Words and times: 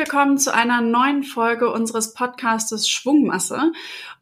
willkommen 0.00 0.38
zu 0.38 0.54
einer 0.54 0.80
neuen 0.80 1.24
Folge 1.24 1.70
unseres 1.70 2.14
Podcastes 2.14 2.88
Schwungmasse. 2.88 3.70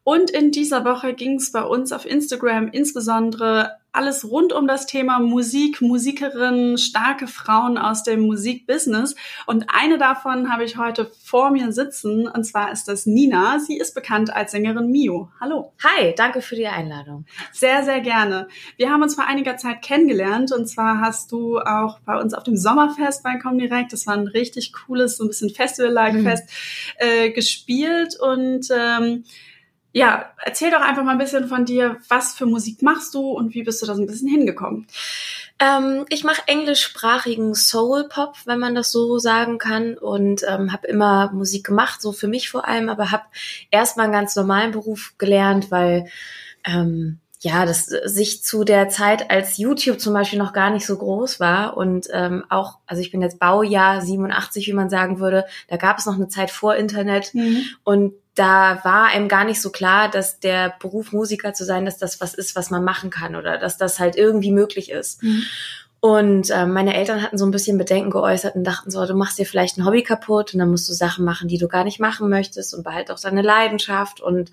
Und 0.09 0.31
in 0.31 0.53
dieser 0.53 0.87
Woche 0.87 1.13
ging 1.13 1.35
es 1.35 1.53
bei 1.53 1.63
uns 1.63 1.93
auf 1.93 2.07
Instagram 2.07 2.69
insbesondere 2.73 3.73
alles 3.93 4.25
rund 4.31 4.55
um 4.55 4.67
das 4.67 4.87
Thema 4.87 5.19
Musik, 5.19 5.83
Musikerinnen, 5.83 6.79
starke 6.79 7.27
Frauen 7.27 7.77
aus 7.77 8.05
dem 8.05 8.21
Musikbusiness. 8.21 9.17
Und 9.45 9.67
eine 9.69 9.99
davon 9.99 10.51
habe 10.51 10.65
ich 10.65 10.79
heute 10.79 11.11
vor 11.23 11.51
mir 11.51 11.73
sitzen, 11.73 12.27
und 12.27 12.45
zwar 12.45 12.73
ist 12.73 12.89
das 12.89 13.05
Nina. 13.05 13.59
Sie 13.59 13.77
ist 13.77 13.95
bekannt 13.95 14.35
als 14.35 14.53
Sängerin 14.53 14.91
Mio. 14.91 15.31
Hallo. 15.41 15.75
Hi, 15.85 16.15
danke 16.17 16.41
für 16.41 16.57
die 16.57 16.69
Einladung. 16.69 17.27
Sehr, 17.53 17.85
sehr 17.85 18.01
gerne. 18.01 18.49
Wir 18.79 18.89
haben 18.89 19.03
uns 19.03 19.15
vor 19.15 19.27
einiger 19.27 19.59
Zeit 19.59 19.83
kennengelernt 19.83 20.53
und 20.53 20.69
zwar 20.69 21.03
hast 21.03 21.33
du 21.33 21.59
auch 21.59 21.99
bei 22.01 22.19
uns 22.19 22.33
auf 22.33 22.45
dem 22.45 22.57
Sommerfest 22.57 23.23
bei 23.23 23.37
Comdirect, 23.37 23.93
das 23.93 24.07
war 24.07 24.15
ein 24.15 24.29
richtig 24.29 24.73
cooles, 24.73 25.19
so 25.19 25.25
ein 25.25 25.29
bisschen 25.29 25.51
Festival-like-Fest, 25.51 26.45
mhm. 26.49 27.07
äh, 27.07 27.31
gespielt 27.31 28.19
und 28.19 28.69
ähm, 28.71 29.25
ja, 29.99 30.31
erzähl 30.45 30.71
doch 30.71 30.81
einfach 30.81 31.03
mal 31.03 31.11
ein 31.11 31.19
bisschen 31.19 31.49
von 31.49 31.65
dir, 31.65 31.97
was 32.09 32.35
für 32.35 32.47
Musik 32.47 32.83
machst 32.83 33.15
du 33.15 33.33
und 33.33 33.53
wie 33.55 33.65
bist 33.65 33.83
du 33.83 33.87
da 33.87 33.97
so 33.97 34.03
ein 34.03 34.07
bisschen 34.07 34.29
hingekommen? 34.29 34.87
Ähm, 35.59 36.05
ich 36.09 36.23
mache 36.23 36.43
englischsprachigen 36.47 37.57
Soul 37.57 38.09
Pop, 38.09 38.37
wenn 38.45 38.61
man 38.61 38.77
das 38.77 38.93
so 38.93 39.19
sagen 39.19 39.59
kann, 39.59 39.99
und 39.99 40.45
ähm, 40.49 40.73
habe 40.73 40.87
immer 40.87 41.33
Musik 41.33 41.67
gemacht, 41.67 42.01
so 42.01 42.13
für 42.13 42.29
mich 42.29 42.49
vor 42.49 42.69
allem, 42.69 42.89
aber 42.89 43.11
habe 43.11 43.25
erstmal 43.73 44.05
einen 44.05 44.13
ganz 44.13 44.37
normalen 44.37 44.71
Beruf 44.71 45.15
gelernt, 45.19 45.73
weil 45.73 46.07
ähm, 46.65 47.19
ja, 47.41 47.67
das 47.67 47.87
sich 47.87 48.45
zu 48.45 48.63
der 48.63 48.89
Zeit, 48.89 49.33
als 49.33 49.59
YouTube 49.59 50.01
zum 50.01 50.13
Beispiel 50.13 50.39
noch 50.39 50.53
gar 50.53 50.71
nicht 50.71 50.87
so 50.87 50.97
groß 50.97 51.41
war 51.41 51.77
und 51.77 52.07
ähm, 52.13 52.45
auch, 52.51 52.79
also 52.87 53.03
ich 53.03 53.11
bin 53.11 53.23
jetzt 53.23 53.41
Baujahr 53.41 54.01
87, 54.01 54.69
wie 54.69 54.73
man 54.73 54.91
sagen 54.91 55.19
würde, 55.19 55.45
da 55.67 55.77
gab 55.77 55.99
es 55.99 56.07
noch 56.07 56.15
eine 56.15 56.29
Zeit 56.29 56.53
vor 56.53 56.77
Internet 56.77 57.35
mhm. 57.35 57.65
und 57.83 58.15
da 58.39 58.81
war 58.85 59.07
einem 59.07 59.29
gar 59.29 59.45
nicht 59.45 59.61
so 59.61 59.71
klar, 59.71 60.09
dass 60.09 60.39
der 60.39 60.75
Beruf 60.79 61.13
Musiker 61.13 61.55
zu 61.55 61.65
sein, 61.65 61.85
dass 61.85 61.99
das 61.99 62.21
was 62.21 62.35
ist, 62.35 62.55
was 62.55 62.71
man 62.71 62.85
machen 62.85 63.11
kann 63.11 63.35
oder 63.35 63.59
dass 63.59 63.77
das 63.77 63.99
halt 63.99 64.17
irgendwie 64.17 64.53
möglich 64.53 64.91
ist. 64.91 65.23
Mhm. 65.23 65.43
Und 66.01 66.51
äh, 66.51 66.65
meine 66.65 66.95
Eltern 66.95 67.23
hatten 67.23 67.39
so 67.39 67.45
ein 67.45 67.51
bisschen 67.51 67.77
Bedenken 67.77 68.11
geäußert 68.11 68.55
und 68.55 68.63
dachten 68.63 68.91
so, 68.91 69.05
du 69.05 69.15
machst 69.15 69.39
dir 69.39 69.47
vielleicht 69.47 69.77
ein 69.77 69.85
Hobby 69.85 70.05
kaputt 70.05 70.55
und 70.55 70.61
dann 70.61 70.71
musst 70.71 70.89
du 70.89 70.93
Sachen 70.93 71.25
machen, 71.25 71.49
die 71.49 71.59
du 71.59 71.67
gar 71.67 71.83
nicht 71.83 71.99
machen 71.99 72.29
möchtest 72.29 72.73
und 72.73 72.85
behalt 72.85 73.11
auch 73.11 73.19
deine 73.19 73.43
Leidenschaft. 73.43 74.21
Und 74.21 74.53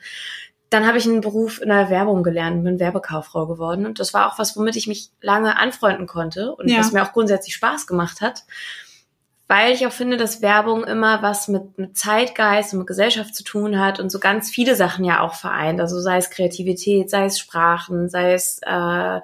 dann 0.72 0.88
habe 0.88 0.98
ich 0.98 1.06
einen 1.06 1.22
Beruf 1.22 1.62
in 1.62 1.70
der 1.70 1.92
Werbung 1.92 2.24
gelernt, 2.24 2.64
bin 2.64 2.80
Werbekauffrau 2.80 3.46
geworden. 3.46 3.86
Und 3.86 4.00
das 4.00 4.16
war 4.16 4.32
auch 4.32 4.40
was, 4.40 4.58
womit 4.58 4.76
ich 4.76 4.88
mich 4.88 5.12
lange 5.22 5.60
anfreunden 5.60 6.08
konnte 6.08 6.56
und 6.56 6.68
ja. 6.68 6.80
was 6.80 6.92
mir 6.92 7.04
auch 7.04 7.14
grundsätzlich 7.14 7.54
Spaß 7.54 7.86
gemacht 7.86 8.22
hat 8.22 8.46
weil 9.48 9.74
ich 9.74 9.86
auch 9.86 9.92
finde, 9.92 10.18
dass 10.18 10.42
Werbung 10.42 10.84
immer 10.84 11.22
was 11.22 11.48
mit, 11.48 11.78
mit 11.78 11.98
Zeitgeist 11.98 12.74
und 12.74 12.80
mit 12.80 12.88
Gesellschaft 12.88 13.36
zu 13.36 13.44
tun 13.44 13.80
hat 13.80 14.00
und 14.00 14.12
so 14.12 14.20
ganz 14.20 14.50
viele 14.50 14.76
Sachen 14.76 15.06
ja 15.06 15.22
auch 15.22 15.36
vereint. 15.36 15.80
Also 15.80 16.00
sei 16.00 16.18
es 16.18 16.30
Kreativität, 16.30 17.10
sei 17.10 17.26
es 17.26 17.38
Sprachen, 17.38 18.10
sei 18.10 18.34
es 18.34 18.60
äh, 18.66 19.20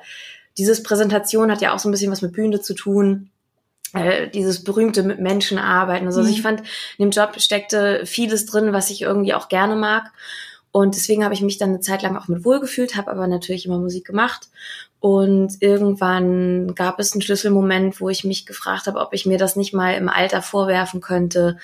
dieses 0.57 0.83
Präsentation 0.83 1.51
hat 1.51 1.61
ja 1.61 1.73
auch 1.73 1.79
so 1.79 1.89
ein 1.89 1.91
bisschen 1.91 2.11
was 2.11 2.21
mit 2.21 2.33
Bühne 2.33 2.61
zu 2.61 2.73
tun. 2.73 3.29
Äh, 3.93 4.29
dieses 4.29 4.63
berühmte 4.63 5.03
mit 5.03 5.19
Menschen 5.19 5.57
arbeiten. 5.57 6.05
Also, 6.05 6.21
mhm. 6.21 6.27
also 6.27 6.37
ich 6.37 6.41
fand, 6.41 6.61
in 6.97 7.09
dem 7.09 7.11
Job 7.11 7.39
steckte 7.41 8.05
vieles 8.05 8.45
drin, 8.45 8.71
was 8.71 8.89
ich 8.89 9.01
irgendwie 9.01 9.33
auch 9.33 9.49
gerne 9.49 9.75
mag. 9.75 10.11
Und 10.71 10.95
deswegen 10.95 11.25
habe 11.25 11.33
ich 11.33 11.41
mich 11.41 11.57
dann 11.57 11.69
eine 11.69 11.81
Zeit 11.81 12.01
lang 12.01 12.15
auch 12.15 12.29
mit 12.29 12.45
wohlgefühlt, 12.45 12.95
habe 12.95 13.11
aber 13.11 13.27
natürlich 13.27 13.65
immer 13.65 13.79
Musik 13.79 14.05
gemacht. 14.05 14.47
Und 15.01 15.57
irgendwann 15.61 16.75
gab 16.75 16.99
es 16.99 17.11
einen 17.11 17.23
Schlüsselmoment, 17.23 17.99
wo 17.99 18.09
ich 18.09 18.23
mich 18.23 18.45
gefragt 18.45 18.85
habe, 18.85 18.99
ob 18.99 19.13
ich 19.13 19.25
mir 19.25 19.39
das 19.39 19.55
nicht 19.55 19.73
mal 19.73 19.95
im 19.95 20.09
Alter 20.09 20.43
vorwerfen 20.43 21.01
könnte, 21.01 21.57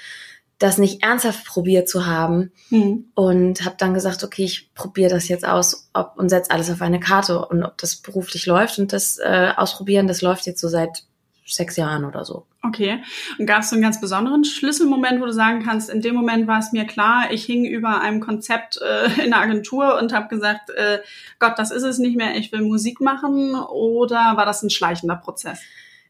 das 0.57 0.79
nicht 0.79 1.03
ernsthaft 1.03 1.45
probiert 1.45 1.87
zu 1.87 2.07
haben. 2.07 2.51
Mhm. 2.71 3.05
Und 3.13 3.63
habe 3.63 3.75
dann 3.77 3.93
gesagt, 3.93 4.23
okay, 4.23 4.43
ich 4.43 4.73
probiere 4.73 5.11
das 5.11 5.27
jetzt 5.27 5.47
aus 5.47 5.87
ob, 5.93 6.13
und 6.17 6.29
setze 6.29 6.49
alles 6.49 6.71
auf 6.71 6.81
eine 6.81 6.99
Karte 6.99 7.45
und 7.45 7.63
ob 7.63 7.77
das 7.77 7.97
beruflich 7.97 8.47
läuft. 8.47 8.79
Und 8.79 8.91
das 8.91 9.19
äh, 9.19 9.51
Ausprobieren, 9.55 10.07
das 10.07 10.23
läuft 10.23 10.47
jetzt 10.47 10.59
so 10.59 10.67
seit 10.67 11.03
sechs 11.47 11.75
Jahren 11.77 12.05
oder 12.05 12.25
so. 12.25 12.45
Okay. 12.61 13.03
Und 13.39 13.45
gab 13.45 13.61
es 13.61 13.69
so 13.69 13.75
einen 13.75 13.83
ganz 13.83 14.01
besonderen 14.01 14.43
Schlüsselmoment, 14.43 15.21
wo 15.21 15.25
du 15.25 15.33
sagen 15.33 15.63
kannst, 15.63 15.89
in 15.89 16.01
dem 16.01 16.15
Moment 16.15 16.47
war 16.47 16.59
es 16.59 16.71
mir 16.71 16.85
klar, 16.85 17.31
ich 17.31 17.45
hing 17.45 17.65
über 17.65 18.01
einem 18.01 18.19
Konzept 18.19 18.79
äh, 18.81 19.23
in 19.23 19.31
der 19.31 19.39
Agentur 19.39 19.97
und 19.99 20.13
habe 20.13 20.27
gesagt, 20.27 20.69
äh, 20.71 20.99
Gott, 21.39 21.53
das 21.57 21.71
ist 21.71 21.83
es 21.83 21.97
nicht 21.97 22.17
mehr, 22.17 22.35
ich 22.35 22.51
will 22.51 22.61
Musik 22.61 22.99
machen 22.99 23.55
oder 23.55 24.35
war 24.35 24.45
das 24.45 24.63
ein 24.63 24.69
schleichender 24.69 25.15
Prozess? 25.15 25.61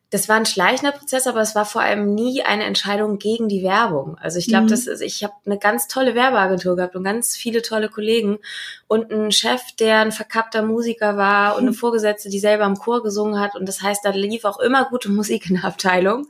Das 0.09 0.29
war 0.29 0.37
ein 0.37 0.45
schleichender 0.45 0.93
Prozess, 0.93 1.27
aber 1.27 1.41
es 1.41 1.53
war 1.53 1.65
vor 1.65 1.81
allem 1.81 2.15
nie 2.15 2.41
eine 2.41 2.63
Entscheidung 2.63 3.19
gegen 3.19 3.49
die 3.49 3.61
Werbung. 3.61 4.17
Also 4.19 4.39
ich 4.39 4.47
glaube, 4.47 4.65
mhm. 4.65 4.69
das 4.69 4.87
ist, 4.87 5.01
ich 5.01 5.23
habe 5.23 5.33
eine 5.45 5.57
ganz 5.57 5.89
tolle 5.89 6.15
Werbeagentur 6.15 6.77
gehabt 6.77 6.95
und 6.95 7.03
ganz 7.03 7.35
viele 7.35 7.61
tolle 7.61 7.89
Kollegen 7.89 8.39
und 8.87 9.11
einen 9.11 9.33
Chef, 9.33 9.61
der 9.79 9.99
ein 9.99 10.13
verkappter 10.13 10.61
Musiker 10.61 11.17
war 11.17 11.57
und 11.57 11.63
eine 11.63 11.73
Vorgesetzte, 11.73 12.29
die 12.29 12.39
selber 12.39 12.65
im 12.65 12.77
Chor 12.77 13.03
gesungen 13.03 13.39
hat. 13.39 13.55
Und 13.55 13.67
das 13.67 13.81
heißt, 13.81 14.05
da 14.05 14.11
lief 14.11 14.45
auch 14.45 14.59
immer 14.59 14.85
gute 14.85 15.09
Musik 15.11 15.49
in 15.49 15.57
der 15.57 15.65
Abteilung. 15.65 16.27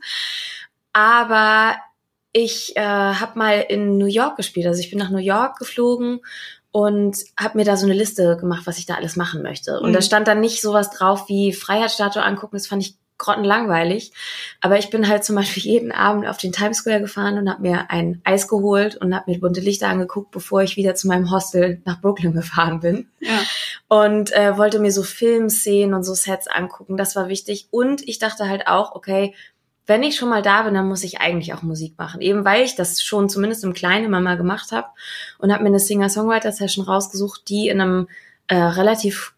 Aber 0.92 1.76
ich 2.32 2.76
äh, 2.76 2.80
habe 2.80 3.38
mal 3.38 3.64
in 3.68 3.96
New 3.96 4.06
York 4.06 4.36
gespielt. 4.36 4.66
Also 4.66 4.80
ich 4.80 4.90
bin 4.90 4.98
nach 4.98 5.10
New 5.10 5.18
York 5.18 5.56
geflogen 5.58 6.20
und 6.72 7.16
habe 7.38 7.58
mir 7.58 7.64
da 7.64 7.76
so 7.76 7.86
eine 7.86 7.94
Liste 7.94 8.36
gemacht, 8.36 8.66
was 8.66 8.78
ich 8.78 8.86
da 8.86 8.94
alles 8.96 9.14
machen 9.14 9.42
möchte. 9.42 9.78
Und 9.78 9.90
mhm. 9.90 9.94
da 9.94 10.02
stand 10.02 10.26
dann 10.26 10.40
nicht 10.40 10.60
sowas 10.60 10.90
drauf 10.90 11.28
wie 11.28 11.52
Freiheitsstatue 11.52 12.22
angucken. 12.22 12.56
Das 12.56 12.66
fand 12.66 12.82
ich 12.82 12.96
grottenlangweilig. 13.18 14.12
Aber 14.60 14.78
ich 14.78 14.90
bin 14.90 15.08
halt 15.08 15.24
zum 15.24 15.36
Beispiel 15.36 15.62
jeden 15.62 15.92
Abend 15.92 16.26
auf 16.26 16.38
den 16.38 16.52
Times 16.52 16.78
Square 16.78 17.00
gefahren 17.00 17.36
und 17.36 17.50
habe 17.50 17.62
mir 17.62 17.90
ein 17.90 18.20
Eis 18.24 18.48
geholt 18.48 18.96
und 18.96 19.14
habe 19.14 19.30
mir 19.30 19.40
bunte 19.40 19.60
Lichter 19.60 19.88
angeguckt, 19.88 20.30
bevor 20.30 20.62
ich 20.62 20.76
wieder 20.76 20.94
zu 20.94 21.08
meinem 21.08 21.30
Hostel 21.30 21.82
nach 21.84 22.00
Brooklyn 22.00 22.32
gefahren 22.32 22.80
bin. 22.80 23.08
Ja. 23.20 23.40
Und 23.88 24.32
äh, 24.32 24.56
wollte 24.56 24.78
mir 24.78 24.92
so 24.92 25.02
Filmszenen 25.02 25.94
und 25.94 26.04
so 26.04 26.14
Sets 26.14 26.46
angucken. 26.46 26.96
Das 26.96 27.16
war 27.16 27.28
wichtig. 27.28 27.68
Und 27.70 28.06
ich 28.08 28.18
dachte 28.18 28.48
halt 28.48 28.66
auch, 28.66 28.94
okay, 28.94 29.34
wenn 29.88 30.02
ich 30.02 30.16
schon 30.16 30.28
mal 30.28 30.42
da 30.42 30.62
bin, 30.62 30.74
dann 30.74 30.86
muss 30.86 31.02
ich 31.02 31.20
eigentlich 31.20 31.54
auch 31.54 31.62
Musik 31.62 31.94
machen. 31.98 32.20
Eben 32.20 32.44
weil 32.44 32.62
ich 32.62 32.76
das 32.76 33.02
schon 33.02 33.30
zumindest 33.30 33.64
im 33.64 33.72
Kleinen 33.72 34.04
immer 34.04 34.20
mal 34.20 34.36
gemacht 34.36 34.70
habe 34.70 34.88
und 35.38 35.50
habe 35.50 35.62
mir 35.62 35.70
eine 35.70 35.80
Singer-Songwriter-Session 35.80 36.84
rausgesucht, 36.84 37.48
die 37.48 37.68
in 37.68 37.80
einem 37.80 38.08
äh, 38.48 38.56
relativ 38.56 39.34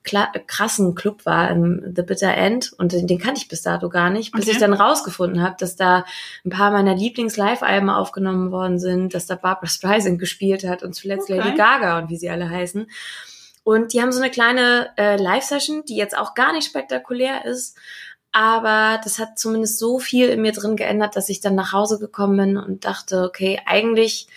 krassen 0.46 0.94
Club 0.94 1.26
war, 1.26 1.50
im 1.50 1.92
The 1.94 2.02
Bitter 2.02 2.32
End. 2.32 2.72
Und 2.78 2.92
den, 2.92 3.08
den 3.08 3.18
kannte 3.18 3.40
ich 3.40 3.48
bis 3.48 3.62
dato 3.62 3.88
gar 3.88 4.08
nicht, 4.08 4.32
bis 4.32 4.44
okay. 4.44 4.52
ich 4.52 4.58
dann 4.58 4.72
rausgefunden 4.72 5.42
habe, 5.42 5.56
dass 5.58 5.76
da 5.76 6.04
ein 6.44 6.50
paar 6.50 6.70
meiner 6.70 6.94
Lieblings-Live-Alben 6.94 7.90
aufgenommen 7.90 8.52
worden 8.52 8.78
sind, 8.78 9.12
dass 9.12 9.26
da 9.26 9.34
Barbara 9.34 9.66
Streisand 9.68 10.20
gespielt 10.20 10.64
hat 10.64 10.82
und 10.82 10.94
zuletzt 10.94 11.28
okay. 11.28 11.38
Lady 11.38 11.56
Gaga 11.56 11.98
und 11.98 12.08
wie 12.08 12.16
sie 12.16 12.30
alle 12.30 12.48
heißen. 12.48 12.88
Und 13.64 13.92
die 13.92 14.00
haben 14.00 14.12
so 14.12 14.20
eine 14.20 14.30
kleine 14.30 14.90
äh, 14.96 15.16
Live-Session, 15.16 15.84
die 15.86 15.96
jetzt 15.96 16.16
auch 16.16 16.34
gar 16.34 16.52
nicht 16.52 16.66
spektakulär 16.66 17.44
ist, 17.44 17.76
aber 18.32 19.00
das 19.02 19.18
hat 19.18 19.38
zumindest 19.38 19.78
so 19.78 19.98
viel 19.98 20.28
in 20.28 20.40
mir 20.42 20.52
drin 20.52 20.76
geändert, 20.76 21.16
dass 21.16 21.28
ich 21.28 21.40
dann 21.40 21.56
nach 21.56 21.72
Hause 21.72 21.98
gekommen 21.98 22.36
bin 22.36 22.56
und 22.56 22.84
dachte, 22.84 23.24
okay, 23.24 23.60
eigentlich 23.66 24.28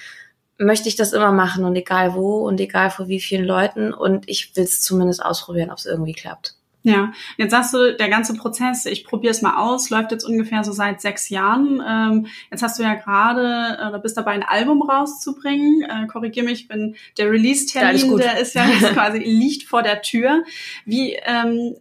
möchte 0.57 0.89
ich 0.89 0.95
das 0.95 1.13
immer 1.13 1.31
machen 1.31 1.65
und 1.65 1.75
egal 1.75 2.13
wo 2.13 2.47
und 2.47 2.59
egal 2.59 2.89
vor 2.89 3.07
wie 3.07 3.19
vielen 3.19 3.45
Leuten 3.45 3.93
und 3.93 4.29
ich 4.29 4.55
will 4.55 4.63
es 4.63 4.81
zumindest 4.81 5.23
ausprobieren, 5.23 5.71
ob 5.71 5.77
es 5.77 5.85
irgendwie 5.85 6.13
klappt. 6.13 6.55
Ja, 6.85 7.13
jetzt 7.37 7.51
sagst 7.51 7.73
du, 7.73 7.95
der 7.95 8.09
ganze 8.09 8.33
Prozess, 8.35 8.85
ich 8.85 9.05
probiere 9.05 9.31
es 9.31 9.41
mal 9.41 9.55
aus, 9.55 9.89
läuft 9.89 10.11
jetzt 10.11 10.25
ungefähr 10.25 10.65
so 10.65 10.73
seit 10.73 10.99
sechs 10.99 11.29
Jahren. 11.29 11.81
Ähm, 11.87 12.27
jetzt 12.51 12.61
hast 12.61 12.77
du 12.77 12.83
ja 12.83 12.95
gerade, 12.95 13.77
äh, 13.79 13.87
oder 13.87 13.99
bist 13.99 14.17
dabei, 14.17 14.33
ein 14.33 14.43
Album 14.43 14.81
rauszubringen. 14.81 15.83
Äh, 15.83 16.07
Korrigier 16.07 16.43
mich, 16.43 16.67
wenn 16.67 16.97
der 17.17 17.31
Release-Termin, 17.31 18.17
der 18.17 18.37
ist 18.37 18.53
ja 18.53 18.65
quasi, 18.93 19.19
liegt 19.19 19.63
vor 19.63 19.81
der 19.81 20.01
Tür. 20.01 20.43
Wie, 20.85 21.13
ähm, 21.23 21.77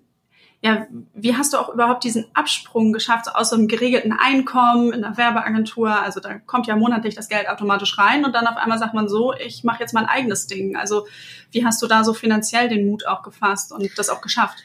ja, 0.64 0.86
wie 1.12 1.36
hast 1.36 1.52
du 1.52 1.58
auch 1.58 1.70
überhaupt 1.70 2.04
diesen 2.04 2.26
Absprung 2.34 2.92
geschafft 2.92 3.26
aus 3.34 3.50
so 3.50 3.56
einem 3.56 3.66
geregelten 3.66 4.12
Einkommen 4.12 4.92
in 4.92 5.02
der 5.02 5.16
Werbeagentur? 5.16 5.90
Also 5.90 6.20
da 6.20 6.38
kommt 6.38 6.68
ja 6.68 6.76
monatlich 6.76 7.16
das 7.16 7.28
Geld 7.28 7.48
automatisch 7.48 7.98
rein 7.98 8.24
und 8.24 8.32
dann 8.32 8.46
auf 8.46 8.56
einmal 8.56 8.78
sagt 8.78 8.94
man 8.94 9.08
so, 9.08 9.34
ich 9.34 9.64
mache 9.64 9.80
jetzt 9.80 9.92
mein 9.92 10.06
eigenes 10.06 10.46
Ding. 10.46 10.76
Also 10.76 11.08
wie 11.50 11.66
hast 11.66 11.82
du 11.82 11.88
da 11.88 12.04
so 12.04 12.14
finanziell 12.14 12.68
den 12.68 12.86
Mut 12.86 13.08
auch 13.08 13.24
gefasst 13.24 13.72
und 13.72 13.98
das 13.98 14.08
auch 14.08 14.20
geschafft? 14.20 14.58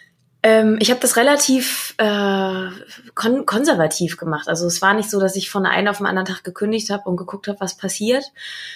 Ähm, 0.43 0.77
ich 0.79 0.91
habe 0.91 0.99
das 0.99 1.17
relativ 1.17 1.95
äh, 1.97 2.69
kon 3.15 3.47
konservativ 3.47 4.17
gemacht. 4.17 4.47
Also 4.47 4.67
es 4.67 4.83
war 4.83 4.93
nicht 4.93 5.09
so, 5.09 5.19
dass 5.19 5.35
ich 5.35 5.49
von 5.49 5.65
einem 5.65 5.87
auf 5.87 5.97
den 5.97 6.05
anderen 6.05 6.27
Tag 6.27 6.43
gekündigt 6.43 6.91
habe 6.91 7.09
und 7.09 7.17
geguckt 7.17 7.47
habe, 7.47 7.59
was 7.59 7.75
passiert, 7.75 8.23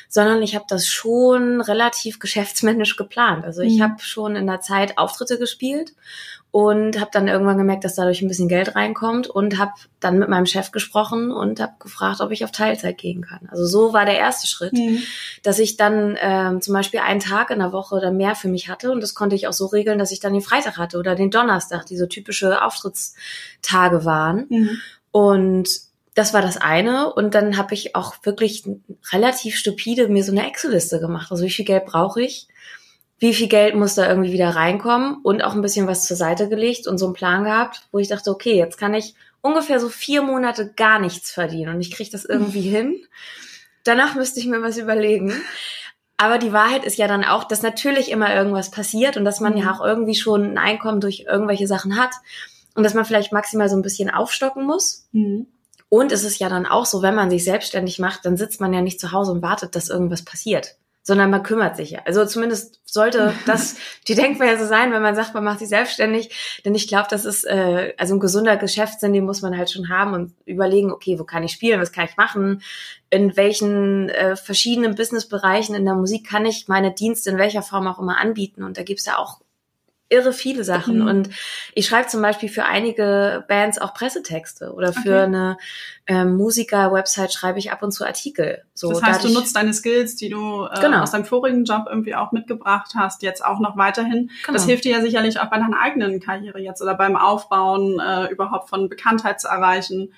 sondern 0.10 0.42
ich 0.42 0.56
habe 0.56 0.66
das 0.68 0.88
schon 0.88 1.62
relativ 1.62 2.18
geschäftsmännisch 2.18 2.98
geplant. 2.98 3.46
Also 3.46 3.62
ich 3.62 3.78
mhm. 3.78 3.84
habe 3.84 4.00
schon 4.00 4.36
in 4.36 4.48
der 4.48 4.62
Zeit 4.62 4.98
Auftritte 4.98 5.38
gespielt 5.38 5.94
und 6.52 7.00
habe 7.00 7.12
dann 7.14 7.30
irgendwann 7.30 7.58
gemerkt, 7.58 7.86
dass 7.86 7.96
dadurch 7.96 8.22
ein 8.22 8.28
bisschen 8.28 8.50
Geld 8.50 8.76
reinkommt 8.76 9.28
und 9.28 9.58
habe 9.58 9.72
dann 10.02 10.20
mit 10.20 10.28
meinem 10.28 10.46
Chef 10.46 10.72
gesprochen 10.72 11.32
und 11.32 11.62
habe 11.62 11.74
gefragt, 11.80 12.20
ob 12.20 12.32
ich 12.32 12.44
auf 12.44 12.52
Teilzeit 12.52 12.98
gehen 12.98 13.22
kann. 13.22 13.48
Also 13.50 13.66
so 13.66 13.94
war 13.94 14.06
der 14.06 14.18
erste 14.18 14.48
Schritt, 14.48 14.74
mhm. 14.74 15.02
dass 15.44 15.60
ich 15.60 15.78
dann 15.78 16.18
ähm, 16.20 16.62
zum 16.62 16.74
Beispiel 16.74 17.00
einen 17.00 17.22
Tag 17.22 17.52
in 17.52 17.60
der 17.60 17.72
Woche 17.72 17.96
oder 17.96 18.12
mehr 18.12 18.36
für 18.36 18.50
mich 18.50 18.68
hatte 18.68 18.92
und 18.92 19.02
das 19.02 19.16
konnte 19.16 19.36
ich 19.36 19.48
auch 19.48 19.54
so 19.54 19.68
regeln, 19.68 19.98
dass 19.98 20.12
ich 20.12 20.20
dann 20.20 20.34
den 20.34 20.42
Freitag 20.42 20.78
hatte 20.78 20.98
oder 21.00 21.16
den 21.16 21.32
Donnerstag, 21.32 21.86
die 21.86 21.98
so 21.98 22.06
typische 22.06 22.62
Auftrittstage 22.62 24.04
waren. 24.04 24.46
Mhm. 24.50 24.82
Und 25.12 25.70
das 26.14 26.34
war 26.34 26.42
das 26.42 26.58
eine. 26.58 27.14
Und 27.14 27.34
dann 27.36 27.58
habe 27.58 27.74
ich 27.74 27.96
auch 27.96 28.16
wirklich 28.24 28.66
relativ 29.12 29.56
stupide 29.56 30.10
mir 30.10 30.24
so 30.24 30.32
eine 30.32 30.48
Excel-Liste 30.48 31.00
gemacht. 31.00 31.32
Also 31.32 31.46
wie 31.46 31.50
viel 31.50 31.66
Geld 31.66 31.86
brauche 31.86 32.22
ich? 32.22 32.48
Wie 33.22 33.36
viel 33.36 33.48
Geld 33.48 33.76
muss 33.76 33.94
da 33.94 34.10
irgendwie 34.10 34.34
wieder 34.34 34.50
reinkommen? 34.50 35.20
Und 35.22 35.44
auch 35.44 35.54
ein 35.54 35.62
bisschen 35.62 35.86
was 35.86 36.06
zur 36.06 36.18
Seite 36.18 36.50
gelegt 36.50 36.88
und 36.88 36.98
so 36.98 37.06
einen 37.06 37.14
Plan 37.14 37.44
gehabt, 37.44 37.84
wo 37.92 38.00
ich 38.00 38.08
dachte, 38.08 38.32
okay, 38.32 38.56
jetzt 38.56 38.80
kann 38.80 38.96
ich 38.96 39.14
ungefähr 39.42 39.80
so 39.80 39.90
vier 39.90 40.24
Monate 40.24 40.74
gar 40.76 41.00
nichts 41.00 41.32
verdienen 41.32 41.76
und 41.76 41.82
ich 41.82 41.92
kriege 41.92 42.10
das 42.10 42.26
irgendwie 42.26 42.62
hin. 42.70 42.98
Danach 43.84 44.16
müsste 44.16 44.40
ich 44.40 44.48
mir 44.48 44.62
was 44.64 44.78
überlegen. 44.78 45.34
Aber 46.18 46.40
die 46.40 46.52
Wahrheit 46.52 46.84
ist 46.84 46.98
ja 46.98 47.08
dann 47.08 47.24
auch, 47.24 47.44
dass 47.44 47.62
natürlich 47.62 48.10
immer 48.10 48.36
irgendwas 48.36 48.72
passiert 48.72 49.18
und 49.18 49.26
dass 49.26 49.40
man 49.40 49.56
ja 49.56 49.66
mhm. 49.66 49.70
auch 49.70 49.86
irgendwie 49.86 50.16
schon 50.16 50.52
ein 50.52 50.58
Einkommen 50.58 51.00
durch 51.00 51.26
irgendwelche 51.28 51.68
Sachen 51.68 51.98
hat 51.98 52.12
und 52.74 52.84
dass 52.84 52.96
man 52.96 53.06
vielleicht 53.06 53.32
maximal 53.32 53.70
so 53.70 53.76
ein 53.76 53.84
bisschen 53.84 54.10
aufstocken 54.10 54.66
muss. 54.66 55.08
Mhm. 55.12 55.46
Und 55.90 56.12
es 56.12 56.24
ist 56.24 56.40
ja 56.40 56.50
dann 56.50 56.66
auch 56.66 56.86
so, 56.88 57.04
wenn 57.04 57.16
man 57.16 57.30
sich 57.30 57.44
selbstständig 57.44 58.00
macht, 58.00 58.26
dann 58.26 58.38
sitzt 58.38 58.62
man 58.62 58.74
ja 58.74 58.82
nicht 58.82 59.00
zu 59.00 59.12
Hause 59.12 59.32
und 59.32 59.42
wartet, 59.44 59.76
dass 59.76 59.90
irgendwas 59.90 60.24
passiert, 60.24 60.76
sondern 61.04 61.32
man 61.32 61.44
kümmert 61.44 61.76
sich 61.76 61.92
ja. 61.92 62.02
Also 62.06 62.26
zumindest 62.26 62.80
sollte 62.86 63.34
das 63.46 63.76
die 64.08 64.16
Denkweise 64.16 64.68
sein, 64.68 64.92
wenn 64.92 65.02
man 65.02 65.16
sagt, 65.16 65.34
man 65.34 65.44
macht 65.44 65.60
sich 65.60 65.70
selbstständig. 65.70 66.62
Denn 66.64 66.76
ich 66.76 66.88
glaube, 66.88 67.08
das 67.10 67.26
ist 67.26 67.44
äh, 67.46 67.94
also 67.98 68.16
ein 68.16 68.20
gesunder 68.20 68.58
Geschäftssinn, 68.58 69.14
den 69.14 69.26
muss 69.26 69.42
man 69.42 69.58
halt 69.58 69.72
schon 69.72 69.90
haben 69.90 70.14
und 70.14 70.34
überlegen, 70.46 70.92
okay, 70.92 71.20
wo 71.20 71.24
kann 71.24 71.44
ich 71.44 71.52
spielen, 71.52 71.82
was 71.82 71.92
kann 71.92 72.06
ich 72.06 72.18
machen, 72.18 72.62
in 73.10 73.36
welchen 73.36 74.10
äh, 74.10 74.36
verschiedenen 74.36 74.96
Businessbereichen 74.96 75.76
in 75.76 75.86
der 75.86 75.96
Musik 75.96 76.30
kann 76.30 76.46
ich 76.46 76.68
meine 76.68 76.94
Dienste 76.94 77.32
in 77.32 77.38
welcher 77.38 77.62
Form 77.62 77.88
auch 77.88 78.00
immer 78.00 78.20
anbieten. 78.20 78.64
Und 78.64 78.78
da 78.78 78.84
gibt's 78.84 79.06
ja 79.06 79.18
auch 79.18 79.41
irre 80.12 80.34
viele 80.34 80.64
Sachen. 80.64 81.00
Mhm. 81.00 81.08
Und 81.08 81.30
ich 81.74 81.88
schreibe 81.88 82.08
zum 82.08 82.22
Beispiel 82.22 82.50
für 82.50 82.66
einige 82.66 83.46
Bands 83.48 83.80
auch 83.80 83.94
Pressetexte 83.94 84.74
oder 84.74 84.94
für 84.94 85.00
okay. 85.00 85.24
eine 85.24 85.58
ähm, 86.08 86.36
Musiker-Website 86.36 87.32
schreibe 87.32 87.60
ich 87.60 87.72
ab 87.72 87.84
und 87.84 87.92
zu 87.92 88.06
Artikel. 88.06 88.64
So, 88.74 88.92
das 88.92 89.02
heißt, 89.02 89.24
du 89.24 89.30
nutzt 89.30 89.56
deine 89.56 89.74
Skills, 89.74 90.16
die 90.16 90.30
du 90.30 90.66
äh, 90.66 90.82
genau. 90.82 91.02
aus 91.02 91.12
deinem 91.12 91.26
vorigen 91.26 91.64
Job 91.64 91.86
irgendwie 91.88 92.16
auch 92.16 92.34
mitgebracht 92.34 92.92
hast, 92.96 93.22
jetzt 93.22 93.46
auch 93.46 93.60
noch 93.60 93.78
weiterhin. 93.78 94.30
Genau. 94.46 94.54
Das 94.54 94.66
hilft 94.66 94.84
dir 94.84 94.98
ja 94.98 95.02
sicherlich 95.02 95.40
auch 95.40 95.50
bei 95.50 95.58
deiner 95.58 95.80
eigenen 95.80 96.20
Karriere 96.20 96.60
jetzt 96.60 96.82
oder 96.82 96.96
beim 96.96 97.16
Aufbauen 97.16 98.00
äh, 98.00 98.26
überhaupt 98.28 98.70
von 98.70 98.90
Bekanntheit 98.90 99.40
zu 99.40 99.48
erreichen. 99.48 100.14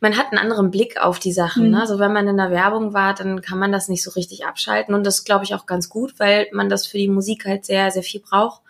Man 0.00 0.16
hat 0.16 0.32
einen 0.32 0.38
anderen 0.38 0.70
Blick 0.70 1.00
auf 1.00 1.20
die 1.20 1.32
Sachen. 1.32 1.66
Mhm. 1.66 1.70
Ne? 1.72 1.80
Also 1.80 2.00
wenn 2.00 2.12
man 2.12 2.26
in 2.26 2.38
der 2.38 2.50
Werbung 2.50 2.92
war, 2.92 3.14
dann 3.14 3.40
kann 3.40 3.58
man 3.58 3.70
das 3.70 3.88
nicht 3.88 4.02
so 4.02 4.10
richtig 4.12 4.46
abschalten. 4.46 4.94
Und 4.94 5.06
das 5.06 5.24
glaube 5.24 5.44
ich 5.44 5.54
auch 5.54 5.66
ganz 5.66 5.88
gut, 5.88 6.14
weil 6.18 6.48
man 6.52 6.68
das 6.68 6.86
für 6.86 6.98
die 6.98 7.08
Musik 7.08 7.44
halt 7.44 7.64
sehr, 7.64 7.90
sehr 7.92 8.02
viel 8.02 8.20
braucht. 8.20 8.62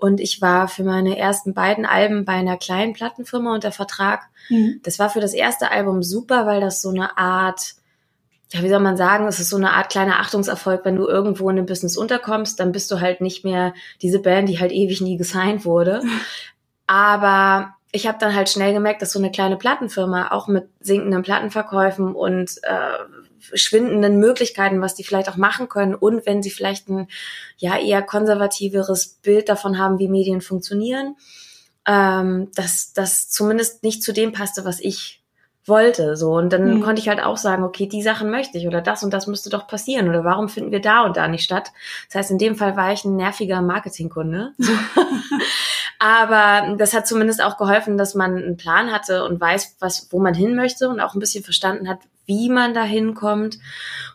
Und 0.00 0.20
ich 0.20 0.40
war 0.40 0.66
für 0.66 0.82
meine 0.82 1.18
ersten 1.18 1.52
beiden 1.52 1.84
Alben 1.84 2.24
bei 2.24 2.32
einer 2.32 2.56
kleinen 2.56 2.94
Plattenfirma 2.94 3.54
unter 3.54 3.70
Vertrag. 3.70 4.22
Mhm. 4.48 4.80
Das 4.82 4.98
war 4.98 5.10
für 5.10 5.20
das 5.20 5.34
erste 5.34 5.70
Album 5.70 6.02
super, 6.02 6.46
weil 6.46 6.60
das 6.60 6.80
so 6.80 6.88
eine 6.88 7.18
Art, 7.18 7.74
ja, 8.50 8.62
wie 8.62 8.68
soll 8.68 8.80
man 8.80 8.96
sagen, 8.96 9.26
es 9.28 9.40
ist 9.40 9.50
so 9.50 9.56
eine 9.56 9.72
Art 9.72 9.90
kleiner 9.90 10.20
Achtungserfolg, 10.20 10.84
wenn 10.84 10.96
du 10.96 11.06
irgendwo 11.06 11.50
in 11.50 11.58
einem 11.58 11.66
Business 11.66 11.96
unterkommst, 11.98 12.58
dann 12.58 12.72
bist 12.72 12.90
du 12.90 13.00
halt 13.00 13.20
nicht 13.20 13.44
mehr 13.44 13.74
diese 14.00 14.20
Band, 14.20 14.48
die 14.48 14.58
halt 14.58 14.72
ewig 14.72 15.02
nie 15.02 15.18
gesigned 15.18 15.64
wurde. 15.64 16.02
Aber 16.86 17.74
ich 17.92 18.06
habe 18.06 18.18
dann 18.18 18.34
halt 18.34 18.48
schnell 18.48 18.72
gemerkt, 18.72 19.02
dass 19.02 19.12
so 19.12 19.18
eine 19.18 19.30
kleine 19.30 19.56
Plattenfirma 19.56 20.30
auch 20.30 20.48
mit 20.48 20.68
sinkenden 20.80 21.22
Plattenverkäufen 21.22 22.14
und 22.14 22.58
äh, 22.62 23.19
schwindenden 23.54 24.18
Möglichkeiten, 24.18 24.80
was 24.80 24.94
die 24.94 25.04
vielleicht 25.04 25.28
auch 25.28 25.36
machen 25.36 25.68
können 25.68 25.94
und 25.94 26.26
wenn 26.26 26.42
sie 26.42 26.50
vielleicht 26.50 26.88
ein 26.88 27.08
ja 27.56 27.78
eher 27.78 28.02
konservativeres 28.02 29.18
Bild 29.22 29.48
davon 29.48 29.78
haben, 29.78 29.98
wie 29.98 30.08
Medien 30.08 30.40
funktionieren, 30.40 31.16
ähm, 31.86 32.50
dass 32.54 32.92
das 32.92 33.30
zumindest 33.30 33.82
nicht 33.82 34.02
zu 34.02 34.12
dem 34.12 34.32
passte, 34.32 34.64
was 34.64 34.80
ich 34.80 35.20
wollte. 35.66 36.16
So 36.16 36.32
und 36.32 36.52
dann 36.52 36.76
mhm. 36.76 36.80
konnte 36.82 37.00
ich 37.00 37.08
halt 37.08 37.22
auch 37.22 37.36
sagen, 37.36 37.64
okay, 37.64 37.86
die 37.86 38.02
Sachen 38.02 38.30
möchte 38.30 38.58
ich 38.58 38.66
oder 38.66 38.80
das 38.80 39.02
und 39.02 39.12
das 39.12 39.26
müsste 39.26 39.50
doch 39.50 39.66
passieren 39.66 40.08
oder 40.08 40.24
warum 40.24 40.48
finden 40.48 40.72
wir 40.72 40.80
da 40.80 41.04
und 41.04 41.16
da 41.16 41.28
nicht 41.28 41.44
statt? 41.44 41.72
Das 42.08 42.16
heißt, 42.16 42.30
in 42.30 42.38
dem 42.38 42.56
Fall 42.56 42.76
war 42.76 42.92
ich 42.92 43.04
ein 43.04 43.16
nerviger 43.16 43.62
Marketingkunde. 43.62 44.52
Aber 46.02 46.76
das 46.76 46.94
hat 46.94 47.06
zumindest 47.06 47.42
auch 47.42 47.58
geholfen, 47.58 47.98
dass 47.98 48.14
man 48.14 48.34
einen 48.34 48.56
Plan 48.56 48.90
hatte 48.90 49.22
und 49.24 49.38
weiß, 49.38 49.76
was, 49.80 50.08
wo 50.10 50.18
man 50.18 50.32
hin 50.32 50.56
möchte 50.56 50.88
und 50.88 50.98
auch 50.98 51.14
ein 51.14 51.20
bisschen 51.20 51.44
verstanden 51.44 51.88
hat, 51.90 51.98
wie 52.30 52.48
man 52.48 52.72
da 52.72 52.84
hinkommt. 52.84 53.58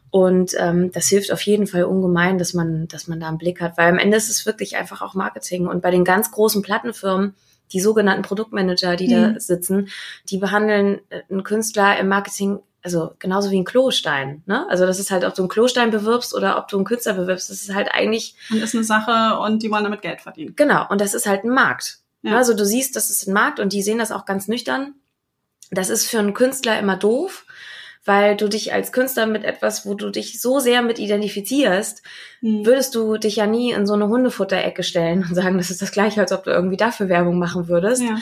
Und 0.10 0.56
ähm, 0.58 0.94
das 0.94 1.10
hilft 1.10 1.34
auf 1.34 1.42
jeden 1.42 1.68
Fall 1.68 1.84
ungemein, 1.84 2.38
dass 2.38 2.54
man, 2.54 2.88
dass 2.88 3.10
man 3.10 3.20
da 3.20 3.28
einen 3.28 3.38
Blick 3.38 3.60
hat, 3.60 3.78
weil 3.78 3.90
am 3.90 3.98
Ende 3.98 4.16
ist 4.16 4.30
es 4.30 4.46
wirklich 4.46 4.78
einfach 4.78 5.02
auch 5.02 5.14
Marketing. 5.14 5.68
Und 5.68 5.82
bei 5.82 5.92
den 5.92 6.06
ganz 6.06 6.32
großen 6.32 6.62
Plattenfirmen, 6.62 7.36
die 7.74 7.82
sogenannten 7.82 8.22
Produktmanager, 8.22 8.96
die 8.96 9.14
mhm. 9.14 9.34
da 9.34 9.40
sitzen, 9.42 9.90
die 10.30 10.38
behandeln 10.38 11.02
äh, 11.10 11.24
einen 11.30 11.44
Künstler 11.44 12.00
im 12.00 12.08
Marketing 12.08 12.60
also 12.82 13.16
genauso 13.18 13.50
wie 13.50 13.60
ein 13.60 13.66
Klostein, 13.66 14.44
ne? 14.46 14.70
Also 14.70 14.86
das 14.86 15.00
ist 15.00 15.10
halt, 15.10 15.26
ob 15.26 15.34
du 15.34 15.42
einen 15.42 15.50
Klostein 15.50 15.90
bewirbst 15.90 16.36
oder 16.36 16.60
ob 16.60 16.68
du 16.68 16.78
einen 16.78 16.86
Künstler 16.86 17.16
bewirbst, 17.16 17.50
das 17.50 17.64
ist 17.64 17.74
halt 17.74 17.90
eigentlich. 17.92 18.36
Und 18.52 18.62
ist 18.62 18.76
eine 18.76 18.84
Sache 18.84 19.40
und 19.40 19.64
die 19.64 19.72
wollen 19.72 19.84
damit 19.84 20.04
Geld 20.04 20.22
verdienen. 20.22 20.54
Genau, 20.56 20.88
und 20.88 21.02
das 21.02 21.16
ist 21.16 21.26
halt 21.26 21.44
ein 21.44 21.50
Markt. 21.50 21.98
Ja. 22.22 22.38
Also 22.38 22.54
du 22.54 22.64
siehst, 22.64 22.96
das 22.96 23.10
ist 23.10 23.28
ein 23.28 23.34
Markt 23.34 23.60
und 23.60 23.74
die 23.74 23.82
sehen 23.82 23.98
das 23.98 24.12
auch 24.12 24.26
ganz 24.26 24.48
nüchtern. 24.48 24.94
Das 25.72 25.90
ist 25.90 26.08
für 26.08 26.20
einen 26.20 26.34
Künstler 26.36 26.80
immer 26.80 26.96
doof, 26.96 27.45
weil 28.06 28.38
du 28.38 28.48
dich 28.48 28.72
als 28.72 28.92
Künstler 28.92 29.26
mit 29.26 29.44
etwas, 29.44 29.86
wo 29.86 29.96
du 29.96 30.12
dich 30.12 30.40
so 30.40 30.60
sehr 30.60 30.82
mit 30.84 31.00
identifizierst, 31.00 32.04
mhm. 32.42 32.66
würdest 32.66 32.96
du 32.96 33.18
dich 33.18 33.38
ja 33.38 33.48
nie 33.48 33.72
in 33.72 33.88
so 33.88 33.94
eine 33.94 34.08
Hundefutterecke 34.08 34.84
stellen 34.84 35.26
und 35.28 35.36
sagen, 35.36 35.58
das 35.58 35.72
ist 35.72 35.82
das 35.82 35.92
gleiche, 35.92 36.22
als 36.22 36.32
ob 36.32 36.44
du 36.44 36.52
irgendwie 36.52 36.78
dafür 36.78 37.10
Werbung 37.10 37.40
machen 37.40 37.68
würdest. 37.68 38.04
Ja. 38.04 38.18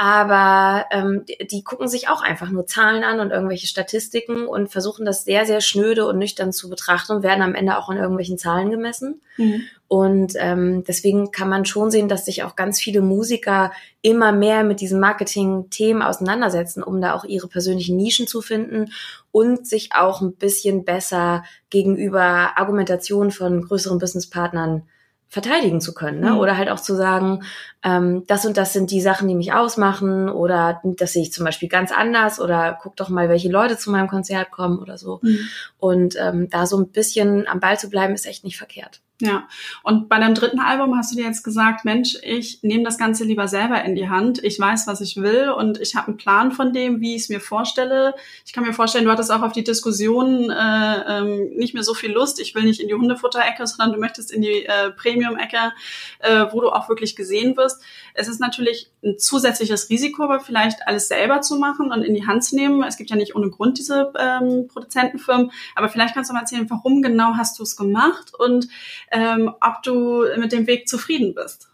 Aber 0.00 0.86
ähm, 0.92 1.24
die, 1.26 1.44
die 1.44 1.64
gucken 1.64 1.88
sich 1.88 2.08
auch 2.08 2.22
einfach 2.22 2.50
nur 2.50 2.66
Zahlen 2.66 3.02
an 3.02 3.18
und 3.18 3.32
irgendwelche 3.32 3.66
Statistiken 3.66 4.46
und 4.46 4.70
versuchen 4.70 5.04
das 5.04 5.24
sehr, 5.24 5.44
sehr 5.44 5.60
schnöde 5.60 6.06
und 6.06 6.18
nüchtern 6.18 6.52
zu 6.52 6.70
betrachten 6.70 7.16
und 7.16 7.22
werden 7.24 7.42
am 7.42 7.56
Ende 7.56 7.76
auch 7.76 7.88
an 7.88 7.96
irgendwelchen 7.96 8.38
Zahlen 8.38 8.70
gemessen. 8.70 9.20
Mhm. 9.36 9.62
Und 9.88 10.34
ähm, 10.36 10.84
deswegen 10.86 11.30
kann 11.30 11.48
man 11.48 11.64
schon 11.64 11.90
sehen, 11.90 12.08
dass 12.08 12.26
sich 12.26 12.42
auch 12.42 12.56
ganz 12.56 12.78
viele 12.78 13.00
Musiker 13.00 13.72
immer 14.02 14.32
mehr 14.32 14.62
mit 14.62 14.82
diesen 14.82 15.00
Marketing-Themen 15.00 16.02
auseinandersetzen, 16.02 16.82
um 16.82 17.00
da 17.00 17.14
auch 17.14 17.24
ihre 17.24 17.48
persönlichen 17.48 17.96
Nischen 17.96 18.26
zu 18.26 18.42
finden 18.42 18.92
und 19.32 19.66
sich 19.66 19.94
auch 19.94 20.20
ein 20.20 20.34
bisschen 20.34 20.84
besser 20.84 21.42
gegenüber 21.70 22.58
Argumentationen 22.58 23.30
von 23.30 23.62
größeren 23.62 23.98
Businesspartnern 23.98 24.82
verteidigen 25.30 25.80
zu 25.80 25.94
können. 25.94 26.20
Ne? 26.20 26.32
Mhm. 26.32 26.38
Oder 26.38 26.58
halt 26.58 26.68
auch 26.68 26.80
zu 26.80 26.94
sagen, 26.94 27.44
ähm, 27.82 28.24
das 28.26 28.44
und 28.44 28.58
das 28.58 28.74
sind 28.74 28.90
die 28.90 29.00
Sachen, 29.00 29.26
die 29.26 29.34
mich 29.34 29.54
ausmachen 29.54 30.28
oder 30.28 30.80
das 30.84 31.14
sehe 31.14 31.22
ich 31.22 31.32
zum 31.32 31.46
Beispiel 31.46 31.68
ganz 31.68 31.92
anders 31.92 32.40
oder 32.40 32.78
guck 32.82 32.96
doch 32.96 33.08
mal, 33.08 33.28
welche 33.30 33.50
Leute 33.50 33.78
zu 33.78 33.90
meinem 33.90 34.08
Konzert 34.08 34.50
kommen 34.50 34.78
oder 34.78 34.98
so. 34.98 35.20
Mhm. 35.22 35.38
Und 35.78 36.16
ähm, 36.18 36.48
da 36.50 36.66
so 36.66 36.78
ein 36.78 36.88
bisschen 36.88 37.46
am 37.46 37.60
Ball 37.60 37.78
zu 37.78 37.88
bleiben, 37.88 38.14
ist 38.14 38.26
echt 38.26 38.44
nicht 38.44 38.58
verkehrt. 38.58 39.00
Ja, 39.20 39.48
und 39.82 40.08
bei 40.08 40.20
deinem 40.20 40.36
dritten 40.36 40.60
Album 40.60 40.96
hast 40.96 41.10
du 41.10 41.16
dir 41.16 41.24
jetzt 41.24 41.42
gesagt, 41.42 41.84
Mensch, 41.84 42.16
ich 42.22 42.62
nehme 42.62 42.84
das 42.84 42.98
Ganze 42.98 43.24
lieber 43.24 43.48
selber 43.48 43.82
in 43.82 43.96
die 43.96 44.08
Hand. 44.08 44.44
Ich 44.44 44.60
weiß, 44.60 44.86
was 44.86 45.00
ich 45.00 45.16
will 45.16 45.48
und 45.48 45.80
ich 45.80 45.96
habe 45.96 46.06
einen 46.06 46.18
Plan 46.18 46.52
von 46.52 46.72
dem, 46.72 47.00
wie 47.00 47.16
ich 47.16 47.22
es 47.22 47.28
mir 47.28 47.40
vorstelle. 47.40 48.14
Ich 48.46 48.52
kann 48.52 48.62
mir 48.62 48.72
vorstellen, 48.72 49.04
du 49.04 49.10
hattest 49.10 49.32
auch 49.32 49.42
auf 49.42 49.50
die 49.50 49.64
Diskussion 49.64 50.50
äh, 50.50 51.18
ähm, 51.18 51.50
nicht 51.56 51.74
mehr 51.74 51.82
so 51.82 51.94
viel 51.94 52.12
Lust. 52.12 52.38
Ich 52.38 52.54
will 52.54 52.62
nicht 52.62 52.78
in 52.78 52.86
die 52.86 52.94
Hundefutterecke, 52.94 53.66
sondern 53.66 53.92
du 53.92 53.98
möchtest 53.98 54.30
in 54.30 54.40
die 54.40 54.64
äh, 54.66 54.92
Premium-Ecke, 54.92 55.72
äh, 56.20 56.46
wo 56.52 56.60
du 56.60 56.68
auch 56.68 56.88
wirklich 56.88 57.16
gesehen 57.16 57.56
wirst. 57.56 57.82
Es 58.14 58.28
ist 58.28 58.40
natürlich 58.40 58.88
ein 59.02 59.18
zusätzliches 59.18 59.90
Risiko, 59.90 60.22
aber 60.22 60.38
vielleicht 60.38 60.86
alles 60.86 61.08
selber 61.08 61.40
zu 61.40 61.56
machen 61.56 61.90
und 61.90 62.02
in 62.02 62.14
die 62.14 62.28
Hand 62.28 62.44
zu 62.44 62.54
nehmen. 62.54 62.84
Es 62.84 62.96
gibt 62.96 63.10
ja 63.10 63.16
nicht 63.16 63.34
ohne 63.34 63.50
Grund 63.50 63.78
diese 63.78 64.12
ähm, 64.16 64.68
Produzentenfirmen, 64.68 65.50
aber 65.74 65.88
vielleicht 65.88 66.14
kannst 66.14 66.30
du 66.30 66.34
mal 66.34 66.40
erzählen, 66.40 66.70
warum 66.70 67.02
genau 67.02 67.34
hast 67.36 67.58
du 67.58 67.64
es 67.64 67.76
gemacht 67.76 68.32
und 68.38 68.68
ähm, 69.10 69.52
ob 69.60 69.82
du 69.82 70.24
mit 70.36 70.52
dem 70.52 70.66
Weg 70.66 70.88
zufrieden 70.88 71.34
bist. 71.34 71.68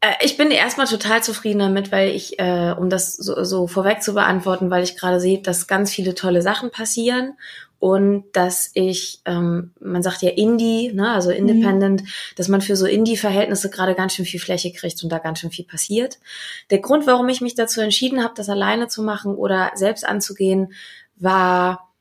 Äh, 0.00 0.14
ich 0.22 0.36
bin 0.36 0.50
erstmal 0.50 0.86
total 0.86 1.22
zufrieden 1.22 1.60
damit, 1.60 1.92
weil 1.92 2.10
ich, 2.10 2.38
äh, 2.38 2.74
um 2.76 2.90
das 2.90 3.14
so, 3.14 3.42
so 3.44 3.66
vorweg 3.66 4.02
zu 4.02 4.14
beantworten, 4.14 4.70
weil 4.70 4.82
ich 4.82 4.96
gerade 4.96 5.20
sehe, 5.20 5.40
dass 5.40 5.66
ganz 5.66 5.92
viele 5.92 6.14
tolle 6.14 6.42
Sachen 6.42 6.70
passieren 6.70 7.34
und 7.78 8.24
dass 8.32 8.70
ich, 8.74 9.22
ähm, 9.24 9.72
man 9.80 10.02
sagt 10.02 10.22
ja 10.22 10.30
Indie, 10.30 10.92
ne, 10.92 11.10
also 11.10 11.30
Independent, 11.30 12.02
mhm. 12.02 12.06
dass 12.36 12.48
man 12.48 12.60
für 12.60 12.76
so 12.76 12.86
Indie-Verhältnisse 12.86 13.70
gerade 13.70 13.94
ganz 13.94 14.14
schön 14.14 14.24
viel 14.24 14.38
Fläche 14.38 14.72
kriegt 14.72 15.02
und 15.02 15.10
da 15.10 15.18
ganz 15.18 15.40
schön 15.40 15.50
viel 15.50 15.64
passiert. 15.64 16.18
Der 16.70 16.78
Grund, 16.78 17.06
warum 17.06 17.28
ich 17.28 17.40
mich 17.40 17.54
dazu 17.54 17.80
entschieden 17.80 18.22
habe, 18.22 18.34
das 18.36 18.48
alleine 18.48 18.88
zu 18.88 19.02
machen 19.02 19.34
oder 19.34 19.72
selbst 19.74 20.06
anzugehen, 20.06 20.72
war 21.16 21.91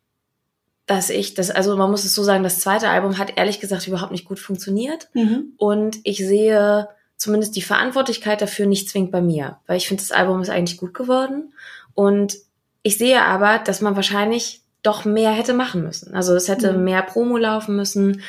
dass 0.91 1.09
ich 1.09 1.33
das, 1.33 1.49
also 1.49 1.75
man 1.77 1.89
muss 1.89 2.03
es 2.03 2.13
so 2.13 2.23
sagen, 2.23 2.43
das 2.43 2.59
zweite 2.59 2.89
Album 2.89 3.17
hat 3.17 3.37
ehrlich 3.37 3.59
gesagt 3.59 3.87
überhaupt 3.87 4.11
nicht 4.11 4.25
gut 4.25 4.39
funktioniert. 4.39 5.09
Mhm. 5.13 5.53
Und 5.57 5.99
ich 6.03 6.17
sehe 6.17 6.89
zumindest 7.17 7.55
die 7.55 7.61
Verantwortlichkeit 7.61 8.41
dafür 8.41 8.65
nicht 8.65 8.89
zwingend 8.89 9.11
bei 9.11 9.21
mir, 9.21 9.57
weil 9.67 9.77
ich 9.77 9.87
finde, 9.87 10.03
das 10.03 10.11
Album 10.11 10.41
ist 10.41 10.49
eigentlich 10.49 10.77
gut 10.77 10.93
geworden. 10.93 11.53
Und 11.93 12.35
ich 12.83 12.97
sehe 12.97 13.23
aber, 13.23 13.59
dass 13.59 13.81
man 13.81 13.95
wahrscheinlich 13.95 14.61
doch 14.83 15.05
mehr 15.05 15.31
hätte 15.31 15.53
machen 15.53 15.83
müssen. 15.83 16.13
Also 16.13 16.35
es 16.35 16.47
hätte 16.47 16.73
mhm. 16.73 16.83
mehr 16.83 17.03
Promo 17.03 17.37
laufen 17.37 17.75
müssen. 17.75 18.21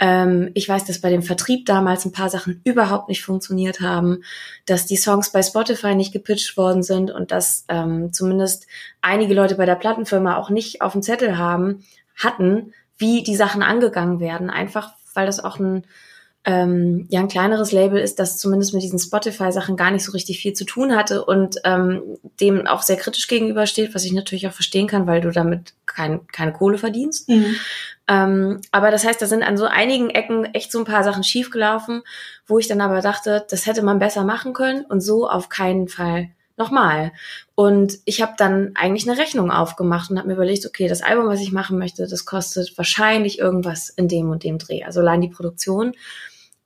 Ähm, 0.00 0.50
ich 0.54 0.68
weiß, 0.68 0.84
dass 0.84 1.00
bei 1.00 1.10
dem 1.10 1.22
Vertrieb 1.22 1.66
damals 1.66 2.04
ein 2.04 2.12
paar 2.12 2.28
Sachen 2.30 2.60
überhaupt 2.64 3.08
nicht 3.08 3.22
funktioniert 3.22 3.80
haben, 3.80 4.24
dass 4.66 4.86
die 4.86 4.96
Songs 4.96 5.30
bei 5.30 5.42
Spotify 5.42 5.94
nicht 5.94 6.12
gepitcht 6.12 6.56
worden 6.56 6.82
sind 6.82 7.10
und 7.10 7.30
dass 7.30 7.64
ähm, 7.68 8.12
zumindest 8.12 8.66
einige 9.02 9.34
Leute 9.34 9.54
bei 9.54 9.66
der 9.66 9.76
Plattenfirma 9.76 10.36
auch 10.36 10.50
nicht 10.50 10.82
auf 10.82 10.92
dem 10.92 11.02
Zettel 11.02 11.38
haben, 11.38 11.84
hatten, 12.20 12.72
wie 12.96 13.22
die 13.22 13.36
Sachen 13.36 13.62
angegangen 13.62 14.20
werden. 14.20 14.50
Einfach, 14.50 14.92
weil 15.14 15.26
das 15.26 15.42
auch 15.42 15.58
ein 15.58 15.84
ähm, 16.46 17.06
ja 17.10 17.20
ein 17.20 17.28
kleineres 17.28 17.70
Label 17.70 17.98
ist, 18.00 18.18
das 18.18 18.38
zumindest 18.38 18.72
mit 18.72 18.82
diesen 18.82 18.98
Spotify-Sachen 18.98 19.76
gar 19.76 19.90
nicht 19.90 20.04
so 20.04 20.12
richtig 20.12 20.40
viel 20.40 20.54
zu 20.54 20.64
tun 20.64 20.96
hatte 20.96 21.24
und 21.24 21.56
ähm, 21.64 22.02
dem 22.40 22.66
auch 22.66 22.80
sehr 22.80 22.96
kritisch 22.96 23.28
gegenübersteht, 23.28 23.94
was 23.94 24.06
ich 24.06 24.12
natürlich 24.12 24.48
auch 24.48 24.52
verstehen 24.52 24.86
kann, 24.86 25.06
weil 25.06 25.20
du 25.20 25.30
damit 25.30 25.74
kein, 25.84 26.26
keine 26.28 26.54
Kohle 26.54 26.78
verdienst. 26.78 27.28
Mhm. 27.28 27.56
Ähm, 28.08 28.60
aber 28.72 28.90
das 28.90 29.04
heißt, 29.04 29.20
da 29.20 29.26
sind 29.26 29.42
an 29.42 29.58
so 29.58 29.66
einigen 29.66 30.08
Ecken 30.08 30.46
echt 30.54 30.72
so 30.72 30.78
ein 30.78 30.86
paar 30.86 31.04
Sachen 31.04 31.24
schiefgelaufen, 31.24 32.02
wo 32.46 32.58
ich 32.58 32.68
dann 32.68 32.80
aber 32.80 33.02
dachte, 33.02 33.44
das 33.50 33.66
hätte 33.66 33.82
man 33.82 33.98
besser 33.98 34.24
machen 34.24 34.54
können 34.54 34.86
und 34.86 35.02
so 35.02 35.28
auf 35.28 35.50
keinen 35.50 35.88
Fall 35.88 36.30
nochmal. 36.60 37.12
Und 37.56 37.98
ich 38.04 38.22
habe 38.22 38.34
dann 38.36 38.70
eigentlich 38.76 39.08
eine 39.08 39.18
Rechnung 39.18 39.50
aufgemacht 39.50 40.10
und 40.10 40.18
habe 40.18 40.28
mir 40.28 40.34
überlegt, 40.34 40.64
okay, 40.64 40.86
das 40.86 41.02
Album, 41.02 41.26
was 41.26 41.40
ich 41.40 41.50
machen 41.50 41.78
möchte, 41.78 42.06
das 42.06 42.24
kostet 42.24 42.78
wahrscheinlich 42.78 43.40
irgendwas 43.40 43.88
in 43.88 44.06
dem 44.06 44.30
und 44.30 44.44
dem 44.44 44.58
Dreh. 44.58 44.84
Also 44.84 45.00
allein 45.00 45.20
die 45.20 45.28
Produktion 45.28 45.94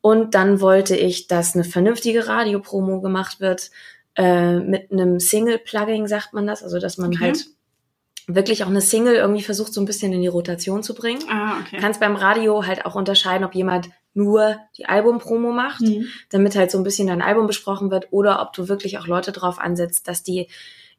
und 0.05 0.35
dann 0.35 0.61
wollte 0.61 0.95
ich, 0.95 1.29
dass 1.29 1.55
eine 1.55 1.65
vernünftige 1.65 2.29
Radiopromo 2.29 3.01
gemacht 3.01 3.41
wird 3.41 3.71
äh, 4.17 4.59
mit 4.59 4.93
einem 4.93 5.19
Single-Plugging, 5.19 6.09
sagt 6.09 6.35
man 6.35 6.47
das. 6.47 6.63
Also 6.63 6.79
dass 6.79 6.99
man 6.99 7.15
okay. 7.15 7.25
halt 7.25 7.47
wirklich 8.26 8.64
auch 8.64 8.69
eine 8.69 8.81
Single 8.81 9.14
irgendwie 9.16 9.43
versucht, 9.43 9.75
so 9.75 9.81
ein 9.81 9.87
bisschen 9.87 10.12
in 10.12 10.23
die 10.23 10.28
Rotation 10.28 10.83
zu 10.83 10.95
bringen. 10.95 11.23
Ah, 11.28 11.59
okay. 11.61 11.78
Kannst 11.81 12.00
beim 12.00 12.16
Radio 12.16 12.66
halt 12.66 12.87
auch 12.87 12.95
unterscheiden, 12.95 13.45
ob 13.45 13.54
jemand 13.54 13.90
nur 14.14 14.57
die 14.78 14.87
Albumpromo 14.87 15.52
macht, 15.52 15.83
mhm. 15.83 16.07
damit 16.31 16.57
halt 16.57 16.71
so 16.71 16.78
ein 16.78 16.85
bisschen 16.85 17.09
dein 17.09 17.23
Album 17.23 17.47
besprochen 17.47 17.90
wird, 17.90 18.09
oder 18.12 18.40
ob 18.40 18.52
du 18.52 18.69
wirklich 18.69 18.99
auch 18.99 19.07
Leute 19.07 19.33
drauf 19.33 19.59
ansetzt, 19.59 20.09
dass 20.09 20.23
die 20.23 20.49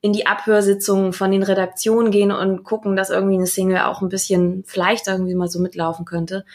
in 0.01 0.13
die 0.13 0.27
Abhörsitzungen 0.27 1.13
von 1.13 1.31
den 1.31 1.41
Redaktionen 1.41 2.11
gehen 2.11 2.31
und 2.31 2.63
gucken, 2.63 2.95
dass 2.95 3.09
irgendwie 3.09 3.37
eine 3.37 3.47
Single 3.47 3.79
auch 3.79 4.01
ein 4.01 4.09
bisschen 4.09 4.63
vielleicht 4.67 5.07
irgendwie 5.07 5.33
mal 5.33 5.47
so 5.47 5.59
mitlaufen 5.59 6.05
könnte. 6.05 6.45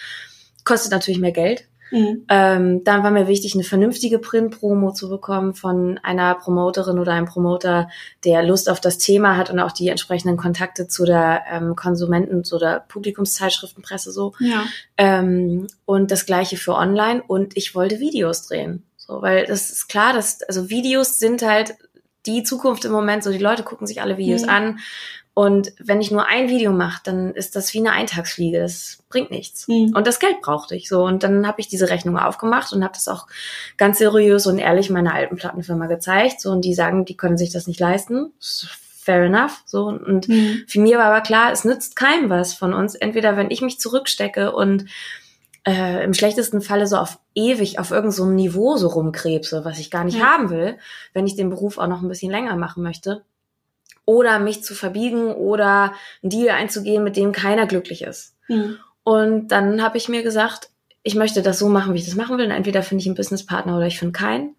Kostet 0.64 0.92
natürlich 0.92 1.20
mehr 1.20 1.32
Geld. 1.32 1.66
Mhm. 1.90 2.24
Ähm, 2.28 2.84
dann 2.84 3.02
war 3.02 3.10
mir 3.10 3.26
wichtig, 3.26 3.54
eine 3.54 3.64
vernünftige 3.64 4.18
Print-Promo 4.18 4.92
zu 4.92 5.08
bekommen 5.08 5.54
von 5.54 5.98
einer 6.02 6.34
Promoterin 6.34 6.98
oder 6.98 7.12
einem 7.12 7.26
Promoter, 7.26 7.88
der 8.24 8.42
Lust 8.42 8.68
auf 8.68 8.80
das 8.80 8.98
Thema 8.98 9.36
hat 9.36 9.50
und 9.50 9.58
auch 9.58 9.72
die 9.72 9.88
entsprechenden 9.88 10.36
Kontakte 10.36 10.88
zu 10.88 11.04
der 11.04 11.42
ähm, 11.50 11.76
Konsumenten, 11.76 12.44
zu 12.44 12.58
der 12.58 12.84
Publikumszeitschriftenpresse 12.88 14.12
so. 14.12 14.34
Ja. 14.38 14.64
Ähm, 14.96 15.66
und 15.84 16.10
das 16.10 16.26
gleiche 16.26 16.56
für 16.56 16.74
online. 16.74 17.22
Und 17.26 17.56
ich 17.56 17.74
wollte 17.74 18.00
Videos 18.00 18.46
drehen. 18.46 18.84
So, 18.96 19.22
weil 19.22 19.46
das 19.46 19.70
ist 19.70 19.88
klar, 19.88 20.12
dass, 20.12 20.42
also 20.42 20.70
Videos 20.70 21.18
sind 21.18 21.42
halt 21.42 21.74
die 22.26 22.42
Zukunft 22.42 22.84
im 22.84 22.92
Moment, 22.92 23.24
so 23.24 23.32
die 23.32 23.38
Leute 23.38 23.62
gucken 23.62 23.86
sich 23.86 24.02
alle 24.02 24.18
Videos 24.18 24.42
mhm. 24.42 24.48
an 24.48 24.78
und 25.32 25.72
wenn 25.78 26.00
ich 26.00 26.10
nur 26.10 26.26
ein 26.26 26.48
Video 26.48 26.72
mache, 26.72 27.00
dann 27.04 27.32
ist 27.34 27.54
das 27.54 27.72
wie 27.72 27.78
eine 27.78 27.92
Eintagsfliege. 27.92 28.58
Das 28.58 28.98
bringt 29.08 29.30
nichts. 29.30 29.68
Mhm. 29.68 29.94
Und 29.94 30.06
das 30.06 30.18
Geld 30.18 30.40
brauchte 30.42 30.74
ich 30.74 30.88
so. 30.88 31.04
Und 31.04 31.22
dann 31.22 31.46
habe 31.46 31.60
ich 31.60 31.68
diese 31.68 31.88
Rechnung 31.88 32.18
aufgemacht 32.18 32.72
und 32.72 32.82
habe 32.82 32.94
das 32.94 33.06
auch 33.06 33.26
ganz 33.76 33.98
seriös 33.98 34.46
und 34.46 34.58
ehrlich 34.58 34.90
meiner 34.90 35.14
alten 35.14 35.36
Plattenfirma 35.36 35.86
gezeigt. 35.86 36.40
So 36.40 36.50
und 36.50 36.64
die 36.64 36.74
sagen, 36.74 37.04
die 37.04 37.16
können 37.16 37.38
sich 37.38 37.50
das 37.50 37.68
nicht 37.68 37.78
leisten. 37.78 38.32
Fair 38.40 39.24
enough. 39.24 39.62
So 39.66 39.86
und 39.86 40.28
mhm. 40.28 40.64
für 40.66 40.80
mir 40.80 40.98
war 40.98 41.06
aber 41.06 41.20
klar, 41.20 41.52
es 41.52 41.64
nützt 41.64 41.94
keinem 41.94 42.28
was 42.28 42.52
von 42.52 42.74
uns. 42.74 42.96
Entweder 42.96 43.36
wenn 43.36 43.50
ich 43.52 43.62
mich 43.62 43.78
zurückstecke 43.78 44.52
und 44.52 44.86
äh, 45.64 46.02
im 46.04 46.12
schlechtesten 46.12 46.60
Falle 46.60 46.88
so 46.88 46.96
auf 46.96 47.18
ewig 47.36 47.78
auf 47.78 47.92
irgendeinem 47.92 48.12
so 48.12 48.26
Niveau 48.26 48.76
so 48.76 48.88
rumkrebse, 48.88 49.64
was 49.64 49.78
ich 49.78 49.90
gar 49.90 50.04
nicht 50.04 50.18
ja. 50.18 50.24
haben 50.24 50.50
will, 50.50 50.76
wenn 51.12 51.26
ich 51.26 51.36
den 51.36 51.50
Beruf 51.50 51.78
auch 51.78 51.86
noch 51.86 52.02
ein 52.02 52.08
bisschen 52.08 52.32
länger 52.32 52.56
machen 52.56 52.82
möchte 52.82 53.22
oder 54.10 54.40
mich 54.40 54.64
zu 54.64 54.74
verbiegen 54.74 55.32
oder 55.32 55.94
einen 56.20 56.30
Deal 56.30 56.48
einzugehen, 56.48 57.04
mit 57.04 57.16
dem 57.16 57.30
keiner 57.30 57.68
glücklich 57.68 58.02
ist. 58.02 58.34
Mhm. 58.48 58.76
Und 59.04 59.48
dann 59.48 59.82
habe 59.84 59.98
ich 59.98 60.08
mir 60.08 60.24
gesagt, 60.24 60.70
ich 61.04 61.14
möchte 61.14 61.42
das 61.42 61.60
so 61.60 61.68
machen, 61.68 61.94
wie 61.94 61.98
ich 61.98 62.06
das 62.06 62.16
machen 62.16 62.36
will. 62.36 62.46
Und 62.46 62.50
entweder 62.50 62.82
finde 62.82 63.02
ich 63.02 63.06
einen 63.06 63.14
Businesspartner 63.14 63.76
oder 63.76 63.86
ich 63.86 64.00
finde 64.00 64.18
keinen. 64.18 64.56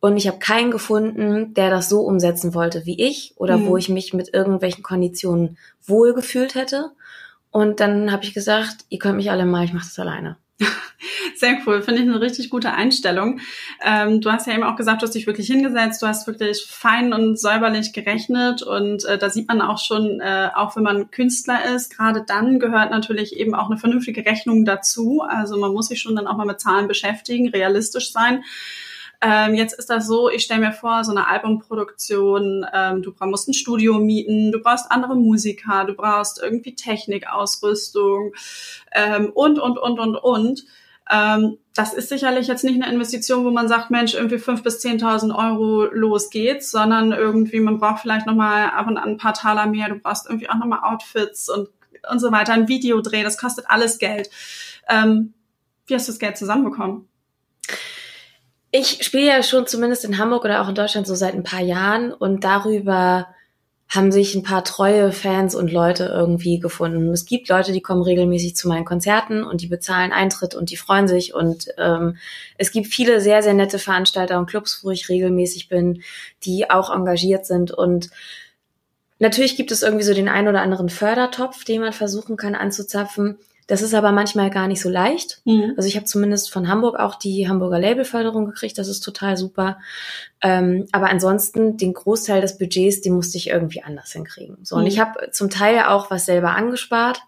Und 0.00 0.16
ich 0.16 0.26
habe 0.26 0.38
keinen 0.38 0.70
gefunden, 0.70 1.52
der 1.52 1.68
das 1.68 1.90
so 1.90 2.00
umsetzen 2.00 2.54
wollte 2.54 2.86
wie 2.86 2.98
ich 2.98 3.34
oder 3.36 3.58
mhm. 3.58 3.66
wo 3.66 3.76
ich 3.76 3.90
mich 3.90 4.14
mit 4.14 4.32
irgendwelchen 4.32 4.82
Konditionen 4.82 5.58
wohlgefühlt 5.84 6.54
hätte. 6.54 6.90
Und 7.50 7.80
dann 7.80 8.10
habe 8.10 8.24
ich 8.24 8.32
gesagt, 8.32 8.86
ihr 8.88 8.98
könnt 8.98 9.16
mich 9.16 9.30
alle 9.30 9.44
mal, 9.44 9.64
ich 9.64 9.74
mache 9.74 9.84
das 9.84 9.98
alleine. 9.98 10.38
Sehr 11.36 11.58
cool, 11.66 11.82
finde 11.82 12.02
ich 12.02 12.08
eine 12.08 12.20
richtig 12.20 12.48
gute 12.48 12.72
Einstellung. 12.72 13.40
Ähm, 13.84 14.20
du 14.20 14.32
hast 14.32 14.46
ja 14.46 14.54
eben 14.54 14.62
auch 14.62 14.76
gesagt, 14.76 15.02
du 15.02 15.06
hast 15.06 15.14
dich 15.14 15.26
wirklich 15.26 15.46
hingesetzt, 15.46 16.00
du 16.00 16.06
hast 16.06 16.26
wirklich 16.26 16.64
fein 16.66 17.12
und 17.12 17.38
säuberlich 17.38 17.92
gerechnet 17.92 18.62
und 18.62 19.04
äh, 19.04 19.18
da 19.18 19.28
sieht 19.28 19.48
man 19.48 19.60
auch 19.60 19.78
schon, 19.78 20.20
äh, 20.20 20.48
auch 20.54 20.76
wenn 20.76 20.82
man 20.82 21.10
Künstler 21.10 21.74
ist, 21.74 21.94
gerade 21.94 22.24
dann 22.26 22.58
gehört 22.58 22.90
natürlich 22.90 23.36
eben 23.36 23.54
auch 23.54 23.70
eine 23.70 23.78
vernünftige 23.78 24.24
Rechnung 24.24 24.64
dazu. 24.64 25.22
Also 25.26 25.58
man 25.58 25.72
muss 25.72 25.88
sich 25.88 26.00
schon 26.00 26.16
dann 26.16 26.26
auch 26.26 26.36
mal 26.36 26.46
mit 26.46 26.60
Zahlen 26.60 26.88
beschäftigen, 26.88 27.48
realistisch 27.48 28.12
sein. 28.12 28.42
Ähm, 29.20 29.54
jetzt 29.54 29.78
ist 29.78 29.88
das 29.88 30.06
so, 30.06 30.28
ich 30.28 30.44
stelle 30.44 30.60
mir 30.60 30.72
vor, 30.72 31.02
so 31.04 31.10
eine 31.10 31.28
Albumproduktion, 31.28 32.66
ähm, 32.72 33.02
du 33.02 33.14
musst 33.20 33.48
ein 33.48 33.54
Studio 33.54 33.98
mieten, 33.98 34.52
du 34.52 34.60
brauchst 34.60 34.90
andere 34.90 35.16
Musiker, 35.16 35.84
du 35.86 35.94
brauchst 35.94 36.40
irgendwie 36.42 36.74
Technikausrüstung 36.74 38.34
ähm, 38.92 39.30
und, 39.34 39.58
und, 39.58 39.78
und, 39.78 39.98
und, 39.98 40.16
und. 40.16 40.64
Ähm, 41.10 41.58
das 41.74 41.94
ist 41.94 42.08
sicherlich 42.08 42.48
jetzt 42.48 42.64
nicht 42.64 42.82
eine 42.82 42.92
Investition, 42.92 43.44
wo 43.44 43.50
man 43.50 43.68
sagt, 43.68 43.90
Mensch, 43.90 44.14
irgendwie 44.14 44.38
fünf 44.38 44.62
bis 44.62 44.80
zehntausend 44.80 45.32
Euro 45.32 45.84
los 45.84 46.30
geht's, 46.30 46.70
sondern 46.70 47.12
irgendwie, 47.12 47.60
man 47.60 47.78
braucht 47.78 48.00
vielleicht 48.00 48.26
nochmal 48.26 48.70
ab 48.70 48.86
und 48.88 48.96
an 48.96 49.10
ein 49.10 49.16
paar 49.18 49.34
Taler 49.34 49.66
mehr, 49.66 49.88
du 49.88 49.96
brauchst 49.96 50.26
irgendwie 50.26 50.48
auch 50.48 50.56
nochmal 50.56 50.80
Outfits 50.82 51.48
und, 51.48 51.68
und 52.10 52.18
so 52.18 52.32
weiter, 52.32 52.54
ein 52.54 52.68
Videodreh, 52.68 53.22
das 53.22 53.38
kostet 53.38 53.66
alles 53.68 53.98
Geld. 53.98 54.30
Ähm, 54.88 55.34
wie 55.86 55.94
hast 55.94 56.08
du 56.08 56.12
das 56.12 56.18
Geld 56.18 56.36
zusammenbekommen? 56.36 57.08
Ich 58.70 59.04
spiele 59.04 59.26
ja 59.26 59.42
schon 59.42 59.66
zumindest 59.66 60.04
in 60.04 60.18
Hamburg 60.18 60.44
oder 60.44 60.62
auch 60.62 60.68
in 60.68 60.74
Deutschland 60.74 61.06
so 61.06 61.14
seit 61.14 61.34
ein 61.34 61.44
paar 61.44 61.62
Jahren 61.62 62.12
und 62.12 62.44
darüber 62.44 63.28
haben 63.88 64.10
sich 64.10 64.34
ein 64.34 64.42
paar 64.42 64.64
treue 64.64 65.12
Fans 65.12 65.54
und 65.54 65.70
Leute 65.70 66.06
irgendwie 66.06 66.58
gefunden. 66.58 67.12
Es 67.12 67.24
gibt 67.24 67.48
Leute, 67.48 67.72
die 67.72 67.80
kommen 67.80 68.02
regelmäßig 68.02 68.56
zu 68.56 68.66
meinen 68.66 68.84
Konzerten 68.84 69.44
und 69.44 69.60
die 69.60 69.68
bezahlen 69.68 70.12
Eintritt 70.12 70.56
und 70.56 70.70
die 70.70 70.76
freuen 70.76 71.06
sich. 71.06 71.34
Und 71.34 71.68
ähm, 71.78 72.16
es 72.58 72.72
gibt 72.72 72.88
viele 72.88 73.20
sehr, 73.20 73.42
sehr 73.44 73.54
nette 73.54 73.78
Veranstalter 73.78 74.38
und 74.38 74.46
Clubs, 74.46 74.80
wo 74.82 74.90
ich 74.90 75.08
regelmäßig 75.08 75.68
bin, 75.68 76.02
die 76.42 76.68
auch 76.68 76.92
engagiert 76.92 77.46
sind. 77.46 77.70
Und 77.70 78.10
natürlich 79.20 79.56
gibt 79.56 79.70
es 79.70 79.82
irgendwie 79.82 80.04
so 80.04 80.14
den 80.14 80.28
ein 80.28 80.48
oder 80.48 80.62
anderen 80.62 80.88
Fördertopf, 80.88 81.64
den 81.64 81.80
man 81.80 81.92
versuchen 81.92 82.36
kann 82.36 82.56
anzuzapfen. 82.56 83.38
Das 83.66 83.82
ist 83.82 83.94
aber 83.94 84.12
manchmal 84.12 84.50
gar 84.50 84.68
nicht 84.68 84.80
so 84.80 84.88
leicht. 84.88 85.40
Mhm. 85.44 85.74
Also 85.76 85.88
ich 85.88 85.96
habe 85.96 86.06
zumindest 86.06 86.52
von 86.52 86.68
Hamburg 86.68 86.98
auch 86.98 87.16
die 87.16 87.48
Hamburger 87.48 87.80
Labelförderung 87.80 88.46
gekriegt. 88.46 88.78
Das 88.78 88.86
ist 88.86 89.00
total 89.00 89.36
super. 89.36 89.78
Ähm, 90.40 90.86
aber 90.92 91.10
ansonsten 91.10 91.76
den 91.76 91.92
Großteil 91.92 92.40
des 92.40 92.58
Budgets, 92.58 93.00
den 93.00 93.14
musste 93.14 93.38
ich 93.38 93.48
irgendwie 93.48 93.82
anders 93.82 94.12
hinkriegen. 94.12 94.58
So 94.62 94.76
mhm. 94.76 94.82
und 94.82 94.86
ich 94.88 95.00
habe 95.00 95.30
zum 95.32 95.50
Teil 95.50 95.80
auch 95.80 96.10
was 96.10 96.26
selber 96.26 96.50
angespart. 96.50 97.22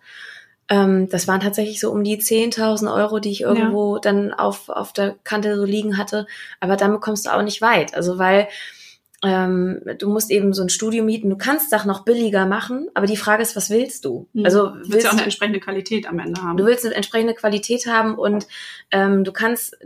Ähm, 0.69 1.09
das 1.09 1.27
waren 1.27 1.41
tatsächlich 1.41 1.81
so 1.81 1.91
um 1.91 2.05
die 2.05 2.19
10.000 2.19 2.95
Euro, 2.95 3.19
die 3.19 3.31
ich 3.33 3.41
irgendwo 3.41 3.97
ja. 3.97 4.01
dann 4.01 4.33
auf 4.33 4.69
auf 4.69 4.93
der 4.93 5.17
Kante 5.25 5.57
so 5.57 5.65
liegen 5.65 5.99
hatte. 5.99 6.27
Aber 6.61 6.77
damit 6.77 7.01
kommst 7.01 7.27
du 7.27 7.31
auch 7.31 7.43
nicht 7.43 7.63
weit. 7.63 7.95
Also 7.95 8.19
weil 8.19 8.47
ähm, 9.25 9.81
du 9.99 10.09
musst 10.09 10.31
eben 10.31 10.53
so 10.53 10.63
ein 10.63 10.69
Studio 10.69 11.03
mieten. 11.03 11.29
Du 11.29 11.37
kannst 11.37 11.71
Sachen 11.71 11.89
noch 11.89 12.05
billiger 12.05 12.47
machen, 12.47 12.89
aber 12.95 13.07
die 13.07 13.17
Frage 13.17 13.43
ist, 13.43 13.57
was 13.57 13.69
willst 13.69 14.05
du? 14.05 14.29
Mhm. 14.33 14.45
Also 14.45 14.73
willst, 14.75 14.93
willst 14.93 15.07
du 15.07 15.09
auch 15.09 15.15
eine 15.15 15.25
entsprechende 15.25 15.61
Qualität 15.61 16.09
am 16.09 16.19
Ende 16.21 16.41
haben? 16.41 16.57
Du 16.57 16.65
willst 16.65 16.85
eine 16.85 16.95
entsprechende 16.95 17.35
Qualität 17.35 17.87
haben 17.87 18.15
und 18.15 18.47
ähm, 18.93 19.25
du 19.25 19.33
kannst 19.33 19.77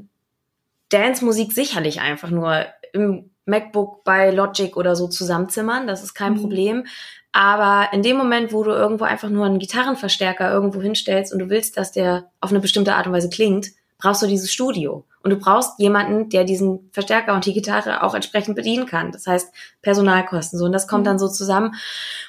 Dance-Musik 0.91 1.53
sicherlich 1.53 2.01
einfach 2.01 2.31
nur 2.31 2.67
im 2.93 3.31
MacBook 3.47 4.05
bei 4.05 4.31
Logic 4.31 4.77
oder 4.77 4.95
so 4.95 5.09
zusammenzimmern. 5.09 5.87
Das 5.87 6.03
ist 6.03 6.15
kein 6.15 6.35
mhm. 6.35 6.41
Problem. 6.41 6.87
Aber 7.33 7.89
in 7.95 8.03
dem 8.03 8.19
Moment, 8.19 8.53
wo 8.53 8.63
du 8.63 8.71
irgendwo 8.73 9.05
einfach 9.05 9.31
nur 9.31 9.47
einen 9.47 9.59
Gitarrenverstärker 9.59 10.53
irgendwo 10.53 10.83
hinstellst 10.83 11.33
und 11.33 11.39
du 11.39 11.49
willst, 11.49 11.79
dass 11.79 11.91
der 11.91 12.31
auf 12.41 12.51
eine 12.51 12.61
bestimmte 12.61 12.95
Art 12.95 13.07
und 13.07 13.15
Weise 13.15 13.31
klingt, 13.31 13.69
brauchst 14.03 14.23
du 14.23 14.27
dieses 14.27 14.53
Studio. 14.53 15.05
Und 15.23 15.31
du 15.31 15.37
brauchst 15.37 15.79
jemanden, 15.79 16.29
der 16.31 16.43
diesen 16.43 16.91
Verstärker 16.91 17.35
und 17.35 17.47
die 17.47 17.53
Gitarre 17.53 18.03
auch 18.03 18.15
entsprechend 18.15 18.57
bedienen 18.57 18.87
kann. 18.87 19.13
Das 19.13 19.29
heißt 19.29 19.55
Personalkosten. 19.81 20.59
So 20.59 20.65
und 20.65 20.73
das 20.73 20.89
kommt 20.89 21.05
mhm. 21.05 21.07
dann 21.07 21.19
so 21.21 21.29
zusammen. 21.29 21.75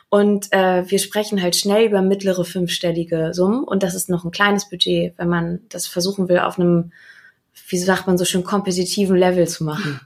Und 0.10 0.54
äh, 0.54 0.90
wir 0.90 1.00
sprechen 1.00 1.42
halt 1.42 1.56
schnell 1.56 1.88
über 1.88 2.04
mittlere 2.04 2.46
fünfstellige 2.46 3.34
Summen. 3.34 3.64
Und 3.64 3.82
das 3.82 3.96
ist 3.96 4.10
noch 4.10 4.24
ein 4.24 4.32
kleines 4.32 4.70
Budget, 4.70 5.18
wenn 5.18 5.28
man 5.28 5.62
das 5.70 5.88
versuchen 5.88 6.30
will, 6.30 6.38
auf 6.40 6.60
einem, 6.60 6.92
wie 7.68 7.80
sagt 7.80 8.06
man 8.06 8.20
so 8.20 8.26
schön, 8.26 8.44
kompetitiven 8.44 9.18
Level 9.18 9.48
zu 9.48 9.64
machen. 9.64 10.00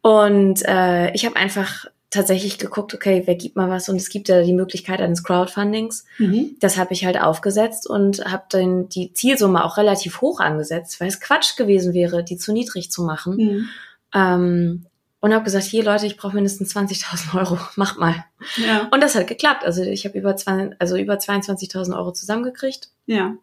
Und 0.00 0.62
äh, 0.66 1.12
ich 1.12 1.26
habe 1.26 1.36
einfach 1.36 1.84
tatsächlich 2.10 2.58
geguckt, 2.58 2.94
okay, 2.94 3.22
wer 3.26 3.34
gibt 3.34 3.56
mal 3.56 3.68
was? 3.68 3.88
Und 3.88 3.96
es 3.96 4.08
gibt 4.08 4.28
ja 4.28 4.42
die 4.42 4.52
Möglichkeit 4.52 5.00
eines 5.00 5.24
Crowdfundings. 5.24 6.04
Mhm. 6.18 6.56
Das 6.60 6.78
habe 6.78 6.92
ich 6.92 7.04
halt 7.04 7.20
aufgesetzt 7.20 7.88
und 7.88 8.24
habe 8.24 8.44
dann 8.50 8.88
die 8.88 9.12
Zielsumme 9.12 9.64
auch 9.64 9.76
relativ 9.76 10.20
hoch 10.20 10.40
angesetzt, 10.40 11.00
weil 11.00 11.08
es 11.08 11.20
Quatsch 11.20 11.56
gewesen 11.56 11.94
wäre, 11.94 12.22
die 12.22 12.36
zu 12.36 12.52
niedrig 12.52 12.90
zu 12.90 13.02
machen. 13.02 13.36
Mhm. 13.36 13.68
Ähm, 14.14 14.86
und 15.20 15.34
habe 15.34 15.44
gesagt, 15.44 15.64
hier 15.64 15.82
Leute, 15.82 16.06
ich 16.06 16.16
brauche 16.16 16.34
mindestens 16.34 16.76
20.000 16.76 17.38
Euro, 17.38 17.58
macht 17.76 17.98
mal. 17.98 18.24
Ja. 18.56 18.88
Und 18.92 19.02
das 19.02 19.14
hat 19.14 19.26
geklappt. 19.26 19.64
Also 19.64 19.82
ich 19.82 20.04
habe 20.04 20.16
über, 20.16 20.36
also 20.78 20.96
über 20.96 21.14
22.000 21.14 21.96
Euro 21.96 22.12
zusammengekriegt. 22.12 22.90
Ja. 23.06 23.34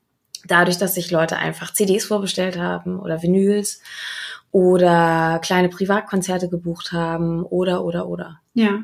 Dadurch, 0.46 0.77
dass 0.77 0.96
sich 0.96 1.12
Leute 1.12 1.38
einfach 1.38 1.74
CDs 1.74 2.05
vorbestellt 2.05 2.58
haben 2.58 3.00
oder 3.00 3.22
Vinyls 3.22 3.82
oder 4.53 5.39
kleine 5.43 5.67
Privatkonzerte 5.67 6.48
gebucht 6.48 6.91
haben 6.93 7.43
oder, 7.43 7.83
oder, 7.83 8.07
oder. 8.07 8.39
Ja. 8.53 8.83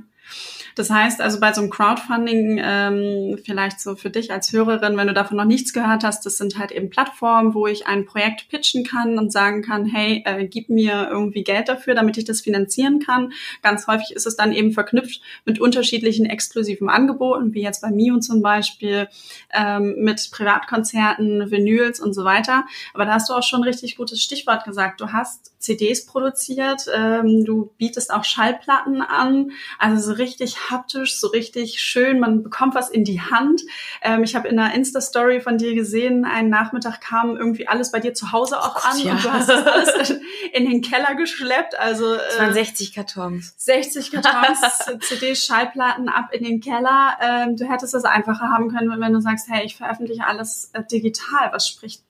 Das 0.76 0.90
heißt 0.90 1.20
also 1.20 1.40
bei 1.40 1.52
so 1.52 1.62
einem 1.62 1.70
Crowdfunding, 1.70 2.60
ähm, 2.64 3.38
vielleicht 3.44 3.82
so 3.82 3.96
für 3.96 4.10
dich 4.10 4.32
als 4.32 4.54
Hörerin, 4.54 4.96
wenn 4.96 5.08
du 5.08 5.14
davon 5.14 5.36
noch 5.36 5.46
nichts 5.46 5.74
gehört 5.74 6.04
hast, 6.04 6.26
das 6.26 6.38
sind 6.38 6.58
halt 6.58 6.72
eben 6.72 6.90
Plattformen, 6.90 7.54
wo 7.54 7.68
ich 7.68 7.86
ein 7.86 8.06
Projekt 8.06 8.48
pitchen 8.48 8.86
kann 8.86 9.18
und 9.18 9.32
sagen 9.32 9.62
kann, 9.62 9.86
hey, 9.86 10.24
äh, 10.26 10.46
gib 10.46 10.70
mir 10.70 11.10
irgendwie 11.12 11.44
Geld 11.44 11.68
dafür, 11.68 11.96
damit 11.96 12.18
ich 12.18 12.24
das 12.24 12.42
finanzieren 12.42 13.00
kann. 13.00 13.34
Ganz 13.62 13.88
häufig 13.88 14.12
ist 14.12 14.26
es 14.26 14.38
dann 14.38 14.54
eben 14.54 14.72
verknüpft 14.72 15.22
mit 15.44 15.60
unterschiedlichen 15.60 16.26
exklusiven 16.26 16.90
Angeboten, 16.90 17.54
wie 17.54 17.62
jetzt 17.62 17.82
bei 17.82 17.92
Mio 17.92 18.20
zum 18.20 18.42
Beispiel, 18.42 19.10
ähm, 19.54 19.96
mit 19.98 20.30
Privatkonzerten, 20.32 21.52
Vinyls 21.52 22.00
und 22.00 22.14
so 22.14 22.24
weiter. 22.24 22.66
Aber 22.94 23.06
da 23.06 23.16
hast 23.16 23.30
du 23.30 23.34
auch 23.34 23.44
schon 23.44 23.62
ein 23.62 23.68
richtig 23.68 23.98
gutes 23.98 24.24
Stichwort 24.24 24.64
gesagt. 24.64 25.02
Du 25.02 25.12
hast 25.12 25.59
CDs 25.60 26.06
produziert, 26.06 26.86
ähm, 26.94 27.44
du 27.44 27.74
bietest 27.78 28.14
auch 28.14 28.24
Schallplatten 28.24 29.02
an, 29.02 29.52
also 29.78 30.12
so 30.12 30.14
richtig 30.14 30.72
haptisch, 30.72 31.20
so 31.20 31.28
richtig 31.28 31.82
schön. 31.82 32.20
Man 32.20 32.44
bekommt 32.44 32.76
was 32.76 32.90
in 32.90 33.04
die 33.04 33.22
Hand. 33.22 33.62
Ähm, 34.02 34.24
ich 34.24 34.36
habe 34.36 34.48
in 34.48 34.58
einer 34.58 34.74
Insta-Story 34.74 35.42
von 35.42 35.58
dir 35.58 35.76
gesehen, 35.76 36.24
einen 36.24 36.50
Nachmittag 36.50 37.02
kam 37.02 37.36
irgendwie 37.36 37.68
alles 37.68 37.92
bei 37.92 38.00
dir 38.00 38.14
zu 38.14 38.32
Hause 38.32 38.60
auch 38.60 38.84
an 38.86 39.00
ja. 39.00 39.12
und 39.12 39.24
du 39.24 39.32
hast 39.32 39.50
das 39.50 39.68
alles 39.68 40.10
in 40.54 40.70
den 40.70 40.82
Keller 40.82 41.16
geschleppt. 41.16 41.78
Also 41.78 42.14
äh, 42.14 42.20
es 42.30 42.40
waren 42.40 42.54
60 42.54 42.94
Kartons. 42.94 43.54
60 43.58 44.12
Kartons, 44.12 44.62
CDs, 45.02 45.46
Schallplatten 45.46 46.08
ab 46.08 46.30
in 46.32 46.44
den 46.44 46.62
Keller. 46.62 47.18
Ähm, 47.22 47.58
du 47.58 47.70
hättest 47.70 47.94
es 47.94 48.06
einfacher 48.06 48.50
haben 48.50 48.70
können, 48.70 48.90
wenn 49.00 49.14
du 49.14 49.20
sagst, 49.20 49.50
hey, 49.50 49.66
ich 49.66 49.76
veröffentliche 49.76 50.26
alles 50.26 50.72
äh, 50.72 50.84
digital. 50.84 51.52
Was 51.52 51.68
spricht 51.68 52.02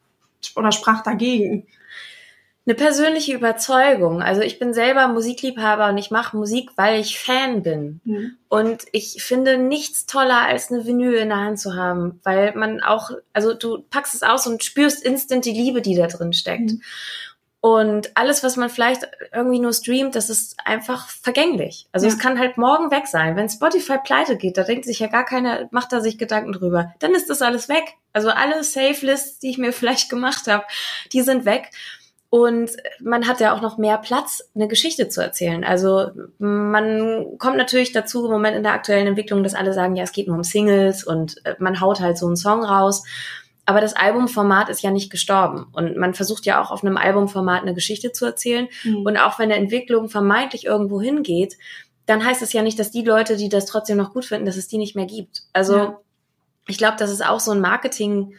oder 0.56 0.72
sprach 0.72 1.02
dagegen? 1.02 1.66
Eine 2.70 2.76
persönliche 2.76 3.34
Überzeugung. 3.34 4.22
Also 4.22 4.42
ich 4.42 4.60
bin 4.60 4.76
selber 4.76 5.08
Musikliebhaber 5.08 5.90
und 5.90 5.98
ich 5.98 6.12
mache 6.12 6.38
Musik, 6.38 6.70
weil 6.76 7.00
ich 7.00 7.20
Fan 7.20 7.64
bin. 7.64 8.00
Mhm. 8.04 8.38
Und 8.48 8.84
ich 8.92 9.24
finde 9.24 9.58
nichts 9.58 10.06
toller, 10.06 10.42
als 10.42 10.72
eine 10.72 10.86
Vinyl 10.86 11.16
in 11.16 11.30
der 11.30 11.40
Hand 11.40 11.60
zu 11.60 11.76
haben, 11.76 12.20
weil 12.24 12.54
man 12.54 12.82
auch, 12.82 13.10
also 13.34 13.56
du 13.56 13.82
packst 13.90 14.14
es 14.14 14.22
aus 14.22 14.46
und 14.46 14.64
spürst 14.64 15.04
instant 15.04 15.46
die 15.46 15.52
Liebe, 15.52 15.82
die 15.82 15.96
da 15.96 16.06
drin 16.06 16.32
steckt. 16.32 16.72
Mhm. 16.72 16.82
Und 17.62 18.16
alles, 18.16 18.44
was 18.44 18.56
man 18.56 18.70
vielleicht 18.70 19.02
irgendwie 19.34 19.60
nur 19.60 19.74
streamt, 19.74 20.16
das 20.16 20.30
ist 20.30 20.56
einfach 20.64 21.10
vergänglich. 21.10 21.88
Also 21.92 22.06
ja. 22.06 22.14
es 22.14 22.20
kann 22.20 22.40
halt 22.40 22.58
morgen 22.58 22.90
weg 22.92 23.08
sein. 23.08 23.36
Wenn 23.36 23.50
Spotify 23.50 23.98
pleite 23.98 24.38
geht, 24.38 24.58
da 24.58 24.64
denkt 24.64 24.86
sich 24.86 25.00
ja 25.00 25.08
gar 25.08 25.26
keiner, 25.26 25.68
macht 25.72 25.92
da 25.92 26.00
sich 26.00 26.18
Gedanken 26.18 26.54
drüber. 26.54 26.94
Dann 27.00 27.16
ist 27.16 27.30
das 27.30 27.42
alles 27.42 27.68
weg. 27.68 27.84
Also 28.14 28.30
alle 28.30 28.64
Safe-Lists, 28.64 29.40
die 29.40 29.50
ich 29.50 29.58
mir 29.58 29.74
vielleicht 29.74 30.10
gemacht 30.10 30.48
habe, 30.48 30.64
die 31.12 31.22
sind 31.22 31.46
weg. 31.46 31.72
Und 32.32 32.70
man 33.02 33.28
hat 33.28 33.40
ja 33.40 33.56
auch 33.56 33.62
noch 33.62 33.80
mehr 33.80 33.98
Platz, 33.98 34.48
eine 34.54 34.68
Geschichte 34.68 35.10
zu 35.10 35.20
erzählen. 35.20 35.64
Also 35.64 36.12
man 36.38 37.38
kommt 37.40 37.58
natürlich 37.58 37.92
dazu 37.92 38.26
im 38.26 38.32
Moment 38.32 38.56
in 38.56 38.62
der 38.62 38.74
aktuellen 38.74 39.08
Entwicklung, 39.08 39.42
dass 39.44 39.56
alle 39.56 39.74
sagen, 39.74 39.96
ja, 39.96 40.04
es 40.04 40.12
geht 40.12 40.28
nur 40.28 40.38
um 40.38 40.44
Singles 40.44 41.04
und 41.04 41.44
äh, 41.46 41.56
man 41.58 41.82
haut 41.82 42.00
halt 42.00 42.20
so 42.20 42.28
einen 42.28 42.36
Song 42.36 42.64
raus. 42.64 43.04
Aber 43.66 43.82
das 43.82 43.96
Albumformat 43.96 44.70
ist 44.70 44.84
ja 44.84 44.92
nicht 44.92 45.12
gestorben. 45.12 45.68
Und 45.74 45.98
man 45.98 46.14
versucht 46.14 46.46
ja 46.46 46.62
auch 46.62 46.70
auf 46.70 46.84
einem 46.84 46.98
Albumformat 46.98 47.64
eine 47.64 47.74
Geschichte 47.74 48.12
zu 48.12 48.26
erzählen. 48.26 48.68
Mhm. 48.84 49.06
Und 49.06 49.18
auch 49.18 49.40
wenn 49.40 49.52
eine 49.52 49.62
Entwicklung 49.62 50.10
vermeintlich 50.10 50.66
irgendwo 50.66 51.02
hingeht, 51.02 51.58
dann 52.06 52.24
heißt 52.24 52.44
es 52.44 52.54
ja 52.54 52.62
nicht, 52.62 52.78
dass 52.78 52.92
die 52.92 53.04
Leute, 53.04 53.38
die 53.38 53.50
das 53.50 53.66
trotzdem 53.66 53.98
noch 53.98 54.14
gut 54.14 54.26
finden, 54.26 54.46
dass 54.46 54.58
es 54.58 54.68
die 54.68 54.78
nicht 54.78 54.96
mehr 54.96 55.06
gibt. 55.06 55.44
Also 55.54 55.78
ja. 55.78 56.00
ich 56.68 56.78
glaube, 56.78 56.98
das 57.00 57.12
ist 57.12 57.26
auch 57.26 57.40
so 57.40 57.52
ein 57.52 57.62
Marketing- 57.62 58.36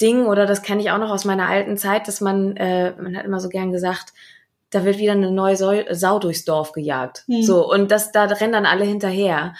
Ding, 0.00 0.26
oder 0.26 0.46
das 0.46 0.62
kenne 0.62 0.80
ich 0.80 0.90
auch 0.90 0.98
noch 0.98 1.10
aus 1.10 1.24
meiner 1.24 1.48
alten 1.48 1.76
Zeit, 1.76 2.08
dass 2.08 2.20
man, 2.20 2.56
äh, 2.56 2.92
man 3.00 3.16
hat 3.16 3.24
immer 3.24 3.40
so 3.40 3.48
gern 3.48 3.72
gesagt, 3.72 4.12
da 4.70 4.84
wird 4.84 4.98
wieder 4.98 5.12
eine 5.12 5.30
neue 5.30 5.56
Sau, 5.56 6.18
durchs 6.18 6.44
Dorf 6.44 6.72
gejagt. 6.72 7.24
Mhm. 7.26 7.42
So, 7.42 7.70
und 7.70 7.90
das, 7.90 8.12
da 8.12 8.24
rennen 8.24 8.52
dann 8.52 8.66
alle 8.66 8.84
hinterher. 8.84 9.54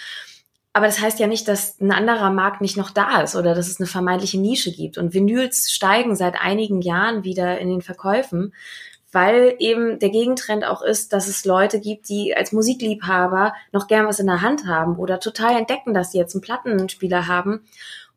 Aber 0.72 0.86
das 0.86 1.00
heißt 1.00 1.18
ja 1.18 1.26
nicht, 1.26 1.48
dass 1.48 1.80
ein 1.80 1.90
anderer 1.90 2.30
Markt 2.30 2.60
nicht 2.60 2.76
noch 2.76 2.90
da 2.90 3.22
ist 3.22 3.34
oder 3.34 3.54
dass 3.54 3.68
es 3.68 3.80
eine 3.80 3.88
vermeintliche 3.88 4.40
Nische 4.40 4.72
gibt. 4.72 4.98
Und 4.98 5.14
Vinyls 5.14 5.72
steigen 5.72 6.14
seit 6.14 6.40
einigen 6.40 6.80
Jahren 6.80 7.24
wieder 7.24 7.58
in 7.58 7.68
den 7.68 7.82
Verkäufen, 7.82 8.54
weil 9.10 9.56
eben 9.58 9.98
der 9.98 10.10
Gegentrend 10.10 10.64
auch 10.64 10.82
ist, 10.82 11.12
dass 11.12 11.26
es 11.26 11.44
Leute 11.44 11.80
gibt, 11.80 12.08
die 12.08 12.36
als 12.36 12.52
Musikliebhaber 12.52 13.52
noch 13.72 13.88
gern 13.88 14.06
was 14.06 14.20
in 14.20 14.28
der 14.28 14.42
Hand 14.42 14.66
haben 14.66 14.96
oder 14.96 15.18
total 15.18 15.56
entdecken, 15.56 15.92
dass 15.92 16.12
sie 16.12 16.18
jetzt 16.18 16.36
einen 16.36 16.42
Plattenspieler 16.42 17.26
haben 17.26 17.64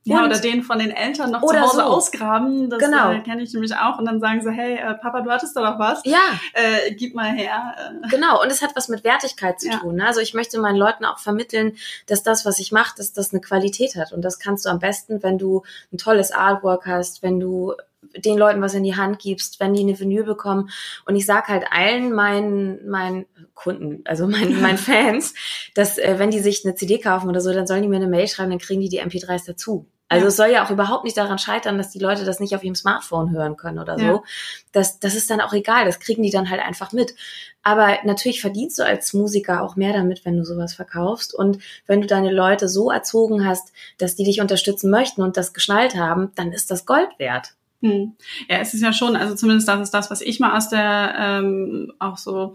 ja, 0.06 0.20
und, 0.20 0.26
oder 0.26 0.40
den 0.40 0.64
von 0.64 0.80
den 0.80 0.92
Eltern 0.92 1.32
noch 1.32 1.46
zu 1.46 1.60
Hause 1.60 1.78
so. 1.78 1.82
ausgraben. 1.82 2.70
Das 2.70 2.80
genau. 2.80 3.12
äh, 3.12 3.22
kenne 3.22 3.42
ich 3.42 3.54
nämlich 3.54 3.74
auch. 3.76 4.00
Und 4.00 4.06
dann 4.06 4.20
sagen 4.20 4.42
sie, 4.42 4.52
hey, 4.52 4.76
äh, 4.76 4.94
Papa, 4.96 5.22
du 5.22 5.32
hattest 5.32 5.56
doch 5.56 5.64
noch 5.64 5.80
was. 5.80 6.02
Ja. 6.04 6.20
Äh, 6.54 6.94
gib 6.96 7.16
mal 7.16 7.32
her. 7.32 7.74
Äh. 7.78 8.10
Genau, 8.10 8.42
und 8.42 8.52
es 8.52 8.62
hat 8.62 8.76
was 8.76 8.90
mit 8.90 9.04
Wertigkeit 9.04 9.62
zu 9.62 9.70
ja. 9.70 9.78
tun. 9.78 9.96
Ne? 9.96 10.06
Also 10.06 10.20
ich 10.20 10.34
möchte 10.34 10.60
meinen 10.60 10.76
Leuten 10.76 11.06
auch 11.06 11.20
vermitteln, 11.20 11.78
dass 12.08 12.22
das, 12.22 12.46
was 12.46 12.60
ich 12.60 12.72
mache, 12.74 12.96
dass 12.98 13.14
das 13.14 13.32
eine 13.32 13.40
Qualität 13.40 13.96
hat. 13.96 14.12
Und 14.12 14.24
das 14.24 14.40
kannst 14.40 14.66
du 14.66 14.70
am 14.70 14.80
besten, 14.80 15.24
wenn 15.24 15.38
du 15.38 15.64
ein 15.94 15.98
tolles 15.98 16.32
Artwork 16.32 16.86
hast, 16.86 17.24
wenn 17.24 17.40
du 17.40 17.74
den 18.18 18.38
Leuten 18.38 18.62
was 18.62 18.74
in 18.74 18.84
die 18.84 18.96
Hand 18.96 19.20
gibst, 19.20 19.60
wenn 19.60 19.74
die 19.74 19.82
eine 19.82 20.00
Vinyl 20.00 20.24
bekommen. 20.24 20.70
Und 21.06 21.16
ich 21.16 21.26
sag 21.26 21.48
halt 21.48 21.66
allen 21.72 22.14
meinen, 22.14 22.88
meinen 22.90 23.26
Kunden, 23.54 24.02
also 24.06 24.28
meinen, 24.28 24.62
meinen 24.62 24.78
Fans, 24.78 25.34
dass 25.74 25.98
äh, 25.98 26.16
wenn 26.18 26.32
die 26.32 26.40
sich 26.40 26.64
eine 26.66 26.76
CD 26.76 27.00
kaufen 27.00 27.30
oder 27.30 27.42
so, 27.42 27.54
dann 27.54 27.68
sollen 27.68 27.82
die 27.82 27.88
mir 27.88 27.98
eine 27.98 28.08
Mail 28.08 28.28
schreiben, 28.28 28.52
dann 28.52 28.60
kriegen 28.60 28.82
die 28.82 28.90
die 28.90 29.02
MP3s 29.02 29.46
dazu. 29.48 29.88
Also 30.10 30.26
ja. 30.26 30.28
es 30.30 30.36
soll 30.36 30.50
ja 30.50 30.66
auch 30.66 30.70
überhaupt 30.70 31.06
nicht 31.06 31.18
daran 31.18 31.40
scheitern, 31.40 31.78
dass 31.78 31.90
die 31.90 32.00
Leute 32.00 32.26
das 32.26 32.40
nicht 32.40 32.56
auf 32.56 32.64
ihrem 32.64 32.76
Smartphone 32.76 33.32
hören 33.32 33.58
können 33.58 33.80
oder 33.80 33.98
so. 33.98 34.06
Ja. 34.06 34.24
Das, 34.72 35.00
das 35.00 35.16
ist 35.16 35.30
dann 35.30 35.42
auch 35.42 35.54
egal, 35.54 35.86
das 35.86 36.00
kriegen 36.00 36.24
die 36.24 36.30
dann 36.30 36.50
halt 36.50 36.62
einfach 36.62 36.92
mit. 36.92 37.16
Aber 37.64 37.98
natürlich 38.04 38.42
verdienst 38.42 38.78
du 38.78 38.86
als 38.86 39.14
Musiker 39.14 39.64
auch 39.64 39.76
mehr 39.76 39.94
damit, 39.94 40.26
wenn 40.26 40.38
du 40.38 40.44
sowas 40.44 40.74
verkaufst. 40.74 41.34
Und 41.34 41.60
wenn 41.88 42.02
du 42.02 42.08
deine 42.08 42.32
Leute 42.32 42.68
so 42.68 42.92
erzogen 42.92 43.48
hast, 43.48 43.72
dass 43.98 44.16
die 44.16 44.26
dich 44.26 44.42
unterstützen 44.42 44.92
möchten 44.92 45.22
und 45.22 45.38
das 45.38 45.54
geschnallt 45.54 45.96
haben, 45.96 46.32
dann 46.36 46.52
ist 46.52 46.70
das 46.70 46.86
Gold 46.86 47.10
wert. 47.18 47.56
Hm. 47.82 48.16
Ja, 48.50 48.60
es 48.60 48.74
ist 48.74 48.82
ja 48.82 48.94
schon, 48.94 49.18
also 49.18 49.36
zumindest 49.36 49.68
das 49.68 49.82
ist 49.82 49.94
das, 49.94 50.10
was 50.10 50.22
ich 50.22 50.40
mal 50.40 50.56
aus 50.56 50.70
der 50.70 51.16
ähm, 51.18 51.92
auch 52.00 52.18
so 52.18 52.54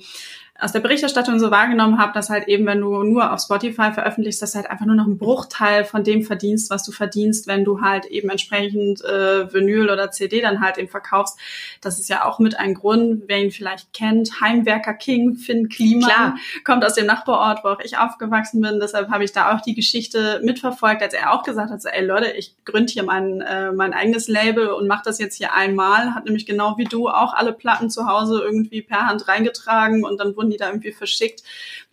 aus 0.60 0.72
der 0.72 0.80
Berichterstattung 0.80 1.38
so 1.38 1.52
wahrgenommen 1.52 1.98
habe, 1.98 2.12
dass 2.12 2.30
halt 2.30 2.48
eben, 2.48 2.66
wenn 2.66 2.80
du 2.80 3.04
nur 3.04 3.32
auf 3.32 3.40
Spotify 3.40 3.92
veröffentlichst, 3.92 4.42
dass 4.42 4.56
halt 4.56 4.68
einfach 4.68 4.86
nur 4.86 4.96
noch 4.96 5.06
ein 5.06 5.16
Bruchteil 5.16 5.84
von 5.84 6.02
dem 6.02 6.24
verdienst, 6.24 6.68
was 6.68 6.82
du 6.82 6.90
verdienst, 6.90 7.46
wenn 7.46 7.64
du 7.64 7.80
halt 7.80 8.06
eben 8.06 8.28
entsprechend 8.28 9.04
äh, 9.04 9.52
Vinyl 9.52 9.88
oder 9.88 10.10
CD 10.10 10.40
dann 10.40 10.60
halt 10.60 10.76
eben 10.76 10.88
verkaufst. 10.88 11.38
Das 11.80 12.00
ist 12.00 12.08
ja 12.08 12.24
auch 12.24 12.40
mit 12.40 12.58
ein 12.58 12.74
Grund, 12.74 13.22
wer 13.28 13.38
ihn 13.38 13.52
vielleicht 13.52 13.92
kennt, 13.92 14.40
Heimwerker 14.40 14.94
King, 14.94 15.36
Finn 15.36 15.68
Klima, 15.68 16.08
Klar. 16.08 16.36
kommt 16.64 16.84
aus 16.84 16.94
dem 16.94 17.06
Nachbarort, 17.06 17.62
wo 17.62 17.68
auch 17.68 17.80
ich 17.80 17.96
aufgewachsen 17.96 18.60
bin. 18.60 18.80
Deshalb 18.80 19.10
habe 19.10 19.22
ich 19.22 19.30
da 19.30 19.54
auch 19.54 19.60
die 19.60 19.74
Geschichte 19.74 20.40
mitverfolgt, 20.42 21.02
als 21.02 21.14
er 21.14 21.32
auch 21.32 21.44
gesagt 21.44 21.70
hat, 21.70 21.80
so, 21.80 21.88
ey 21.88 22.04
Leute, 22.04 22.32
ich 22.32 22.56
gründe 22.64 22.92
hier 22.92 23.04
mein, 23.04 23.42
äh, 23.42 23.70
mein 23.70 23.92
eigenes 23.92 24.26
Label 24.26 24.68
und 24.70 24.88
mache 24.88 25.02
das 25.04 25.20
jetzt 25.20 25.36
hier 25.36 25.54
einmal. 25.54 26.16
Hat 26.16 26.24
nämlich 26.24 26.46
genau 26.46 26.76
wie 26.78 26.84
du 26.84 27.08
auch 27.08 27.32
alle 27.32 27.52
Platten 27.52 27.90
zu 27.90 28.08
Hause 28.08 28.40
irgendwie 28.42 28.82
per 28.82 29.06
Hand 29.06 29.28
reingetragen 29.28 30.04
und 30.04 30.18
dann 30.18 30.34
wurden 30.34 30.47
wurden 30.48 30.50
die 30.50 30.56
da 30.56 30.68
irgendwie 30.68 30.92
verschickt. 30.92 31.42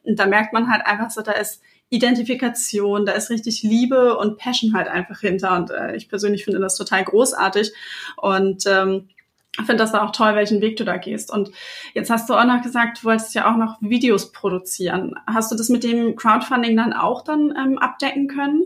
Und 0.03 0.19
da 0.19 0.25
merkt 0.25 0.53
man 0.53 0.71
halt 0.71 0.85
einfach 0.85 1.11
so, 1.11 1.21
da 1.21 1.33
ist 1.33 1.61
Identifikation, 1.89 3.05
da 3.05 3.13
ist 3.13 3.29
richtig 3.29 3.63
Liebe 3.63 4.17
und 4.17 4.37
Passion 4.37 4.73
halt 4.73 4.87
einfach 4.87 5.19
hinter. 5.19 5.55
Und 5.55 5.71
äh, 5.71 5.95
ich 5.95 6.09
persönlich 6.09 6.43
finde 6.43 6.59
das 6.59 6.77
total 6.77 7.03
großartig. 7.03 7.71
Und 8.17 8.63
ähm, 8.65 9.09
finde 9.57 9.77
das 9.77 9.93
auch 9.93 10.11
toll, 10.11 10.35
welchen 10.35 10.61
Weg 10.61 10.77
du 10.77 10.83
da 10.83 10.97
gehst. 10.97 11.31
Und 11.31 11.51
jetzt 11.93 12.09
hast 12.09 12.29
du 12.29 12.33
auch 12.33 12.45
noch 12.45 12.61
gesagt, 12.61 12.99
du 13.01 13.05
wolltest 13.05 13.33
ja 13.35 13.51
auch 13.51 13.57
noch 13.57 13.77
Videos 13.81 14.31
produzieren. 14.31 15.13
Hast 15.27 15.51
du 15.51 15.55
das 15.55 15.69
mit 15.69 15.83
dem 15.83 16.15
Crowdfunding 16.15 16.75
dann 16.75 16.93
auch 16.93 17.23
dann 17.23 17.53
ähm, 17.57 17.77
abdecken 17.77 18.27
können? 18.27 18.63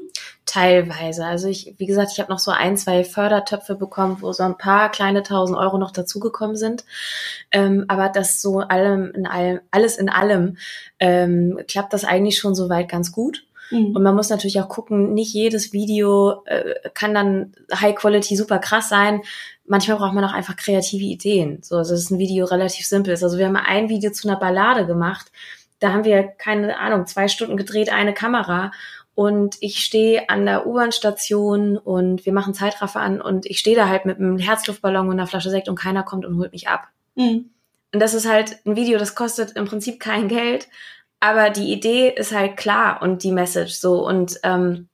Teilweise. 0.50 1.28
Also 1.28 1.48
ich, 1.48 1.76
wie 1.78 1.86
gesagt, 1.86 2.10
ich 2.12 2.20
habe 2.20 2.32
noch 2.32 2.40
so 2.40 2.50
ein, 2.50 2.76
zwei 2.76 3.04
Fördertöpfe 3.04 3.76
bekommen, 3.76 4.18
wo 4.22 4.32
so 4.34 4.42
ein 4.42 4.58
paar 4.58 4.90
kleine 4.90 5.22
tausend 5.22 5.60
Euro 5.60 5.78
noch 5.78 5.92
dazugekommen 5.92 6.56
sind. 6.56 6.86
Ähm, 7.52 7.86
aber 7.88 8.10
das 8.10 8.42
so 8.42 8.58
allem 8.58 9.12
in 9.14 9.28
allem, 9.28 9.60
alles 9.70 9.98
in 9.98 10.10
allem 10.10 10.58
ähm, 11.00 11.60
klappt 11.68 11.94
das 11.94 12.04
eigentlich 12.04 12.40
schon 12.40 12.56
soweit 12.56 12.90
ganz 12.90 13.12
gut. 13.12 13.46
Mhm. 13.70 13.96
Und 13.96 14.02
man 14.02 14.16
muss 14.16 14.32
natürlich 14.32 14.60
auch 14.60 14.70
gucken, 14.70 15.14
nicht 15.14 15.36
jedes 15.36 15.72
Video 15.72 16.42
äh, 16.46 16.74
kann 16.96 17.14
dann 17.14 17.54
High 17.72 17.94
Quality 17.94 18.36
super 18.36 18.58
krass 18.58 18.90
sein 18.90 19.22
manchmal 19.66 19.98
braucht 19.98 20.16
man 20.16 20.26
auch 20.26 20.34
einfach 20.34 20.56
kreative 20.56 21.06
Ideen. 21.06 21.60
So, 21.62 21.78
also 21.78 21.92
das 21.92 22.02
ist 22.02 22.10
ein 22.10 22.18
Video 22.18 22.48
relativ 22.48 22.88
simpel. 22.88 23.12
Also 23.12 23.38
wir 23.38 23.46
haben 23.46 23.56
ein 23.56 23.88
Video 23.88 24.12
zu 24.12 24.28
einer 24.28 24.40
Ballade 24.40 24.88
gemacht, 24.88 25.32
da 25.80 25.94
haben 25.94 26.04
wir, 26.04 26.24
keine 26.24 26.78
Ahnung, 26.78 27.08
zwei 27.08 27.28
Stunden 27.28 27.58
gedreht, 27.58 27.92
eine 27.92 28.14
Kamera 28.14 28.72
und 29.20 29.58
ich 29.60 29.84
stehe 29.84 30.30
an 30.30 30.46
der 30.46 30.66
U-Bahn-Station 30.66 31.78
und 31.78 32.26
wir 32.26 32.32
machen 32.32 32.54
Zeitraffer 32.54 33.02
an 33.02 33.20
und 33.20 33.46
ich 33.46 33.60
stehe 33.60 33.76
da 33.76 33.90
halt 33.90 34.06
mit 34.06 34.18
einem 34.18 34.38
Herzluftballon 34.38 35.08
und 35.08 35.12
einer 35.12 35.28
Flasche 35.28 35.50
Sekt 35.50 35.68
und 35.68 35.78
keiner 35.78 36.04
kommt 36.04 36.26
und 36.26 36.38
holt 36.38 36.54
mich 36.54 36.70
ab. 36.70 36.88
Mhm. 37.16 37.50
Und 37.94 38.00
das 38.00 38.14
ist 38.14 38.26
halt 38.26 38.60
ein 38.66 38.78
Video, 38.78 38.98
das 38.98 39.16
kostet 39.16 39.58
im 39.58 39.66
Prinzip 39.66 40.00
kein 40.00 40.30
Geld, 40.30 40.70
aber 41.20 41.50
die 41.50 41.70
Idee 41.70 42.14
ist 42.16 42.34
halt 42.34 42.56
klar 42.56 43.02
und 43.02 43.24
die 43.24 43.34
Message 43.34 43.74
so 43.74 44.08
und 44.08 44.40
ähm, 44.44 44.88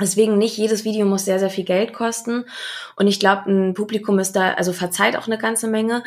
Deswegen 0.00 0.38
nicht 0.38 0.56
jedes 0.56 0.84
Video 0.84 1.06
muss 1.06 1.26
sehr, 1.26 1.38
sehr 1.38 1.50
viel 1.50 1.64
Geld 1.64 1.92
kosten. 1.92 2.46
Und 2.96 3.06
ich 3.06 3.20
glaube, 3.20 3.50
ein 3.50 3.74
Publikum 3.74 4.18
ist 4.18 4.32
da, 4.32 4.54
also 4.54 4.72
verzeiht 4.72 5.16
auch 5.16 5.26
eine 5.26 5.38
ganze 5.38 5.68
Menge. 5.68 6.02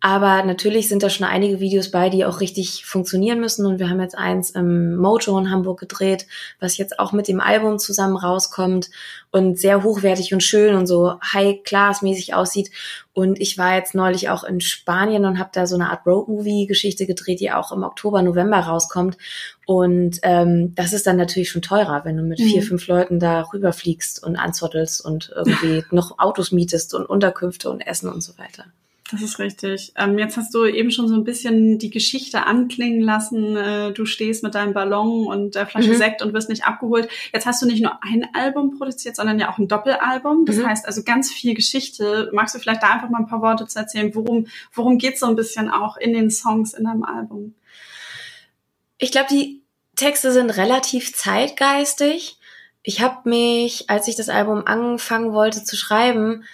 Aber 0.00 0.44
natürlich 0.44 0.88
sind 0.88 1.02
da 1.02 1.10
schon 1.10 1.26
einige 1.26 1.58
Videos 1.58 1.90
bei, 1.90 2.08
die 2.08 2.24
auch 2.24 2.40
richtig 2.40 2.86
funktionieren 2.86 3.40
müssen. 3.40 3.66
Und 3.66 3.80
wir 3.80 3.90
haben 3.90 4.00
jetzt 4.00 4.16
eins 4.16 4.50
im 4.50 4.96
Mojo 4.96 5.36
in 5.36 5.50
Hamburg 5.50 5.80
gedreht, 5.80 6.28
was 6.60 6.76
jetzt 6.76 7.00
auch 7.00 7.10
mit 7.12 7.26
dem 7.26 7.40
Album 7.40 7.80
zusammen 7.80 8.16
rauskommt 8.16 8.90
und 9.32 9.58
sehr 9.58 9.82
hochwertig 9.82 10.32
und 10.32 10.44
schön 10.44 10.76
und 10.76 10.86
so 10.86 11.14
High-Class-mäßig 11.20 12.32
aussieht. 12.32 12.70
Und 13.12 13.40
ich 13.40 13.58
war 13.58 13.74
jetzt 13.74 13.96
neulich 13.96 14.30
auch 14.30 14.44
in 14.44 14.60
Spanien 14.60 15.24
und 15.24 15.40
habe 15.40 15.50
da 15.52 15.66
so 15.66 15.74
eine 15.74 15.90
Art 15.90 16.06
Road-Movie-Geschichte 16.06 17.04
gedreht, 17.04 17.40
die 17.40 17.50
auch 17.50 17.72
im 17.72 17.82
Oktober, 17.82 18.22
November 18.22 18.60
rauskommt. 18.60 19.18
Und 19.66 20.20
ähm, 20.22 20.76
das 20.76 20.92
ist 20.92 21.08
dann 21.08 21.16
natürlich 21.16 21.50
schon 21.50 21.62
teurer, 21.62 22.04
wenn 22.04 22.16
du 22.16 22.22
mit 22.22 22.38
mhm. 22.38 22.44
vier, 22.44 22.62
fünf 22.62 22.86
Leuten 22.86 23.18
da 23.18 23.42
rüberfliegst 23.52 24.22
und 24.22 24.36
anzottelst 24.36 25.04
und 25.04 25.32
irgendwie 25.34 25.82
noch 25.90 26.20
Autos 26.20 26.52
mietest 26.52 26.94
und 26.94 27.04
Unterkünfte 27.04 27.68
und 27.68 27.80
Essen 27.80 28.08
und 28.08 28.22
so 28.22 28.38
weiter. 28.38 28.66
Das 29.10 29.22
ist 29.22 29.38
richtig. 29.38 29.92
Ähm, 29.96 30.18
jetzt 30.18 30.36
hast 30.36 30.54
du 30.54 30.66
eben 30.66 30.90
schon 30.90 31.08
so 31.08 31.14
ein 31.14 31.24
bisschen 31.24 31.78
die 31.78 31.88
Geschichte 31.88 32.44
anklingen 32.44 33.00
lassen. 33.00 33.56
Äh, 33.56 33.92
du 33.92 34.04
stehst 34.04 34.42
mit 34.42 34.54
deinem 34.54 34.74
Ballon 34.74 35.26
und 35.26 35.54
der 35.54 35.66
Flasche 35.66 35.92
mhm. 35.92 35.96
Sekt 35.96 36.20
und 36.20 36.34
wirst 36.34 36.50
nicht 36.50 36.66
abgeholt. 36.66 37.08
Jetzt 37.32 37.46
hast 37.46 37.62
du 37.62 37.66
nicht 37.66 37.82
nur 37.82 38.02
ein 38.02 38.26
Album 38.34 38.76
produziert, 38.76 39.16
sondern 39.16 39.38
ja 39.38 39.50
auch 39.50 39.56
ein 39.56 39.66
Doppelalbum. 39.66 40.44
Das 40.44 40.56
mhm. 40.56 40.66
heißt 40.66 40.84
also 40.84 41.02
ganz 41.04 41.32
viel 41.32 41.54
Geschichte. 41.54 42.30
Magst 42.34 42.54
du 42.54 42.58
vielleicht 42.58 42.82
da 42.82 42.90
einfach 42.90 43.08
mal 43.08 43.20
ein 43.20 43.26
paar 43.26 43.40
Worte 43.40 43.66
zu 43.66 43.78
erzählen? 43.78 44.14
Worum, 44.14 44.46
worum 44.74 44.98
geht 44.98 45.18
so 45.18 45.26
ein 45.26 45.36
bisschen 45.36 45.70
auch 45.70 45.96
in 45.96 46.12
den 46.12 46.30
Songs 46.30 46.74
in 46.74 46.84
deinem 46.84 47.04
Album? 47.04 47.54
Ich 48.98 49.10
glaube, 49.10 49.28
die 49.30 49.62
Texte 49.96 50.32
sind 50.32 50.50
relativ 50.50 51.14
zeitgeistig. 51.14 52.38
Ich 52.82 53.00
habe 53.00 53.28
mich, 53.28 53.88
als 53.88 54.06
ich 54.06 54.16
das 54.16 54.28
Album 54.28 54.66
anfangen 54.66 55.32
wollte 55.32 55.64
zu 55.64 55.76
schreiben, 55.76 56.44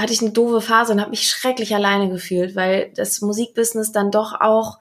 hatte 0.00 0.12
ich 0.12 0.20
eine 0.20 0.30
doofe 0.30 0.60
Phase 0.60 0.92
und 0.92 1.00
habe 1.00 1.10
mich 1.10 1.28
schrecklich 1.28 1.74
alleine 1.74 2.08
gefühlt, 2.08 2.56
weil 2.56 2.92
das 2.94 3.20
Musikbusiness 3.20 3.92
dann 3.92 4.10
doch 4.10 4.40
auch 4.40 4.78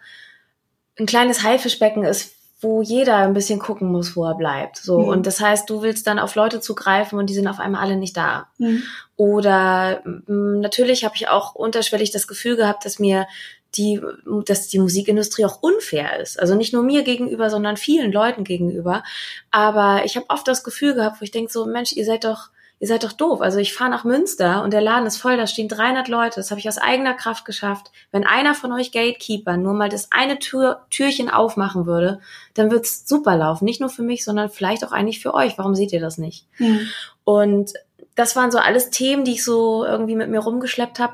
ein 1.00 1.06
kleines 1.06 1.44
Haifischbecken 1.44 2.04
ist, 2.04 2.34
wo 2.62 2.82
jeder 2.82 3.16
ein 3.18 3.34
bisschen 3.34 3.60
gucken 3.60 3.90
muss, 3.90 4.16
wo 4.16 4.26
er 4.26 4.36
bleibt. 4.36 4.78
So. 4.78 5.00
Mhm. 5.00 5.08
Und 5.08 5.28
das 5.28 5.40
heißt, 5.40 5.70
du 5.70 5.82
willst 5.82 6.08
dann 6.08 6.20
auf 6.20 6.36
Leute 6.36 6.60
zugreifen 6.60 7.18
und 7.18 7.30
die 7.30 7.34
sind 7.34 7.48
auf 7.48 7.60
einmal 7.60 7.82
alle 7.82 7.96
nicht 7.96 8.18
da. 8.18 8.48
Mhm. 8.58 8.84
Oder 9.16 10.02
mh, 10.04 10.22
mm, 10.28 10.60
natürlich 10.60 11.06
habe 11.06 11.16
ich 11.16 11.30
auch 11.30 11.56
unterschwellig 11.56 12.12
das 12.12 12.28
Gefühl 12.28 12.58
gehabt, 12.58 12.84
dass 12.86 13.00
mir 13.00 13.28
die, 13.76 14.02
dass 14.46 14.68
die 14.68 14.80
Musikindustrie 14.80 15.46
auch 15.46 15.62
unfair 15.62 16.20
ist. 16.20 16.40
Also 16.40 16.56
nicht 16.56 16.74
nur 16.74 16.84
mir 16.84 17.04
gegenüber, 17.04 17.50
sondern 17.50 17.78
vielen 17.78 18.12
Leuten 18.12 18.44
gegenüber. 18.44 19.04
Aber 19.52 20.02
ich 20.06 20.16
habe 20.16 20.26
oft 20.30 20.48
das 20.48 20.64
Gefühl 20.64 20.96
gehabt, 20.96 21.22
wo 21.22 21.24
ich 21.24 21.32
denke 21.32 21.52
so, 21.52 21.66
Mensch, 21.66 21.94
ihr 21.94 22.06
seid 22.06 22.24
doch, 22.24 22.50
ihr 22.80 22.88
seid 22.88 23.04
doch 23.04 23.12
doof. 23.12 23.42
Also 23.42 23.60
ich 23.60 23.74
fahre 23.74 23.89
nach 23.89 24.04
Münster 24.04 24.63
und 24.63 24.72
der 24.72 24.82
Laden 24.82 25.06
ist 25.06 25.18
voll, 25.18 25.38
da 25.38 25.48
stehen 25.48 25.68
300 25.68 26.08
Leute. 26.08 26.38
Das 26.38 26.50
habe 26.50 26.60
ich 26.60 26.68
aus 26.68 26.78
eigener 26.78 27.13
Kraft 27.13 27.46
geschafft. 27.46 27.92
Wenn 28.12 28.26
einer 28.26 28.56
von 28.56 28.72
euch 28.72 28.92
Gatekeeper 28.92 29.58
nur 29.58 29.74
mal 29.74 29.89
das 29.89 30.12
eine 30.12 30.39
Tür, 30.39 30.86
Türchen 30.89 31.30
aufmachen 31.30 31.86
würde, 31.86 32.20
dann 32.54 32.72
wird's 32.72 33.08
super 33.08 33.36
laufen. 33.36 33.65
Nicht 33.65 33.82
nur 33.82 33.89
für 33.89 34.04
mich, 34.04 34.24
sondern 34.24 34.50
vielleicht 34.50 34.86
auch 34.86 34.92
eigentlich 34.92 35.20
für 35.20 35.34
euch. 35.34 35.58
Warum 35.58 35.76
seht 35.76 35.92
ihr 35.92 36.00
das 36.00 36.18
nicht? 36.18 36.46
Mhm. 36.58 36.88
Und 37.26 37.74
das 38.15 38.36
waren 38.36 38.52
so 38.52 38.58
alles 38.58 38.89
Themen, 38.89 39.24
die 39.24 39.34
ich 39.34 39.44
so 39.44 39.86
irgendwie 39.86 40.15
mit 40.15 40.30
mir 40.30 40.39
rumgeschleppt 40.39 41.00
habe 41.00 41.13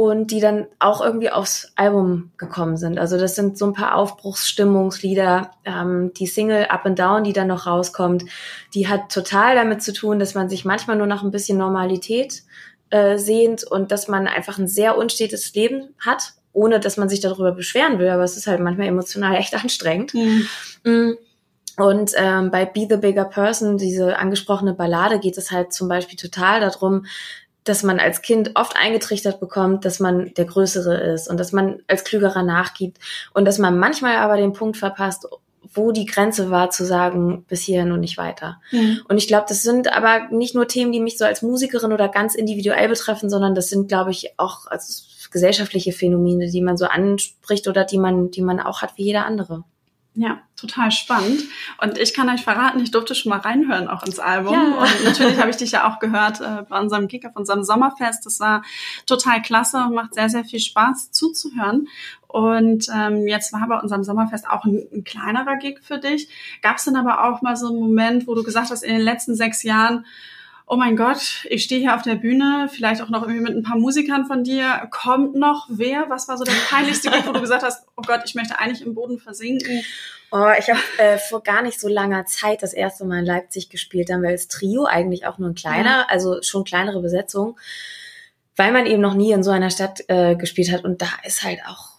und 0.00 0.30
die 0.30 0.40
dann 0.40 0.66
auch 0.78 1.02
irgendwie 1.02 1.28
aufs 1.28 1.74
Album 1.76 2.30
gekommen 2.38 2.78
sind. 2.78 2.98
Also 2.98 3.18
das 3.18 3.34
sind 3.34 3.58
so 3.58 3.66
ein 3.66 3.74
paar 3.74 3.96
Aufbruchsstimmungslieder. 3.96 5.50
Ähm, 5.66 6.12
die 6.16 6.26
Single 6.26 6.64
Up 6.70 6.86
and 6.86 6.98
Down, 6.98 7.22
die 7.22 7.34
dann 7.34 7.48
noch 7.48 7.66
rauskommt, 7.66 8.24
die 8.72 8.88
hat 8.88 9.12
total 9.12 9.56
damit 9.56 9.82
zu 9.82 9.92
tun, 9.92 10.18
dass 10.18 10.34
man 10.34 10.48
sich 10.48 10.64
manchmal 10.64 10.96
nur 10.96 11.06
nach 11.06 11.22
ein 11.22 11.30
bisschen 11.30 11.58
Normalität 11.58 12.44
äh, 12.88 13.18
sehnt 13.18 13.62
und 13.62 13.92
dass 13.92 14.08
man 14.08 14.26
einfach 14.26 14.56
ein 14.56 14.68
sehr 14.68 14.96
unstetes 14.96 15.52
Leben 15.52 15.90
hat, 15.98 16.32
ohne 16.54 16.80
dass 16.80 16.96
man 16.96 17.10
sich 17.10 17.20
darüber 17.20 17.52
beschweren 17.52 17.98
will. 17.98 18.08
Aber 18.08 18.24
es 18.24 18.38
ist 18.38 18.46
halt 18.46 18.60
manchmal 18.60 18.86
emotional 18.86 19.34
echt 19.36 19.54
anstrengend. 19.54 20.14
Mhm. 20.14 21.18
Und 21.76 22.12
ähm, 22.16 22.50
bei 22.50 22.64
Be 22.64 22.86
the 22.88 22.96
Bigger 22.96 23.24
Person, 23.24 23.78
diese 23.78 24.18
angesprochene 24.18 24.74
Ballade, 24.74 25.18
geht 25.18 25.38
es 25.38 25.50
halt 25.50 25.72
zum 25.72 25.88
Beispiel 25.88 26.18
total 26.18 26.60
darum, 26.60 27.06
dass 27.64 27.82
man 27.82 28.00
als 28.00 28.22
Kind 28.22 28.52
oft 28.54 28.76
eingetrichtert 28.76 29.40
bekommt, 29.40 29.84
dass 29.84 30.00
man 30.00 30.32
der 30.34 30.46
Größere 30.46 30.94
ist 31.12 31.28
und 31.28 31.38
dass 31.38 31.52
man 31.52 31.82
als 31.88 32.04
Klügerer 32.04 32.42
nachgibt 32.42 32.98
und 33.34 33.44
dass 33.44 33.58
man 33.58 33.78
manchmal 33.78 34.16
aber 34.16 34.36
den 34.36 34.52
Punkt 34.52 34.76
verpasst, 34.76 35.26
wo 35.72 35.92
die 35.92 36.06
Grenze 36.06 36.50
war, 36.50 36.70
zu 36.70 36.84
sagen, 36.84 37.44
bis 37.48 37.62
hierhin 37.62 37.92
und 37.92 38.00
nicht 38.00 38.18
weiter. 38.18 38.60
Mhm. 38.72 39.02
Und 39.08 39.18
ich 39.18 39.28
glaube, 39.28 39.46
das 39.48 39.62
sind 39.62 39.92
aber 39.92 40.28
nicht 40.30 40.54
nur 40.54 40.66
Themen, 40.66 40.90
die 40.90 41.00
mich 41.00 41.18
so 41.18 41.24
als 41.24 41.42
Musikerin 41.42 41.92
oder 41.92 42.08
ganz 42.08 42.34
individuell 42.34 42.88
betreffen, 42.88 43.30
sondern 43.30 43.54
das 43.54 43.68
sind, 43.68 43.88
glaube 43.88 44.10
ich, 44.10 44.34
auch 44.36 44.66
also 44.66 45.04
gesellschaftliche 45.30 45.92
Phänomene, 45.92 46.50
die 46.50 46.62
man 46.62 46.76
so 46.76 46.86
anspricht 46.86 47.68
oder 47.68 47.84
die 47.84 47.98
man, 47.98 48.30
die 48.30 48.42
man 48.42 48.58
auch 48.58 48.82
hat 48.82 48.96
wie 48.96 49.04
jeder 49.04 49.26
andere. 49.26 49.64
Ja, 50.14 50.40
total 50.56 50.90
spannend. 50.90 51.44
Und 51.80 51.96
ich 51.96 52.14
kann 52.14 52.28
euch 52.28 52.42
verraten, 52.42 52.80
ich 52.80 52.90
durfte 52.90 53.14
schon 53.14 53.30
mal 53.30 53.38
reinhören 53.38 53.86
auch 53.86 54.02
ins 54.02 54.18
Album. 54.18 54.54
Ja. 54.54 54.82
Und 54.82 55.04
natürlich 55.04 55.38
habe 55.38 55.50
ich 55.50 55.56
dich 55.56 55.70
ja 55.70 55.88
auch 55.88 56.00
gehört 56.00 56.40
äh, 56.40 56.64
bei 56.68 56.80
unserem 56.80 57.06
Gig 57.06 57.24
auf 57.26 57.36
unserem 57.36 57.62
Sommerfest. 57.62 58.26
Das 58.26 58.40
war 58.40 58.62
total 59.06 59.40
klasse 59.40 59.78
und 59.78 59.94
macht 59.94 60.14
sehr, 60.14 60.28
sehr 60.28 60.44
viel 60.44 60.58
Spaß 60.58 61.12
zuzuhören. 61.12 61.86
Und 62.26 62.88
ähm, 62.92 63.28
jetzt 63.28 63.52
war 63.52 63.66
bei 63.68 63.78
unserem 63.78 64.02
Sommerfest 64.02 64.48
auch 64.48 64.64
ein, 64.64 64.82
ein 64.92 65.04
kleinerer 65.04 65.56
Gig 65.56 65.78
für 65.80 65.98
dich. 65.98 66.28
Gab 66.60 66.76
es 66.76 66.84
denn 66.84 66.96
aber 66.96 67.24
auch 67.24 67.40
mal 67.42 67.56
so 67.56 67.68
einen 67.68 67.80
Moment, 67.80 68.26
wo 68.26 68.34
du 68.34 68.42
gesagt 68.42 68.70
hast, 68.70 68.82
in 68.82 68.92
den 68.92 69.02
letzten 69.02 69.36
sechs 69.36 69.62
Jahren, 69.62 70.06
oh 70.70 70.76
mein 70.76 70.96
Gott, 70.96 71.44
ich 71.50 71.64
stehe 71.64 71.80
hier 71.80 71.96
auf 71.96 72.02
der 72.02 72.14
Bühne, 72.14 72.68
vielleicht 72.72 73.02
auch 73.02 73.08
noch 73.08 73.22
irgendwie 73.22 73.40
mit 73.40 73.56
ein 73.56 73.64
paar 73.64 73.76
Musikern 73.76 74.26
von 74.26 74.44
dir. 74.44 74.86
Kommt 74.92 75.34
noch 75.34 75.66
wer? 75.68 76.08
Was 76.08 76.28
war 76.28 76.38
so 76.38 76.44
der 76.44 76.52
peinlichste 76.70 77.10
Gig, 77.10 77.26
wo 77.26 77.32
du 77.32 77.40
gesagt 77.40 77.64
hast, 77.64 77.84
oh 77.96 78.02
Gott, 78.06 78.20
ich 78.24 78.36
möchte 78.36 78.56
eigentlich 78.56 78.86
im 78.86 78.94
Boden 78.94 79.18
versinken? 79.18 79.82
Oh, 80.30 80.46
ich 80.56 80.70
habe 80.70 80.78
äh, 80.98 81.18
vor 81.18 81.42
gar 81.42 81.62
nicht 81.62 81.80
so 81.80 81.88
langer 81.88 82.24
Zeit 82.24 82.62
das 82.62 82.72
erste 82.72 83.04
Mal 83.04 83.18
in 83.18 83.26
Leipzig 83.26 83.68
gespielt, 83.68 84.10
dann 84.10 84.22
war 84.22 84.30
das 84.30 84.46
Trio 84.46 84.84
eigentlich 84.84 85.26
auch 85.26 85.38
nur 85.38 85.48
ein 85.48 85.56
kleiner, 85.56 86.08
also 86.08 86.40
schon 86.40 86.62
kleinere 86.62 87.02
Besetzung, 87.02 87.58
weil 88.54 88.70
man 88.70 88.86
eben 88.86 89.02
noch 89.02 89.14
nie 89.14 89.32
in 89.32 89.42
so 89.42 89.50
einer 89.50 89.70
Stadt 89.70 90.04
äh, 90.06 90.36
gespielt 90.36 90.70
hat 90.70 90.84
und 90.84 91.02
da 91.02 91.08
ist 91.24 91.42
halt 91.42 91.58
auch 91.66 91.90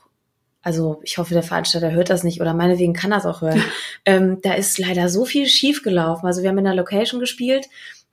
also 0.63 1.01
ich 1.03 1.17
hoffe, 1.17 1.34
der 1.34 1.41
Veranstalter 1.41 1.91
hört 1.91 2.12
das 2.12 2.23
nicht 2.23 2.39
oder 2.39 2.53
meinetwegen 2.53 2.93
kann 2.93 3.10
das 3.10 3.25
auch 3.25 3.41
hören. 3.41 3.63
ähm, 4.05 4.41
da 4.43 4.53
ist 4.53 4.77
leider 4.77 5.10
so 5.10 5.25
viel 5.25 5.47
schief 5.47 5.81
gelaufen. 5.81 6.27
Also 6.27 6.43
wir 6.43 6.49
haben 6.49 6.60
in 6.60 6.65
der 6.65 6.75
Location 6.75 7.19
gespielt, 7.19 7.67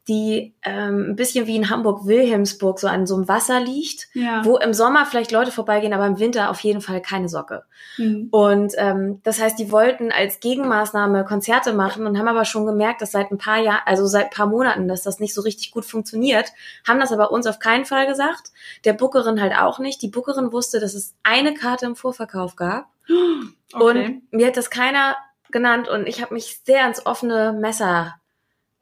die 0.08 0.54
ähm, 0.62 1.10
ein 1.10 1.16
bisschen 1.16 1.46
wie 1.46 1.56
in 1.56 1.68
Hamburg-Wilhelmsburg 1.68 2.80
so 2.80 2.88
an 2.88 3.06
so 3.06 3.14
einem 3.14 3.28
Wasser 3.28 3.60
liegt, 3.60 4.08
ja. 4.14 4.42
wo 4.44 4.56
im 4.56 4.72
Sommer 4.72 5.04
vielleicht 5.04 5.32
Leute 5.32 5.52
vorbeigehen, 5.52 5.92
aber 5.92 6.06
im 6.06 6.18
Winter 6.18 6.50
auf 6.50 6.60
jeden 6.60 6.80
Fall 6.80 7.02
keine 7.02 7.28
Socke. 7.28 7.64
Mhm. 7.98 8.28
Und 8.30 8.72
ähm, 8.78 9.20
das 9.22 9.40
heißt, 9.40 9.58
die 9.58 9.70
wollten 9.70 10.10
als 10.10 10.40
Gegenmaßnahme 10.40 11.26
Konzerte 11.26 11.74
machen 11.74 12.06
und 12.06 12.18
haben 12.18 12.26
aber 12.26 12.46
schon 12.46 12.64
gemerkt, 12.64 13.02
dass 13.02 13.12
seit 13.12 13.30
ein 13.30 13.36
paar 13.36 13.58
Jahren, 13.58 13.82
also 13.84 14.06
seit 14.06 14.26
ein 14.26 14.30
paar 14.30 14.46
Monaten, 14.46 14.88
dass 14.88 15.02
das 15.02 15.20
nicht 15.20 15.34
so 15.34 15.42
richtig 15.42 15.72
gut 15.72 15.84
funktioniert, 15.84 16.52
haben 16.86 17.00
das 17.00 17.12
aber 17.12 17.30
uns 17.30 17.46
auf 17.46 17.58
keinen 17.58 17.84
Fall 17.84 18.06
gesagt, 18.06 18.50
der 18.86 18.94
Bookerin 18.94 19.42
halt 19.42 19.56
auch 19.58 19.78
nicht. 19.78 20.00
Die 20.00 20.08
Bookerin 20.08 20.52
wusste, 20.52 20.80
dass 20.80 20.94
es 20.94 21.14
eine 21.22 21.52
Karte 21.52 21.84
im 21.84 21.96
Vorverkauf 21.96 22.56
gab. 22.56 22.86
Okay. 23.70 23.84
Und 23.84 24.32
mir 24.32 24.46
hat 24.46 24.56
das 24.56 24.70
keiner 24.70 25.14
genannt 25.50 25.88
und 25.88 26.06
ich 26.06 26.22
habe 26.22 26.32
mich 26.32 26.62
sehr 26.64 26.84
ans 26.84 27.04
offene 27.04 27.52
Messer 27.52 28.14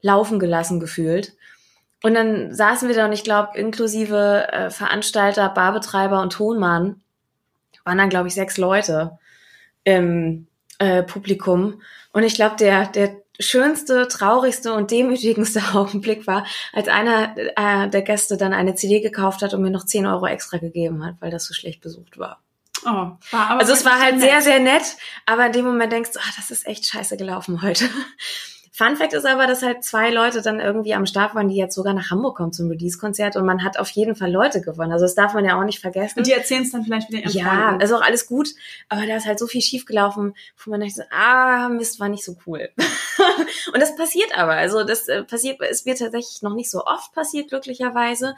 laufen 0.00 0.38
gelassen 0.38 0.80
gefühlt. 0.80 1.34
Und 2.02 2.14
dann 2.14 2.54
saßen 2.54 2.88
wir 2.88 2.94
da 2.94 3.06
und 3.06 3.12
ich 3.12 3.24
glaube, 3.24 3.58
inklusive 3.58 4.46
äh, 4.52 4.70
Veranstalter, 4.70 5.48
Barbetreiber 5.48 6.20
und 6.20 6.32
Tonmann 6.32 7.00
waren 7.84 7.98
dann, 7.98 8.10
glaube 8.10 8.28
ich, 8.28 8.34
sechs 8.34 8.58
Leute 8.58 9.18
im 9.84 10.46
äh, 10.78 11.02
Publikum. 11.02 11.82
Und 12.12 12.22
ich 12.22 12.34
glaube, 12.34 12.56
der, 12.56 12.86
der 12.86 13.16
schönste, 13.38 14.08
traurigste 14.08 14.72
und 14.72 14.90
demütigendste 14.90 15.62
Augenblick 15.74 16.26
war, 16.26 16.46
als 16.72 16.88
einer 16.88 17.34
äh, 17.36 17.88
der 17.88 18.02
Gäste 18.02 18.36
dann 18.36 18.52
eine 18.52 18.74
CD 18.74 19.00
gekauft 19.00 19.42
hat 19.42 19.54
und 19.54 19.62
mir 19.62 19.70
noch 19.70 19.84
zehn 19.84 20.06
Euro 20.06 20.26
extra 20.26 20.58
gegeben 20.58 21.04
hat, 21.04 21.16
weil 21.20 21.30
das 21.30 21.44
so 21.46 21.54
schlecht 21.54 21.80
besucht 21.80 22.18
war. 22.18 22.40
Oh, 22.84 22.88
war 23.30 23.50
aber 23.50 23.60
also 23.60 23.72
es 23.72 23.84
war 23.84 24.00
halt 24.00 24.20
sehr, 24.20 24.42
sehr 24.42 24.60
nett, 24.60 24.96
aber 25.24 25.46
in 25.46 25.52
dem 25.52 25.64
Moment 25.64 25.92
denkst 25.92 26.12
du, 26.12 26.20
ah, 26.20 26.32
das 26.36 26.50
ist 26.50 26.66
echt 26.66 26.86
scheiße 26.86 27.16
gelaufen 27.16 27.62
heute. 27.62 27.88
Fun 28.76 28.94
Fact 28.94 29.14
ist 29.14 29.24
aber, 29.24 29.46
dass 29.46 29.62
halt 29.62 29.82
zwei 29.84 30.10
Leute 30.10 30.42
dann 30.42 30.60
irgendwie 30.60 30.92
am 30.92 31.06
Start 31.06 31.34
waren, 31.34 31.48
die 31.48 31.56
jetzt 31.56 31.74
sogar 31.74 31.94
nach 31.94 32.10
Hamburg 32.10 32.36
kommen 32.36 32.52
zum 32.52 32.68
Release-Konzert 32.68 33.34
und 33.34 33.46
man 33.46 33.64
hat 33.64 33.78
auf 33.78 33.88
jeden 33.88 34.14
Fall 34.16 34.30
Leute 34.30 34.60
gewonnen. 34.60 34.92
Also 34.92 35.06
das 35.06 35.14
darf 35.14 35.32
man 35.32 35.46
ja 35.46 35.58
auch 35.58 35.64
nicht 35.64 35.80
vergessen. 35.80 36.18
Und 36.18 36.26
die 36.26 36.32
erzählen 36.32 36.62
es 36.62 36.72
dann 36.72 36.84
vielleicht 36.84 37.08
wieder 37.08 37.20
ihren 37.20 37.32
Ja, 37.32 37.68
Freunden. 37.68 37.80
ist 37.80 37.92
auch 37.94 38.02
alles 38.02 38.26
gut, 38.26 38.50
aber 38.90 39.06
da 39.06 39.16
ist 39.16 39.24
halt 39.24 39.38
so 39.38 39.46
viel 39.46 39.62
schiefgelaufen, 39.62 40.34
wo 40.62 40.70
man 40.70 40.80
dachte, 40.80 41.06
ah, 41.10 41.70
Mist, 41.70 42.00
war 42.00 42.10
nicht 42.10 42.22
so 42.22 42.36
cool. 42.46 42.68
und 43.72 43.80
das 43.80 43.96
passiert 43.96 44.36
aber, 44.36 44.52
also 44.52 44.84
das 44.84 45.08
äh, 45.08 45.24
passiert, 45.24 45.58
es 45.62 45.86
wird 45.86 46.00
tatsächlich 46.00 46.42
noch 46.42 46.54
nicht 46.54 46.70
so 46.70 46.84
oft 46.84 47.14
passiert, 47.14 47.48
glücklicherweise. 47.48 48.34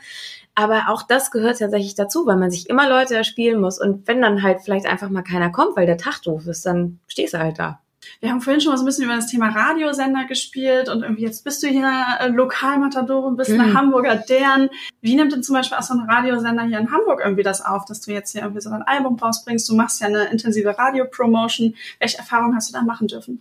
Aber 0.55 0.85
auch 0.91 1.03
das 1.03 1.33
gehört 1.33 1.59
tatsächlich 1.59 1.97
dazu, 1.97 2.27
weil 2.27 2.37
man 2.37 2.53
sich 2.53 2.69
immer 2.69 2.89
Leute 2.89 3.17
erspielen 3.17 3.61
muss. 3.61 3.81
Und 3.81 4.07
wenn 4.07 4.23
dann 4.23 4.45
halt 4.45 4.61
vielleicht 4.63 4.87
einfach 4.87 5.09
mal 5.09 5.23
keiner 5.23 5.51
kommt, 5.51 5.77
weil 5.77 5.87
der 5.87 5.99
Tag 5.99 6.23
doof 6.23 6.47
ist, 6.47 6.65
dann 6.65 7.01
stehst 7.09 7.35
du 7.35 7.41
halt 7.41 7.59
da. 7.59 7.81
Wir 8.21 8.31
haben 8.31 8.41
vorhin 8.41 8.61
schon 8.61 8.73
mal 8.73 8.77
so 8.79 8.83
ein 8.85 8.87
bisschen 8.87 9.05
über 9.05 9.15
das 9.17 9.27
Thema 9.29 9.49
Radiosender 9.51 10.25
gespielt 10.25 10.89
und 10.89 11.03
irgendwie 11.03 11.23
jetzt 11.23 11.45
bist 11.45 11.63
du 11.63 11.69
hier 11.69 11.91
äh, 12.21 12.29
Lokalmatador 12.29 13.25
und 13.25 13.37
bist 13.37 13.51
Mhm. 13.51 13.61
eine 13.61 13.75
Hamburger 13.75 14.17
Dern. 14.17 14.71
Wie 15.01 15.15
nimmt 15.15 15.33
denn 15.33 15.43
zum 15.43 15.55
Beispiel 15.55 15.79
auch 15.79 15.83
so 15.83 15.95
ein 15.95 16.01
Radiosender 16.09 16.65
hier 16.65 16.79
in 16.79 16.91
Hamburg 16.91 17.21
irgendwie 17.25 17.43
das 17.43 17.65
auf, 17.65 17.85
dass 17.85 18.01
du 18.01 18.13
jetzt 18.13 18.33
hier 18.33 18.43
irgendwie 18.43 18.61
so 18.61 18.71
ein 18.71 18.83
Album 18.83 19.19
rausbringst? 19.19 19.69
Du 19.69 19.75
machst 19.75 20.01
ja 20.01 20.07
eine 20.09 20.25
intensive 20.27 20.77
Radiopromotion. 20.77 21.75
Welche 21.99 22.19
Erfahrungen 22.19 22.55
hast 22.57 22.69
du 22.69 22.73
da 22.73 22.83
machen 22.83 23.07
dürfen? 23.09 23.41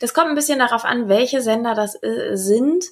Das 0.00 0.14
kommt 0.14 0.28
ein 0.28 0.34
bisschen 0.34 0.58
darauf 0.58 0.84
an, 0.84 1.08
welche 1.08 1.40
Sender 1.40 1.74
das 1.74 1.94
äh, 2.02 2.36
sind. 2.36 2.84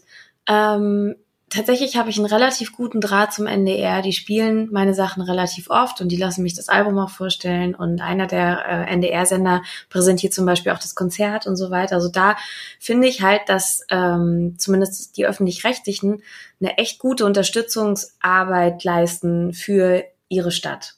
Ähm, 0.47 1.17
tatsächlich 1.55 1.97
habe 1.97 2.11
ich 2.11 2.19
einen 2.19 2.27
relativ 2.27 2.73
guten 2.73 3.01
Draht 3.01 3.33
zum 3.33 3.47
NDR. 3.47 4.03
Die 4.03 4.13
spielen 4.13 4.69
meine 4.73 4.95
Sachen 4.95 5.23
relativ 5.23 5.71
oft 5.71 6.01
und 6.01 6.09
die 6.09 6.17
lassen 6.17 6.43
mich 6.43 6.55
das 6.55 6.69
Album 6.69 6.99
auch 6.99 7.11
vorstellen. 7.11 7.75
Und 7.75 8.01
einer 8.01 8.27
der 8.27 8.65
äh, 8.67 8.93
NDR-Sender 8.93 9.63
präsentiert 9.89 10.35
zum 10.35 10.47
Beispiel 10.47 10.73
auch 10.73 10.79
das 10.79 10.95
Konzert 10.95 11.47
und 11.47 11.57
so 11.57 11.71
weiter. 11.71 11.97
Also 11.97 12.09
da 12.09 12.37
finde 12.79 13.09
ich 13.09 13.23
halt, 13.23 13.43
dass 13.47 13.85
ähm, 13.91 14.57
zumindest 14.59 15.17
die 15.17 15.27
öffentlich-rechtlichen 15.27 16.23
eine 16.61 16.79
echt 16.79 16.99
gute 16.99 17.25
Unterstützungsarbeit 17.25 18.85
leisten 18.85 19.53
für 19.53 20.05
ihre 20.29 20.51
Stadt. 20.51 20.95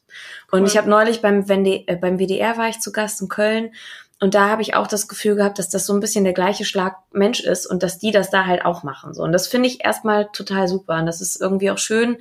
Und 0.50 0.60
Cool. 0.60 0.66
ich 0.66 0.76
habe 0.76 0.88
neulich 0.88 1.20
beim, 1.20 1.48
WD, 1.48 1.88
äh, 1.88 1.96
beim 1.96 2.18
WDR 2.18 2.56
war 2.56 2.68
ich 2.68 2.80
zu 2.80 2.92
Gast 2.92 3.20
in 3.20 3.28
Köln 3.28 3.70
und 4.18 4.34
da 4.34 4.48
habe 4.48 4.62
ich 4.62 4.74
auch 4.74 4.86
das 4.86 5.08
Gefühl 5.08 5.36
gehabt, 5.36 5.58
dass 5.58 5.68
das 5.68 5.84
so 5.84 5.92
ein 5.92 6.00
bisschen 6.00 6.24
der 6.24 6.32
gleiche 6.32 6.64
Schlag 6.64 6.96
Mensch 7.12 7.40
ist 7.40 7.66
und 7.66 7.82
dass 7.82 7.98
die 7.98 8.12
das 8.12 8.30
da 8.30 8.46
halt 8.46 8.64
auch 8.64 8.82
machen. 8.82 9.12
So. 9.12 9.22
Und 9.22 9.32
das 9.32 9.46
finde 9.46 9.68
ich 9.68 9.84
erstmal 9.84 10.28
total 10.32 10.68
super. 10.68 10.98
Und 10.98 11.06
das 11.06 11.20
ist 11.20 11.38
irgendwie 11.40 11.70
auch 11.70 11.78
schön. 11.78 12.16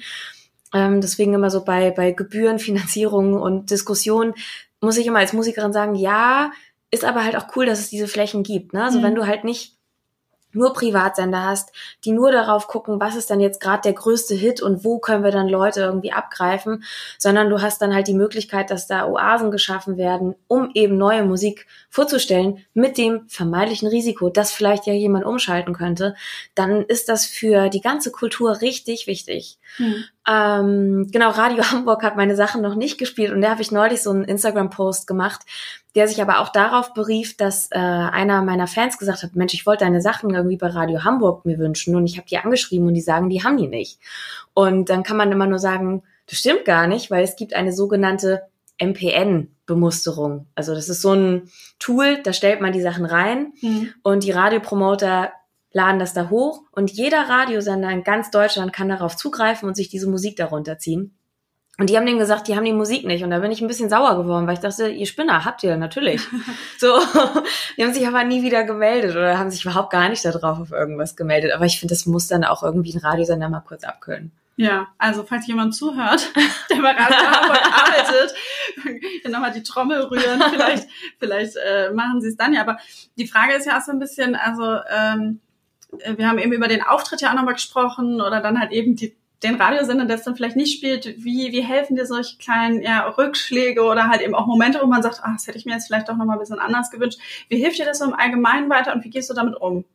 Ähm, 0.73 0.99
deswegen 0.99 1.33
immer 1.33 1.49
so 1.49 1.63
bei, 1.63 1.91
bei 1.91 2.11
Gebühren, 2.11 2.59
Finanzierungen 2.59 3.35
und 3.35 3.71
Diskussionen 3.71 4.33
muss 4.81 4.97
ich 4.97 5.07
immer 5.07 5.19
als 5.19 5.31
Musikerin 5.33 5.71
sagen, 5.73 5.95
ja, 5.95 6.51
ist 6.91 7.05
aber 7.05 7.23
halt 7.23 7.35
auch 7.37 7.47
cool, 7.55 7.65
dass 7.65 7.79
es 7.79 7.89
diese 7.89 8.07
Flächen 8.07 8.43
gibt. 8.43 8.73
Ne? 8.73 8.83
Also 8.83 8.99
Mhm. 8.99 9.03
wenn 9.03 9.15
du 9.15 9.25
halt 9.25 9.43
nicht 9.45 9.74
nur 10.55 10.73
Privatsender 10.73 11.43
hast, 11.43 11.71
die 12.03 12.11
nur 12.11 12.31
darauf 12.31 12.67
gucken, 12.67 12.99
was 12.99 13.15
ist 13.15 13.29
dann 13.29 13.39
jetzt 13.39 13.59
gerade 13.59 13.81
der 13.83 13.93
größte 13.93 14.35
Hit 14.35 14.61
und 14.61 14.83
wo 14.83 14.99
können 14.99 15.23
wir 15.23 15.31
dann 15.31 15.47
Leute 15.47 15.81
irgendwie 15.81 16.11
abgreifen, 16.11 16.83
sondern 17.17 17.49
du 17.49 17.61
hast 17.61 17.81
dann 17.81 17.93
halt 17.93 18.07
die 18.07 18.13
Möglichkeit, 18.13 18.71
dass 18.71 18.87
da 18.87 19.07
Oasen 19.07 19.51
geschaffen 19.51 19.97
werden, 19.97 20.35
um 20.47 20.71
eben 20.73 20.97
neue 20.97 21.23
Musik 21.23 21.67
vorzustellen, 21.89 22.65
mit 22.73 22.97
dem 22.97 23.27
vermeintlichen 23.27 23.87
Risiko, 23.87 24.29
dass 24.29 24.51
vielleicht 24.51 24.87
ja 24.87 24.93
jemand 24.93 25.25
umschalten 25.25 25.73
könnte, 25.73 26.15
dann 26.55 26.83
ist 26.83 27.09
das 27.09 27.25
für 27.25 27.69
die 27.69 27.81
ganze 27.81 28.11
Kultur 28.11 28.61
richtig 28.61 29.07
wichtig. 29.07 29.59
Ähm, 30.27 31.07
genau, 31.11 31.29
Radio 31.29 31.63
Hamburg 31.71 32.01
hat 32.03 32.15
meine 32.15 32.35
Sachen 32.35 32.61
noch 32.61 32.75
nicht 32.75 32.97
gespielt 32.97 33.31
und 33.31 33.41
da 33.41 33.49
habe 33.51 33.61
ich 33.61 33.71
neulich 33.71 34.01
so 34.01 34.09
einen 34.11 34.23
Instagram-Post 34.23 35.05
gemacht, 35.07 35.41
der 35.95 36.07
sich 36.07 36.21
aber 36.21 36.39
auch 36.39 36.49
darauf 36.49 36.93
berief, 36.93 37.37
dass 37.37 37.67
äh, 37.71 37.77
einer 37.77 38.41
meiner 38.41 38.67
Fans 38.67 38.97
gesagt 38.97 39.23
hat, 39.23 39.35
Mensch, 39.35 39.53
ich 39.53 39.65
wollte 39.65 39.85
deine 39.85 40.01
Sachen 40.01 40.31
irgendwie 40.31 40.57
bei 40.57 40.67
Radio 40.67 41.03
Hamburg 41.03 41.45
mir 41.45 41.57
wünschen 41.59 41.95
und 41.95 42.05
ich 42.05 42.17
habe 42.17 42.27
die 42.27 42.37
angeschrieben 42.37 42.87
und 42.87 42.93
die 42.95 43.01
sagen, 43.01 43.29
die 43.29 43.43
haben 43.43 43.57
die 43.57 43.67
nicht. 43.67 43.99
Und 44.53 44.89
dann 44.89 45.03
kann 45.03 45.17
man 45.17 45.31
immer 45.31 45.47
nur 45.47 45.59
sagen, 45.59 46.03
das 46.27 46.39
stimmt 46.39 46.65
gar 46.65 46.87
nicht, 46.87 47.11
weil 47.11 47.23
es 47.23 47.35
gibt 47.35 47.53
eine 47.53 47.71
sogenannte 47.71 48.41
MPN-Bemusterung. 48.81 50.47
Also 50.55 50.73
das 50.73 50.89
ist 50.89 51.01
so 51.01 51.13
ein 51.13 51.49
Tool, 51.79 52.21
da 52.23 52.33
stellt 52.33 52.61
man 52.61 52.71
die 52.73 52.81
Sachen 52.81 53.05
rein 53.05 53.53
Mhm. 53.61 53.89
und 54.03 54.23
die 54.23 54.31
Radiopromoter 54.31 55.31
laden 55.75 55.99
das 55.99 56.13
da 56.13 56.29
hoch 56.29 56.63
und 56.71 56.89
jeder 56.89 57.27
Radiosender 57.27 57.89
in 57.89 58.05
ganz 58.05 58.31
Deutschland 58.31 58.71
kann 58.71 58.87
darauf 58.87 59.17
zugreifen 59.17 59.67
und 59.67 59.75
sich 59.75 59.89
diese 59.89 60.09
Musik 60.09 60.37
darunter 60.37 60.79
ziehen. 60.79 61.17
Und 61.77 61.89
die 61.89 61.97
haben 61.97 62.05
denen 62.05 62.17
gesagt, 62.17 62.47
die 62.47 62.55
haben 62.55 62.63
die 62.63 62.71
Musik 62.71 63.05
nicht. 63.05 63.25
Und 63.25 63.31
da 63.31 63.39
bin 63.39 63.51
ich 63.51 63.59
ein 63.59 63.67
bisschen 63.67 63.89
sauer 63.89 64.15
geworden, 64.15 64.47
weil 64.47 64.53
ich 64.53 64.61
dachte, 64.61 64.87
ihr 64.87 65.05
Spinner, 65.05 65.43
habt 65.43 65.61
ihr 65.63 65.75
natürlich. 65.75 66.21
so, 66.77 66.97
die 67.77 67.83
haben 67.83 67.93
sich 67.93 68.07
aber 68.07 68.23
nie 68.23 68.41
wieder 68.41 68.63
gemeldet 68.63 69.17
oder 69.17 69.37
haben 69.37 69.51
sich 69.51 69.65
überhaupt 69.65 69.91
gar 69.91 70.07
nicht 70.07 70.23
darauf 70.23 70.61
auf 70.61 70.71
irgendwas 70.71 71.17
gemeldet. 71.17 71.51
Aber 71.51 71.65
ich 71.65 71.77
finde, 71.77 71.93
das 71.93 72.05
muss 72.05 72.29
dann 72.29 72.45
auch 72.45 72.63
irgendwie 72.63 72.93
ein 72.93 73.01
Radiosender 73.01 73.49
mal 73.49 73.59
kurz 73.59 73.83
abkühlen. 73.83 74.31
Ja, 74.55 74.87
also 74.97 75.23
falls 75.23 75.45
jemand 75.47 75.75
zuhört, 75.75 76.31
der 76.69 76.77
bei 76.77 76.91
Radio 76.91 77.17
arbeitet, 77.27 78.33
dann 79.23 79.33
nochmal 79.33 79.51
die 79.51 79.63
Trommel 79.63 80.03
rühren. 80.03 80.41
Vielleicht, 80.49 80.87
vielleicht 81.19 81.57
äh, 81.57 81.91
machen 81.91 82.21
sie 82.21 82.29
es 82.29 82.37
dann 82.37 82.53
ja. 82.53 82.61
Aber 82.61 82.77
die 83.17 83.27
Frage 83.27 83.55
ist 83.55 83.65
ja 83.65 83.77
auch 83.77 83.81
so 83.81 83.91
ein 83.91 83.99
bisschen, 83.99 84.35
also 84.35 84.79
ähm, 84.89 85.41
äh, 85.41 85.44
wir 86.17 86.27
haben 86.27 86.37
eben 86.37 86.51
über 86.51 86.67
den 86.67 86.81
Auftritt 86.81 87.21
ja 87.21 87.29
auch 87.29 87.35
nochmal 87.35 87.53
gesprochen 87.53 88.21
oder 88.21 88.41
dann 88.41 88.59
halt 88.59 88.71
eben 88.71 88.95
die, 88.95 89.15
den 89.43 89.55
Radiosender, 89.55 90.05
der 90.05 90.17
es 90.17 90.23
dann 90.23 90.35
vielleicht 90.35 90.55
nicht 90.55 90.77
spielt. 90.77 91.05
Wie, 91.23 91.51
wie 91.51 91.61
helfen 91.61 91.95
dir 91.95 92.05
solche 92.05 92.37
kleinen 92.37 92.81
ja, 92.81 93.07
Rückschläge 93.07 93.83
oder 93.83 94.07
halt 94.07 94.21
eben 94.21 94.35
auch 94.35 94.47
Momente, 94.47 94.79
wo 94.81 94.87
man 94.87 95.03
sagt, 95.03 95.21
ah, 95.23 95.33
das 95.33 95.47
hätte 95.47 95.57
ich 95.57 95.65
mir 95.65 95.73
jetzt 95.73 95.87
vielleicht 95.87 96.09
doch 96.09 96.15
nochmal 96.15 96.37
ein 96.37 96.39
bisschen 96.39 96.59
anders 96.59 96.91
gewünscht. 96.91 97.19
Wie 97.49 97.57
hilft 97.57 97.79
dir 97.79 97.85
das 97.85 97.99
so 97.99 98.05
im 98.05 98.13
Allgemeinen 98.13 98.69
weiter 98.69 98.93
und 98.93 99.03
wie 99.03 99.09
gehst 99.09 99.29
du 99.29 99.33
damit 99.33 99.55
um? 99.59 99.85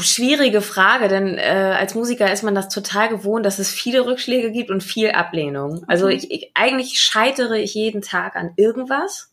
Schwierige 0.00 0.62
Frage, 0.62 1.08
denn 1.08 1.38
äh, 1.38 1.76
als 1.78 1.94
Musiker 1.94 2.32
ist 2.32 2.42
man 2.42 2.54
das 2.54 2.68
total 2.68 3.08
gewohnt, 3.08 3.46
dass 3.46 3.58
es 3.58 3.70
viele 3.70 4.06
Rückschläge 4.06 4.50
gibt 4.50 4.70
und 4.70 4.82
viel 4.82 5.10
Ablehnung. 5.10 5.84
Also 5.86 6.08
ich, 6.08 6.30
ich, 6.30 6.50
eigentlich 6.54 7.00
scheitere 7.00 7.58
ich 7.58 7.74
jeden 7.74 8.02
Tag 8.02 8.34
an 8.34 8.52
irgendwas. 8.56 9.32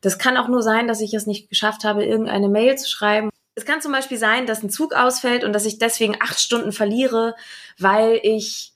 Das 0.00 0.18
kann 0.18 0.36
auch 0.36 0.48
nur 0.48 0.62
sein, 0.62 0.88
dass 0.88 1.00
ich 1.00 1.14
es 1.14 1.26
nicht 1.26 1.48
geschafft 1.48 1.84
habe, 1.84 2.04
irgendeine 2.04 2.48
Mail 2.48 2.76
zu 2.76 2.88
schreiben. 2.90 3.30
Es 3.54 3.64
kann 3.64 3.80
zum 3.80 3.92
Beispiel 3.92 4.18
sein, 4.18 4.46
dass 4.46 4.62
ein 4.62 4.70
Zug 4.70 4.94
ausfällt 4.94 5.44
und 5.44 5.52
dass 5.52 5.66
ich 5.66 5.78
deswegen 5.78 6.16
acht 6.20 6.40
Stunden 6.40 6.72
verliere, 6.72 7.34
weil 7.78 8.18
ich 8.22 8.72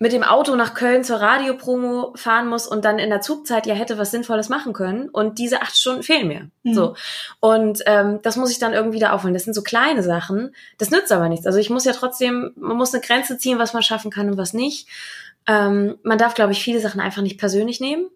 mit 0.00 0.12
dem 0.12 0.24
Auto 0.24 0.56
nach 0.56 0.74
Köln 0.74 1.04
zur 1.04 1.18
Radiopromo 1.18 2.12
fahren 2.16 2.48
muss 2.48 2.66
und 2.66 2.84
dann 2.84 2.98
in 2.98 3.10
der 3.10 3.20
Zugzeit 3.20 3.66
ja 3.66 3.74
hätte 3.74 3.96
was 3.96 4.10
Sinnvolles 4.10 4.48
machen 4.48 4.72
können 4.72 5.08
und 5.08 5.38
diese 5.38 5.62
acht 5.62 5.76
Stunden 5.76 6.02
fehlen 6.02 6.26
mir. 6.26 6.50
Mhm. 6.64 6.74
So. 6.74 6.96
Und 7.40 7.82
ähm, 7.86 8.20
das 8.22 8.36
muss 8.36 8.50
ich 8.50 8.58
dann 8.58 8.72
irgendwie 8.72 8.98
da 8.98 9.12
aufholen. 9.12 9.34
Das 9.34 9.44
sind 9.44 9.54
so 9.54 9.62
kleine 9.62 10.02
Sachen. 10.02 10.54
Das 10.78 10.90
nützt 10.90 11.12
aber 11.12 11.28
nichts. 11.28 11.46
Also 11.46 11.58
ich 11.58 11.70
muss 11.70 11.84
ja 11.84 11.92
trotzdem, 11.92 12.52
man 12.56 12.76
muss 12.76 12.92
eine 12.92 13.02
Grenze 13.02 13.38
ziehen, 13.38 13.58
was 13.58 13.72
man 13.72 13.82
schaffen 13.82 14.10
kann 14.10 14.28
und 14.28 14.36
was 14.36 14.52
nicht. 14.52 14.88
Ähm, 15.46 15.96
man 16.02 16.18
darf, 16.18 16.34
glaube 16.34 16.52
ich, 16.52 16.62
viele 16.62 16.80
Sachen 16.80 17.00
einfach 17.00 17.22
nicht 17.22 17.38
persönlich 17.38 17.80
nehmen. 17.80 18.10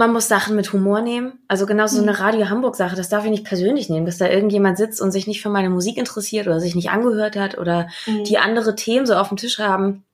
Man 0.00 0.12
muss 0.14 0.28
Sachen 0.28 0.56
mit 0.56 0.72
Humor 0.72 1.02
nehmen. 1.02 1.34
Also 1.46 1.66
genauso 1.66 1.96
so 1.96 2.02
Mhm. 2.02 2.08
eine 2.08 2.18
Radio 2.20 2.48
Hamburg 2.48 2.74
Sache, 2.74 2.96
das 2.96 3.10
darf 3.10 3.24
ich 3.26 3.30
nicht 3.30 3.44
persönlich 3.44 3.90
nehmen, 3.90 4.06
dass 4.06 4.16
da 4.18 4.28
irgendjemand 4.28 4.78
sitzt 4.78 5.00
und 5.02 5.12
sich 5.12 5.26
nicht 5.26 5.42
für 5.42 5.50
meine 5.50 5.68
Musik 5.68 5.98
interessiert 5.98 6.46
oder 6.46 6.58
sich 6.58 6.74
nicht 6.74 6.90
angehört 6.90 7.36
hat 7.36 7.58
oder 7.58 7.88
Mhm. 8.06 8.24
die 8.24 8.38
andere 8.38 8.74
Themen 8.74 9.04
so 9.04 9.14
auf 9.14 9.28
dem 9.28 9.36
Tisch 9.36 9.58
haben. 9.58 10.04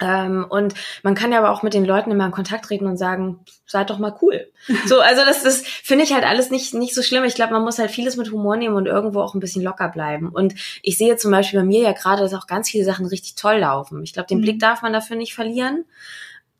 Ähm, 0.00 0.46
und 0.48 0.74
man 1.02 1.14
kann 1.16 1.32
ja 1.32 1.38
aber 1.38 1.50
auch 1.50 1.62
mit 1.64 1.74
den 1.74 1.84
Leuten 1.84 2.10
immer 2.12 2.24
in 2.24 2.30
Kontakt 2.30 2.64
treten 2.66 2.86
und 2.86 2.96
sagen, 2.96 3.40
seid 3.66 3.90
doch 3.90 3.98
mal 3.98 4.14
cool. 4.22 4.46
So, 4.86 5.00
also 5.00 5.22
das, 5.26 5.42
das 5.42 5.62
finde 5.62 6.04
ich 6.04 6.12
halt 6.14 6.24
alles 6.24 6.50
nicht, 6.50 6.72
nicht 6.72 6.94
so 6.94 7.02
schlimm. 7.02 7.24
Ich 7.24 7.34
glaube, 7.34 7.52
man 7.52 7.64
muss 7.64 7.78
halt 7.80 7.90
vieles 7.90 8.16
mit 8.16 8.30
Humor 8.30 8.56
nehmen 8.56 8.76
und 8.76 8.86
irgendwo 8.86 9.20
auch 9.20 9.34
ein 9.34 9.40
bisschen 9.40 9.62
locker 9.62 9.88
bleiben. 9.88 10.28
Und 10.28 10.54
ich 10.82 10.96
sehe 10.96 11.16
zum 11.16 11.32
Beispiel 11.32 11.60
bei 11.60 11.66
mir 11.66 11.82
ja 11.82 11.92
gerade, 11.92 12.22
dass 12.22 12.32
auch 12.32 12.46
ganz 12.46 12.70
viele 12.70 12.84
Sachen 12.84 13.06
richtig 13.06 13.34
toll 13.34 13.58
laufen. 13.58 14.02
Ich 14.04 14.12
glaube, 14.12 14.28
den 14.28 14.38
Mhm. 14.38 14.42
Blick 14.42 14.60
darf 14.60 14.82
man 14.82 14.92
dafür 14.92 15.16
nicht 15.16 15.34
verlieren. 15.34 15.84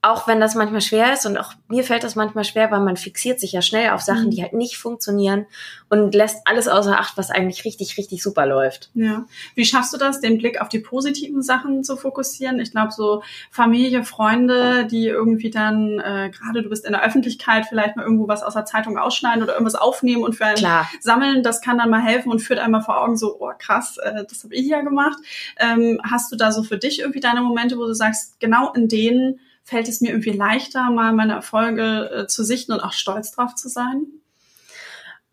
Auch 0.01 0.29
wenn 0.29 0.39
das 0.41 0.55
manchmal 0.55 0.81
schwer 0.81 1.13
ist 1.13 1.27
und 1.27 1.37
auch 1.39 1.55
mir 1.67 1.83
fällt 1.83 2.05
das 2.05 2.15
manchmal 2.15 2.45
schwer, 2.45 2.71
weil 2.71 2.79
man 2.81 2.97
fixiert 2.97 3.41
sich 3.41 3.51
ja 3.51 3.63
schnell 3.63 3.91
auf 3.91 4.01
Sachen, 4.01 4.27
Mhm. 4.27 4.31
die 4.31 4.43
halt 4.43 4.53
nicht 4.53 4.77
funktionieren 4.79 5.47
und 5.89 6.15
lässt 6.15 6.39
alles 6.47 6.69
außer 6.69 7.01
Acht, 7.01 7.17
was 7.17 7.31
eigentlich 7.33 7.65
richtig, 7.65 7.99
richtig 7.99 8.23
super 8.23 8.47
läuft. 8.47 8.91
Ja. 8.95 9.25
Wie 9.57 9.65
schaffst 9.65 9.93
du 9.93 9.99
das, 9.99 10.21
den 10.21 10.39
Blick 10.39 10.61
auf 10.61 10.69
die 10.69 10.79
positiven 10.79 11.43
Sachen 11.43 11.83
zu 11.83 11.97
fokussieren? 11.97 12.61
Ich 12.61 12.71
glaube, 12.71 12.93
so 12.93 13.25
Familie, 13.51 14.05
Freunde, 14.05 14.87
die 14.87 15.07
irgendwie 15.09 15.51
dann, 15.51 15.99
äh, 15.99 16.31
gerade 16.31 16.63
du 16.63 16.69
bist 16.69 16.85
in 16.85 16.93
der 16.93 17.03
Öffentlichkeit, 17.05 17.67
vielleicht 17.69 17.97
mal 17.97 18.05
irgendwo 18.05 18.29
was 18.29 18.45
aus 18.45 18.55
der 18.55 18.67
Zeitung 18.67 18.99
ausschneiden 18.99 19.43
oder 19.43 19.55
irgendwas 19.55 19.75
aufnehmen 19.75 20.23
und 20.23 20.37
für 20.37 20.45
einen 20.47 20.57
Klar. 20.59 20.89
sammeln, 21.01 21.43
das 21.43 21.61
kann 21.61 21.77
dann 21.79 21.91
mal 21.91 22.03
helfen 22.03 22.31
und 22.31 22.39
führt 22.39 22.61
einmal 22.61 22.83
vor 22.83 23.01
Augen 23.03 23.17
so, 23.17 23.37
oh 23.41 23.51
krass, 23.59 23.99
äh, 23.99 24.23
das 24.29 24.45
habe 24.45 24.55
ich 24.55 24.67
ja 24.69 24.81
gemacht. 24.83 25.19
Ähm, 25.59 26.01
hast 26.09 26.31
du 26.31 26.37
da 26.37 26.53
so 26.53 26.63
für 26.63 26.79
dich 26.79 27.01
irgendwie 27.01 27.21
deine 27.21 27.41
Momente, 27.41 27.77
wo 27.79 27.85
du 27.87 27.95
sagst, 27.95 28.39
genau 28.39 28.73
in 28.75 28.87
denen 28.87 29.41
fällt 29.69 29.89
es 29.89 30.01
mir 30.01 30.11
irgendwie 30.11 30.31
leichter, 30.31 30.91
mal 30.91 31.13
meine 31.13 31.35
Erfolge 31.35 32.11
äh, 32.11 32.27
zu 32.27 32.43
sichten 32.43 32.73
und 32.73 32.81
auch 32.81 32.93
stolz 32.95 33.33
drauf 33.33 33.55
zu 33.55 33.69
sein? 33.69 34.07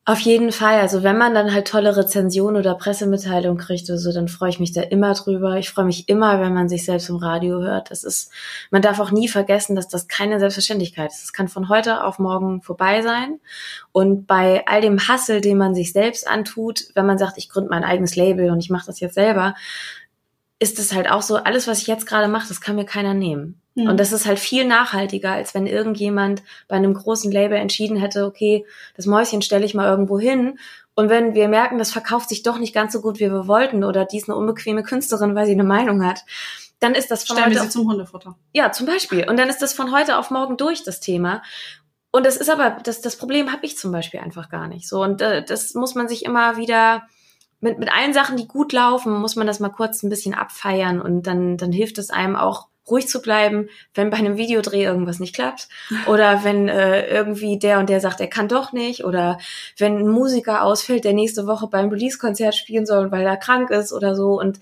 Auf 0.08 0.19
jeden 0.19 0.52
Fall. 0.52 0.80
Also 0.82 1.02
wenn 1.02 1.17
man 1.17 1.34
dann 1.34 1.52
halt 1.52 1.67
tolle 1.67 1.98
Rezensionen 1.98 2.58
oder 2.58 2.76
Pressemitteilungen 2.76 3.58
kriegt 3.58 3.89
oder 3.89 3.98
so, 3.98 4.12
dann 4.12 4.28
freue 4.28 4.50
ich 4.50 4.60
mich 4.60 4.71
da 4.71 4.82
immer 4.82 5.13
drüber. 5.15 5.58
Ich 5.58 5.71
freue 5.71 5.86
mich 5.86 6.08
immer, 6.10 6.39
wenn 6.39 6.54
man 6.54 6.69
sich 6.69 6.86
selbst 6.86 7.10
im 7.10 7.15
Radio 7.15 7.60
hört. 7.62 7.89
Das 7.89 8.04
ist, 8.04 8.30
man 8.69 8.84
darf 8.84 9.00
auch 9.00 9.10
nie 9.10 9.28
vergessen, 9.28 9.76
dass 9.76 9.88
das 9.88 10.08
keine 10.08 10.39
Selbstverständlichkeit 10.39 11.12
ist. 11.12 11.24
Es 11.24 11.34
kann 11.34 11.48
von 11.48 11.69
heute 11.69 12.04
auf 12.04 12.19
morgen 12.19 12.62
vorbei 12.62 13.02
sein. 13.02 13.39
Und 13.93 14.28
bei 14.28 14.67
all 14.67 14.82
dem 14.82 15.00
Hassel, 15.08 15.41
den 15.41 15.58
man 15.58 15.74
sich 15.74 15.91
selbst 15.91 16.28
antut, 16.28 16.84
wenn 16.93 17.08
man 17.08 17.17
sagt, 17.17 17.39
ich 17.39 17.50
gründe 17.50 17.71
mein 17.71 17.84
eigenes 17.84 18.15
Label 18.15 18.52
und 18.52 18.60
ich 18.60 18.69
mache 18.69 18.86
das 18.86 19.00
jetzt 19.00 19.15
selber, 19.15 19.56
ist 20.60 20.80
es 20.80 20.94
halt 20.94 21.10
auch 21.10 21.22
so, 21.22 21.36
alles, 21.38 21.68
was 21.68 21.82
ich 21.82 21.88
jetzt 21.88 22.06
gerade 22.06 22.28
mache, 22.28 22.48
das 22.48 22.62
kann 22.62 22.76
mir 22.76 22.86
keiner 22.86 23.13
nehmen. 23.13 23.62
Mhm. 23.76 23.89
Und 23.89 24.00
das 24.00 24.12
ist 24.12 24.26
halt 24.26 24.39
viel 24.39 24.65
nachhaltiger, 24.65 25.32
als 25.32 25.54
wenn 25.54 25.68
irgendjemand 25.68 26.44
bei 26.68 26.76
einem 26.76 26.94
großen 26.94 27.32
Label 27.32 27.58
entschieden 27.58 27.98
hätte, 27.98 28.26
okay, 28.26 28.65
das 28.96 29.06
Mäuschen 29.06 29.41
stelle 29.41 29.65
ich 29.65 29.74
mal 29.74 29.89
irgendwo 29.89 30.20
hin. 30.20 30.58
Und 30.96 31.10
wenn 31.10 31.36
wir 31.36 31.50
merken, 31.50 31.78
das 31.78 31.91
verkauft 31.91 32.30
sich 32.30 32.41
doch 32.41 32.58
nicht 32.58 32.74
ganz 32.74 32.94
so 32.94 33.02
gut, 33.02 33.20
wie 33.20 33.30
wir 33.30 33.48
wollten, 33.48 33.84
oder 33.84 34.06
die 34.06 34.18
ist 34.18 34.30
eine 34.30 34.38
unbequeme 34.38 34.84
Künstlerin, 34.84 35.36
weil 35.36 35.46
sie 35.46 35.52
eine 35.52 35.65
Meinung 35.65 36.06
hat, 36.06 36.22
dann 36.80 36.96
ist 36.96 37.12
das 37.12 37.26
von 37.26 37.38
Stellen 37.38 37.54
heute 37.54 37.65
sie 37.65 37.70
zum 37.70 37.89
Hundefutter. 37.89 38.38
Ja, 38.54 38.72
zum 38.72 38.86
Beispiel. 38.86 39.30
Und 39.30 39.38
dann 39.38 39.50
ist 39.50 39.62
das 39.62 39.74
von 39.74 39.91
heute 39.91 40.18
auf 40.18 40.32
morgen 40.32 40.56
durch, 40.56 40.84
das 40.84 41.02
Thema. 41.02 41.41
Und 42.12 42.26
das 42.26 42.38
ist 42.38 42.50
aber, 42.50 42.78
das, 42.84 43.02
das 43.02 43.18
Problem 43.18 43.52
habe 43.52 43.65
ich 43.65 43.78
zum 43.78 43.91
Beispiel 43.91 44.22
einfach 44.22 44.50
gar 44.50 44.70
nicht. 44.70 44.88
So, 44.88 45.04
und 45.04 45.22
äh, 45.22 45.44
das 45.44 45.74
muss 45.74 45.96
man 45.96 46.08
sich 46.08 46.24
immer 46.24 46.56
wieder 46.56 47.04
mit, 47.65 47.80
mit 47.80 47.91
allen 47.91 48.13
Sachen, 48.13 48.38
die 48.38 48.47
gut 48.47 48.73
laufen, 48.73 49.12
muss 49.19 49.36
man 49.36 49.47
das 49.47 49.60
mal 49.60 49.69
kurz 49.69 50.04
ein 50.04 50.10
bisschen 50.10 50.36
abfeiern 50.36 51.01
und 51.01 51.23
dann, 51.25 51.58
dann 51.58 51.71
hilft 51.71 51.97
es 51.97 52.12
einem 52.12 52.36
auch 52.36 52.67
ruhig 52.88 53.08
zu 53.08 53.23
bleiben, 53.23 53.69
wenn 53.95 54.12
bei 54.12 54.17
einem 54.17 54.38
Videodreh 54.38 54.84
irgendwas 54.84 55.19
nicht 55.19 55.34
klappt 55.34 55.67
oder 56.06 56.43
wenn 56.43 56.67
äh, 56.69 57.08
irgendwie 57.08 57.58
der 57.58 57.80
und 57.80 57.89
der 57.89 57.99
sagt, 57.99 58.21
er 58.21 58.28
kann 58.28 58.47
doch 58.47 58.71
nicht 58.71 59.04
oder 59.04 59.39
wenn 59.80 59.97
ein 59.97 60.08
Musiker 60.08 60.62
ausfällt, 60.62 61.06
der 61.06 61.13
nächste 61.13 61.47
Woche 61.47 61.65
beim 61.65 61.89
Release-Konzert 61.89 62.54
spielen 62.54 62.86
soll, 62.86 63.12
weil 63.12 63.25
er 63.25 63.36
krank 63.36 63.71
ist 63.71 63.91
oder 63.91 64.15
so 64.15 64.39
und 64.39 64.60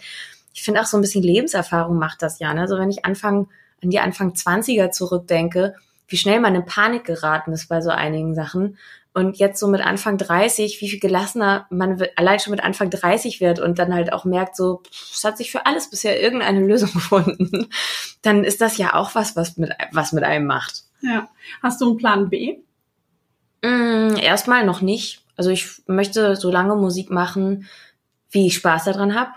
ich 0.53 0.63
finde 0.63 0.79
auch 0.79 0.85
so 0.85 0.97
ein 0.97 1.01
bisschen 1.01 1.23
Lebenserfahrung 1.23 1.97
macht 1.97 2.21
das 2.21 2.39
ja, 2.39 2.53
ne? 2.53 2.61
Also 2.61 2.77
wenn 2.77 2.89
ich 2.89 3.03
Anfang 3.03 3.49
an 3.81 3.89
die 3.89 3.99
Anfang 3.99 4.31
20er 4.31 4.91
zurückdenke, 4.91 5.75
wie 6.07 6.15
schnell 6.15 6.39
man 6.39 6.55
in 6.55 6.63
Panik 6.63 7.03
geraten 7.03 7.51
ist 7.51 7.67
bei 7.67 7.81
so 7.81 7.89
einigen 7.89 8.33
Sachen 8.33 8.77
und 9.13 9.37
jetzt 9.37 9.59
so 9.59 9.67
mit 9.67 9.81
Anfang 9.81 10.17
30, 10.17 10.81
wie 10.81 10.89
viel 10.89 10.99
gelassener 10.99 11.67
man 11.69 12.01
allein 12.15 12.39
schon 12.39 12.51
mit 12.51 12.63
Anfang 12.63 12.89
30 12.89 13.41
wird 13.41 13.59
und 13.59 13.77
dann 13.77 13.93
halt 13.93 14.11
auch 14.11 14.25
merkt, 14.25 14.55
so, 14.55 14.81
es 14.91 15.23
hat 15.23 15.37
sich 15.37 15.51
für 15.51 15.65
alles 15.65 15.89
bisher 15.89 16.21
irgendeine 16.21 16.59
Lösung 16.65 16.91
gefunden, 16.91 17.69
dann 18.21 18.43
ist 18.43 18.61
das 18.61 18.77
ja 18.77 18.95
auch 18.95 19.15
was, 19.15 19.35
was 19.35 19.57
mit, 19.57 19.71
was 19.91 20.13
mit 20.13 20.23
einem 20.23 20.47
macht. 20.47 20.83
Ja. 21.01 21.29
Hast 21.61 21.81
du 21.81 21.89
einen 21.89 21.97
Plan 21.97 22.29
B? 22.29 22.57
Mm, 23.61 24.15
erstmal 24.17 24.65
noch 24.65 24.81
nicht. 24.81 25.23
Also 25.35 25.51
ich 25.51 25.81
möchte 25.87 26.35
so 26.35 26.51
lange 26.51 26.75
Musik 26.75 27.11
machen, 27.11 27.67
wie 28.31 28.47
ich 28.47 28.55
Spaß 28.55 28.85
daran 28.85 29.15
habe. 29.15 29.31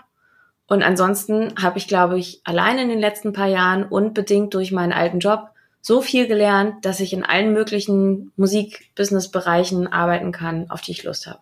Und 0.67 0.83
ansonsten 0.83 1.53
habe 1.61 1.77
ich, 1.77 1.87
glaube 1.87 2.19
ich, 2.19 2.41
allein 2.43 2.77
in 2.77 2.89
den 2.89 2.99
letzten 2.99 3.31
paar 3.31 3.47
Jahren 3.47 3.83
und 3.83 4.13
bedingt 4.13 4.53
durch 4.53 4.71
meinen 4.71 4.91
alten 4.91 5.19
Job 5.19 5.49
so 5.81 6.01
viel 6.01 6.27
gelernt, 6.27 6.85
dass 6.85 6.99
ich 6.99 7.13
in 7.13 7.23
allen 7.23 7.53
möglichen 7.53 8.31
Musik-Business-Bereichen 8.35 9.87
arbeiten 9.87 10.31
kann, 10.31 10.69
auf 10.69 10.81
die 10.81 10.91
ich 10.91 11.03
Lust 11.03 11.27
habe. 11.27 11.39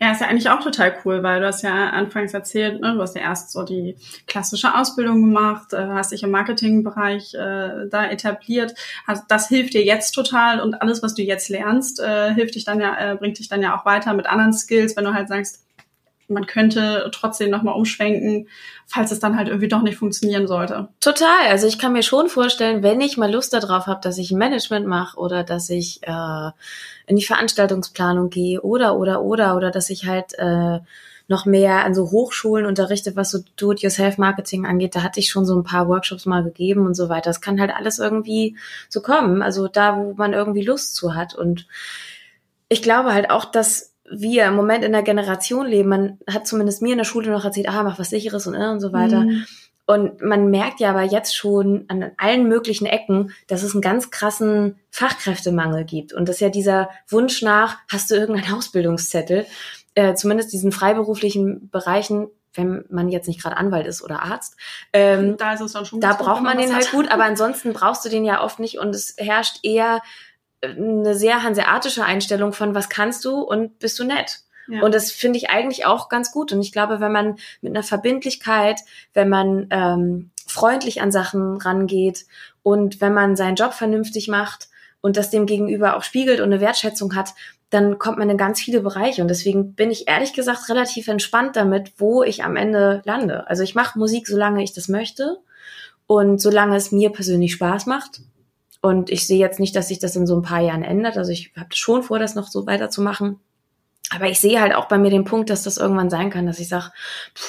Ja, 0.00 0.12
ist 0.12 0.20
ja 0.20 0.28
eigentlich 0.28 0.48
auch 0.48 0.60
total 0.60 0.96
cool, 1.04 1.22
weil 1.22 1.40
du 1.40 1.46
hast 1.46 1.62
ja 1.62 1.90
anfangs 1.90 2.32
erzählt, 2.32 2.80
ne, 2.80 2.94
du 2.94 3.02
hast 3.02 3.14
ja 3.14 3.22
erst 3.22 3.52
so 3.52 3.64
die 3.64 3.96
klassische 4.26 4.74
Ausbildung 4.74 5.20
gemacht, 5.20 5.72
äh, 5.72 5.86
hast 5.88 6.12
dich 6.12 6.22
im 6.22 6.30
Marketingbereich 6.30 7.34
äh, 7.34 7.86
da 7.90 8.06
etabliert. 8.06 8.74
Hast, 9.06 9.30
das 9.30 9.48
hilft 9.48 9.74
dir 9.74 9.84
jetzt 9.84 10.12
total 10.12 10.60
und 10.60 10.80
alles, 10.80 11.02
was 11.02 11.14
du 11.14 11.22
jetzt 11.22 11.48
lernst, 11.48 12.00
äh, 12.00 12.32
hilft 12.32 12.54
dich 12.54 12.64
dann 12.64 12.80
ja, 12.80 13.12
äh, 13.12 13.16
bringt 13.16 13.38
dich 13.38 13.48
dann 13.48 13.62
ja 13.62 13.78
auch 13.78 13.84
weiter 13.84 14.14
mit 14.14 14.26
anderen 14.26 14.52
Skills, 14.52 14.96
wenn 14.96 15.04
du 15.04 15.12
halt 15.12 15.28
sagst, 15.28 15.64
man 16.28 16.46
könnte 16.46 17.10
trotzdem 17.12 17.50
nochmal 17.50 17.74
umschwenken, 17.74 18.48
falls 18.86 19.10
es 19.10 19.20
dann 19.20 19.36
halt 19.36 19.48
irgendwie 19.48 19.68
doch 19.68 19.82
nicht 19.82 19.96
funktionieren 19.96 20.46
sollte. 20.46 20.88
Total. 21.00 21.48
Also 21.48 21.66
ich 21.66 21.78
kann 21.78 21.92
mir 21.92 22.02
schon 22.02 22.28
vorstellen, 22.28 22.82
wenn 22.82 23.00
ich 23.00 23.16
mal 23.16 23.32
Lust 23.32 23.52
darauf 23.52 23.86
habe, 23.86 24.00
dass 24.02 24.18
ich 24.18 24.32
Management 24.32 24.86
mache 24.86 25.18
oder 25.18 25.42
dass 25.42 25.70
ich 25.70 26.00
äh, 26.02 26.50
in 27.06 27.16
die 27.16 27.24
Veranstaltungsplanung 27.24 28.30
gehe 28.30 28.60
oder 28.60 28.96
oder 28.96 29.22
oder 29.22 29.56
oder 29.56 29.70
dass 29.70 29.90
ich 29.90 30.06
halt 30.06 30.38
äh, 30.38 30.80
noch 31.28 31.44
mehr 31.44 31.84
an 31.84 31.94
so 31.94 32.10
Hochschulen 32.10 32.64
unterrichte, 32.64 33.14
was 33.14 33.30
so 33.30 33.40
Do-it-yourself-Marketing 33.56 34.64
angeht. 34.64 34.96
Da 34.96 35.02
hatte 35.02 35.20
ich 35.20 35.30
schon 35.30 35.44
so 35.44 35.54
ein 35.54 35.62
paar 35.62 35.86
Workshops 35.86 36.24
mal 36.24 36.42
gegeben 36.42 36.86
und 36.86 36.94
so 36.94 37.10
weiter. 37.10 37.28
Das 37.28 37.42
kann 37.42 37.60
halt 37.60 37.70
alles 37.70 37.98
irgendwie 37.98 38.56
so 38.88 39.02
kommen. 39.02 39.42
Also 39.42 39.68
da, 39.68 39.96
wo 39.96 40.14
man 40.14 40.32
irgendwie 40.32 40.62
Lust 40.62 40.96
zu 40.96 41.14
hat. 41.14 41.34
Und 41.34 41.66
ich 42.70 42.80
glaube 42.82 43.12
halt 43.12 43.30
auch, 43.30 43.44
dass 43.44 43.87
wir 44.10 44.46
im 44.46 44.54
Moment 44.54 44.84
in 44.84 44.92
der 44.92 45.02
Generation 45.02 45.66
leben, 45.66 45.88
man 45.88 46.18
hat 46.30 46.46
zumindest 46.46 46.82
mir 46.82 46.92
in 46.92 46.98
der 46.98 47.04
Schule 47.04 47.30
noch 47.30 47.44
erzählt, 47.44 47.68
ah, 47.68 47.82
mach 47.82 47.98
was 47.98 48.10
sicheres 48.10 48.46
und, 48.46 48.54
äh, 48.54 48.68
und 48.68 48.80
so 48.80 48.92
weiter. 48.92 49.20
Mhm. 49.20 49.44
Und 49.86 50.20
man 50.20 50.50
merkt 50.50 50.80
ja 50.80 50.90
aber 50.90 51.02
jetzt 51.02 51.34
schon 51.34 51.86
an 51.88 52.10
allen 52.18 52.46
möglichen 52.46 52.84
Ecken, 52.84 53.32
dass 53.46 53.62
es 53.62 53.72
einen 53.72 53.80
ganz 53.80 54.10
krassen 54.10 54.78
Fachkräftemangel 54.90 55.84
gibt. 55.84 56.12
Und 56.12 56.28
dass 56.28 56.40
ja 56.40 56.50
dieser 56.50 56.90
Wunsch 57.08 57.40
nach, 57.40 57.78
hast 57.90 58.10
du 58.10 58.14
irgendeinen 58.14 58.54
Ausbildungszettel, 58.54 59.46
äh, 59.94 60.14
zumindest 60.14 60.52
diesen 60.52 60.72
freiberuflichen 60.72 61.70
Bereichen, 61.70 62.28
wenn 62.52 62.84
man 62.90 63.08
jetzt 63.08 63.28
nicht 63.28 63.42
gerade 63.42 63.56
Anwalt 63.56 63.86
ist 63.86 64.02
oder 64.02 64.22
Arzt, 64.22 64.56
ähm, 64.92 65.38
da, 65.38 65.56
da 65.56 66.12
braucht 66.14 66.42
man 66.42 66.58
den 66.58 66.74
halt 66.74 66.90
gut, 66.90 67.10
aber 67.10 67.24
ansonsten 67.24 67.72
brauchst 67.72 68.04
du 68.04 68.10
den 68.10 68.26
ja 68.26 68.44
oft 68.44 68.58
nicht 68.58 68.78
und 68.78 68.94
es 68.94 69.14
herrscht 69.16 69.60
eher 69.62 70.02
eine 70.62 71.14
sehr 71.14 71.42
hanseatische 71.42 72.04
Einstellung 72.04 72.52
von 72.52 72.74
was 72.74 72.88
kannst 72.88 73.24
du 73.24 73.40
und 73.40 73.78
bist 73.78 73.98
du 73.98 74.04
nett. 74.04 74.40
Ja. 74.68 74.82
Und 74.82 74.94
das 74.94 75.10
finde 75.10 75.38
ich 75.38 75.50
eigentlich 75.50 75.86
auch 75.86 76.08
ganz 76.08 76.30
gut. 76.30 76.52
Und 76.52 76.60
ich 76.60 76.72
glaube, 76.72 77.00
wenn 77.00 77.12
man 77.12 77.36
mit 77.60 77.74
einer 77.74 77.82
Verbindlichkeit, 77.82 78.80
wenn 79.14 79.28
man 79.28 79.66
ähm, 79.70 80.30
freundlich 80.46 81.00
an 81.00 81.10
Sachen 81.10 81.56
rangeht 81.58 82.26
und 82.62 83.00
wenn 83.00 83.14
man 83.14 83.36
seinen 83.36 83.56
Job 83.56 83.72
vernünftig 83.72 84.28
macht 84.28 84.68
und 85.00 85.16
das 85.16 85.30
dem 85.30 85.46
Gegenüber 85.46 85.96
auch 85.96 86.02
spiegelt 86.02 86.40
und 86.40 86.46
eine 86.46 86.60
Wertschätzung 86.60 87.14
hat, 87.14 87.34
dann 87.70 87.98
kommt 87.98 88.18
man 88.18 88.30
in 88.30 88.38
ganz 88.38 88.60
viele 88.60 88.80
Bereiche. 88.80 89.22
Und 89.22 89.28
deswegen 89.28 89.74
bin 89.74 89.90
ich 89.90 90.08
ehrlich 90.08 90.32
gesagt 90.32 90.68
relativ 90.68 91.08
entspannt 91.08 91.56
damit, 91.56 91.92
wo 91.98 92.22
ich 92.22 92.44
am 92.44 92.56
Ende 92.56 93.02
lande. 93.04 93.46
Also 93.48 93.62
ich 93.62 93.74
mache 93.74 93.98
Musik, 93.98 94.26
solange 94.26 94.62
ich 94.62 94.72
das 94.72 94.88
möchte 94.88 95.38
und 96.06 96.40
solange 96.40 96.76
es 96.76 96.92
mir 96.92 97.10
persönlich 97.10 97.52
Spaß 97.52 97.86
macht. 97.86 98.20
Und 98.80 99.10
ich 99.10 99.26
sehe 99.26 99.38
jetzt 99.38 99.60
nicht, 99.60 99.74
dass 99.74 99.88
sich 99.88 99.98
das 99.98 100.16
in 100.16 100.26
so 100.26 100.36
ein 100.36 100.42
paar 100.42 100.60
Jahren 100.60 100.82
ändert. 100.82 101.16
Also 101.16 101.32
ich 101.32 101.52
habe 101.56 101.74
schon 101.74 102.02
vor, 102.02 102.18
das 102.18 102.34
noch 102.34 102.48
so 102.48 102.66
weiterzumachen. 102.66 103.40
Aber 104.10 104.28
ich 104.28 104.40
sehe 104.40 104.60
halt 104.60 104.74
auch 104.74 104.86
bei 104.86 104.96
mir 104.96 105.10
den 105.10 105.24
Punkt, 105.24 105.50
dass 105.50 105.64
das 105.64 105.76
irgendwann 105.76 106.08
sein 106.08 106.30
kann, 106.30 106.46
dass 106.46 106.60
ich 106.60 106.68
sage, 106.68 106.92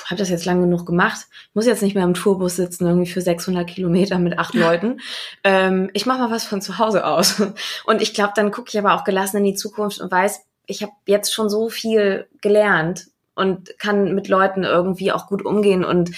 habe 0.06 0.18
das 0.18 0.30
jetzt 0.30 0.44
lang 0.44 0.60
genug 0.60 0.86
gemacht, 0.86 1.28
muss 1.54 1.66
jetzt 1.66 1.82
nicht 1.82 1.96
mehr 1.96 2.04
im 2.04 2.14
Tourbus 2.14 2.58
sitzen, 2.58 2.86
irgendwie 2.86 3.10
für 3.10 3.22
600 3.22 3.66
Kilometer 3.66 4.20
mit 4.20 4.38
acht 4.38 4.54
Leuten. 4.56 5.00
Ähm, 5.46 5.90
ich 5.94 6.06
mache 6.06 6.20
mal 6.20 6.32
was 6.32 6.46
von 6.46 6.62
zu 6.62 6.78
Hause 6.78 7.06
aus. 7.06 7.42
Und 7.86 8.02
ich 8.02 8.14
glaube, 8.14 8.34
dann 8.36 8.52
gucke 8.52 8.70
ich 8.70 8.78
aber 8.78 8.94
auch 8.94 9.06
gelassen 9.06 9.38
in 9.38 9.46
die 9.46 9.56
Zukunft 9.56 10.02
und 10.02 10.12
weiß, 10.12 10.42
ich 10.66 10.84
habe 10.84 10.92
jetzt 11.06 11.34
schon 11.34 11.50
so 11.50 11.70
viel 11.70 12.28
gelernt 12.42 13.08
und 13.36 13.80
kann 13.80 14.14
mit 14.14 14.28
Leuten 14.28 14.64
irgendwie 14.64 15.12
auch 15.12 15.28
gut 15.28 15.44
umgehen 15.44 15.84
und 15.86 16.12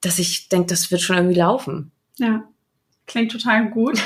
dass 0.00 0.18
ich 0.18 0.48
denke, 0.48 0.68
das 0.68 0.90
wird 0.90 1.02
schon 1.02 1.16
irgendwie 1.16 1.38
laufen. 1.38 1.92
Ja, 2.16 2.44
Klingt 3.06 3.30
total 3.30 3.70
gut. 3.70 4.02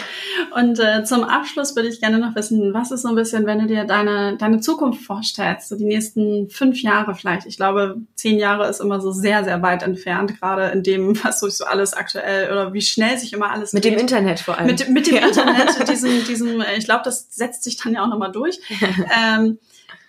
Und 0.55 0.79
äh, 0.79 1.05
zum 1.05 1.25
Abschluss 1.25 1.75
würde 1.75 1.89
ich 1.89 2.01
gerne 2.01 2.19
noch 2.19 2.35
wissen, 2.35 2.75
was 2.75 2.91
ist 2.91 3.03
so 3.03 3.09
ein 3.09 3.15
bisschen, 3.15 3.47
wenn 3.47 3.59
du 3.59 3.67
dir 3.67 3.85
deine, 3.85 4.37
deine 4.37 4.61
Zukunft 4.61 5.03
vorstellst, 5.03 5.71
so 5.71 5.77
die 5.77 5.87
nächsten 5.87 6.51
fünf 6.51 6.83
Jahre 6.83 7.15
vielleicht. 7.15 7.47
Ich 7.47 7.57
glaube, 7.57 7.97
zehn 8.15 8.39
Jahre 8.39 8.69
ist 8.69 8.81
immer 8.81 9.01
so 9.01 9.11
sehr, 9.11 9.43
sehr 9.43 9.63
weit 9.63 9.83
entfernt, 9.83 10.39
gerade 10.39 10.67
in 10.67 10.83
dem, 10.83 11.25
was 11.25 11.41
so 11.41 11.65
alles 11.65 11.95
aktuell 11.95 12.53
oder 12.53 12.75
wie 12.75 12.83
schnell 12.83 13.17
sich 13.17 13.33
immer 13.33 13.51
alles 13.51 13.73
Mit 13.73 13.85
geht. 13.85 13.95
dem 13.95 14.01
Internet 14.01 14.41
vor 14.41 14.59
allem. 14.59 14.67
Mit, 14.67 14.87
mit 14.91 15.07
dem 15.07 15.17
ja. 15.17 15.29
Internet, 15.29 15.89
diesem, 15.89 16.25
diesem, 16.29 16.63
ich 16.77 16.85
glaube, 16.85 17.03
das 17.05 17.29
setzt 17.31 17.65
sich 17.65 17.79
dann 17.79 17.95
ja 17.95 18.05
auch 18.05 18.09
nochmal 18.09 18.33
durch. 18.33 18.61
ähm, 19.19 19.59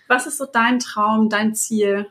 was 0.06 0.26
ist 0.26 0.36
so 0.36 0.44
dein 0.44 0.80
Traum, 0.80 1.30
dein 1.30 1.54
Ziel? 1.54 2.08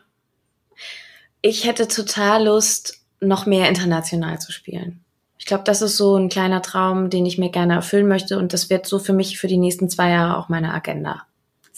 Ich 1.42 1.64
hätte 1.64 1.86
total 1.86 2.46
Lust, 2.46 2.98
noch 3.20 3.46
mehr 3.46 3.68
international 3.68 4.40
zu 4.40 4.50
spielen. 4.50 5.04
Ich 5.42 5.46
glaube, 5.46 5.64
das 5.64 5.82
ist 5.82 5.96
so 5.96 6.14
ein 6.14 6.28
kleiner 6.28 6.62
Traum, 6.62 7.10
den 7.10 7.26
ich 7.26 7.36
mir 7.36 7.50
gerne 7.50 7.74
erfüllen 7.74 8.06
möchte 8.06 8.38
und 8.38 8.52
das 8.52 8.70
wird 8.70 8.86
so 8.86 9.00
für 9.00 9.12
mich 9.12 9.40
für 9.40 9.48
die 9.48 9.56
nächsten 9.56 9.90
zwei 9.90 10.10
Jahre 10.10 10.38
auch 10.38 10.48
meine 10.48 10.72
Agenda. 10.72 11.26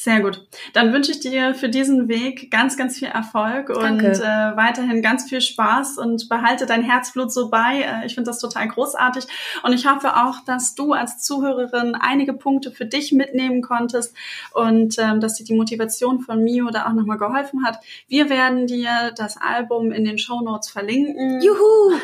Sehr 0.05 0.21
gut. 0.21 0.47
Dann 0.75 0.93
wünsche 0.93 1.12
ich 1.12 1.21
dir 1.21 1.55
für 1.55 1.71
diesen 1.71 2.09
Weg 2.09 2.51
ganz, 2.51 2.77
ganz 2.77 2.99
viel 2.99 3.09
Erfolg 3.09 3.73
Danke. 3.73 4.09
und 4.09 4.21
äh, 4.21 4.55
weiterhin 4.55 5.01
ganz 5.01 5.27
viel 5.27 5.40
Spaß 5.40 5.97
und 5.97 6.29
behalte 6.29 6.67
dein 6.67 6.83
Herzblut 6.83 7.33
so 7.33 7.49
bei. 7.49 7.81
Äh, 7.81 8.05
ich 8.05 8.14
finde 8.14 8.29
das 8.29 8.38
total 8.38 8.69
großartig 8.69 9.25
und 9.62 9.73
ich 9.73 9.87
hoffe 9.87 10.14
auch, 10.14 10.40
dass 10.45 10.75
du 10.75 10.93
als 10.93 11.23
Zuhörerin 11.23 11.95
einige 11.95 12.35
Punkte 12.35 12.71
für 12.71 12.85
dich 12.85 13.12
mitnehmen 13.12 13.62
konntest 13.62 14.14
und 14.53 14.99
ähm, 14.99 15.21
dass 15.21 15.37
dir 15.37 15.45
die 15.45 15.55
Motivation 15.55 16.21
von 16.21 16.45
Mio 16.45 16.69
da 16.69 16.85
auch 16.85 16.93
nochmal 16.93 17.17
geholfen 17.17 17.64
hat. 17.64 17.79
Wir 18.07 18.29
werden 18.29 18.67
dir 18.67 19.14
das 19.17 19.38
Album 19.38 19.90
in 19.90 20.05
den 20.05 20.19
Show 20.19 20.43
Notes 20.43 20.69
verlinken. 20.69 21.40
Juhu! 21.40 21.95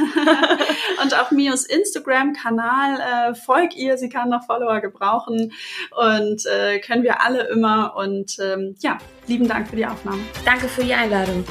und 1.03 1.21
auf 1.21 1.33
Mios 1.33 1.67
Instagram-Kanal 1.67 3.33
äh, 3.33 3.35
folg 3.35 3.77
ihr. 3.77 3.99
Sie 3.99 4.09
kann 4.09 4.31
noch 4.31 4.47
Follower 4.47 4.81
gebrauchen 4.81 5.53
und 5.95 6.47
äh, 6.47 6.79
können 6.79 7.03
wir 7.03 7.20
alle 7.20 7.47
immer 7.49 7.89
Und 7.97 8.38
ähm, 8.41 8.76
ja, 8.80 8.99
lieben 9.26 9.49
Dank 9.49 9.68
für 9.68 9.76
die 9.76 9.86
Aufnahme. 9.86 10.20
Danke 10.45 10.68
für 10.68 10.84
die 10.84 10.95
Einladung. 10.95 11.45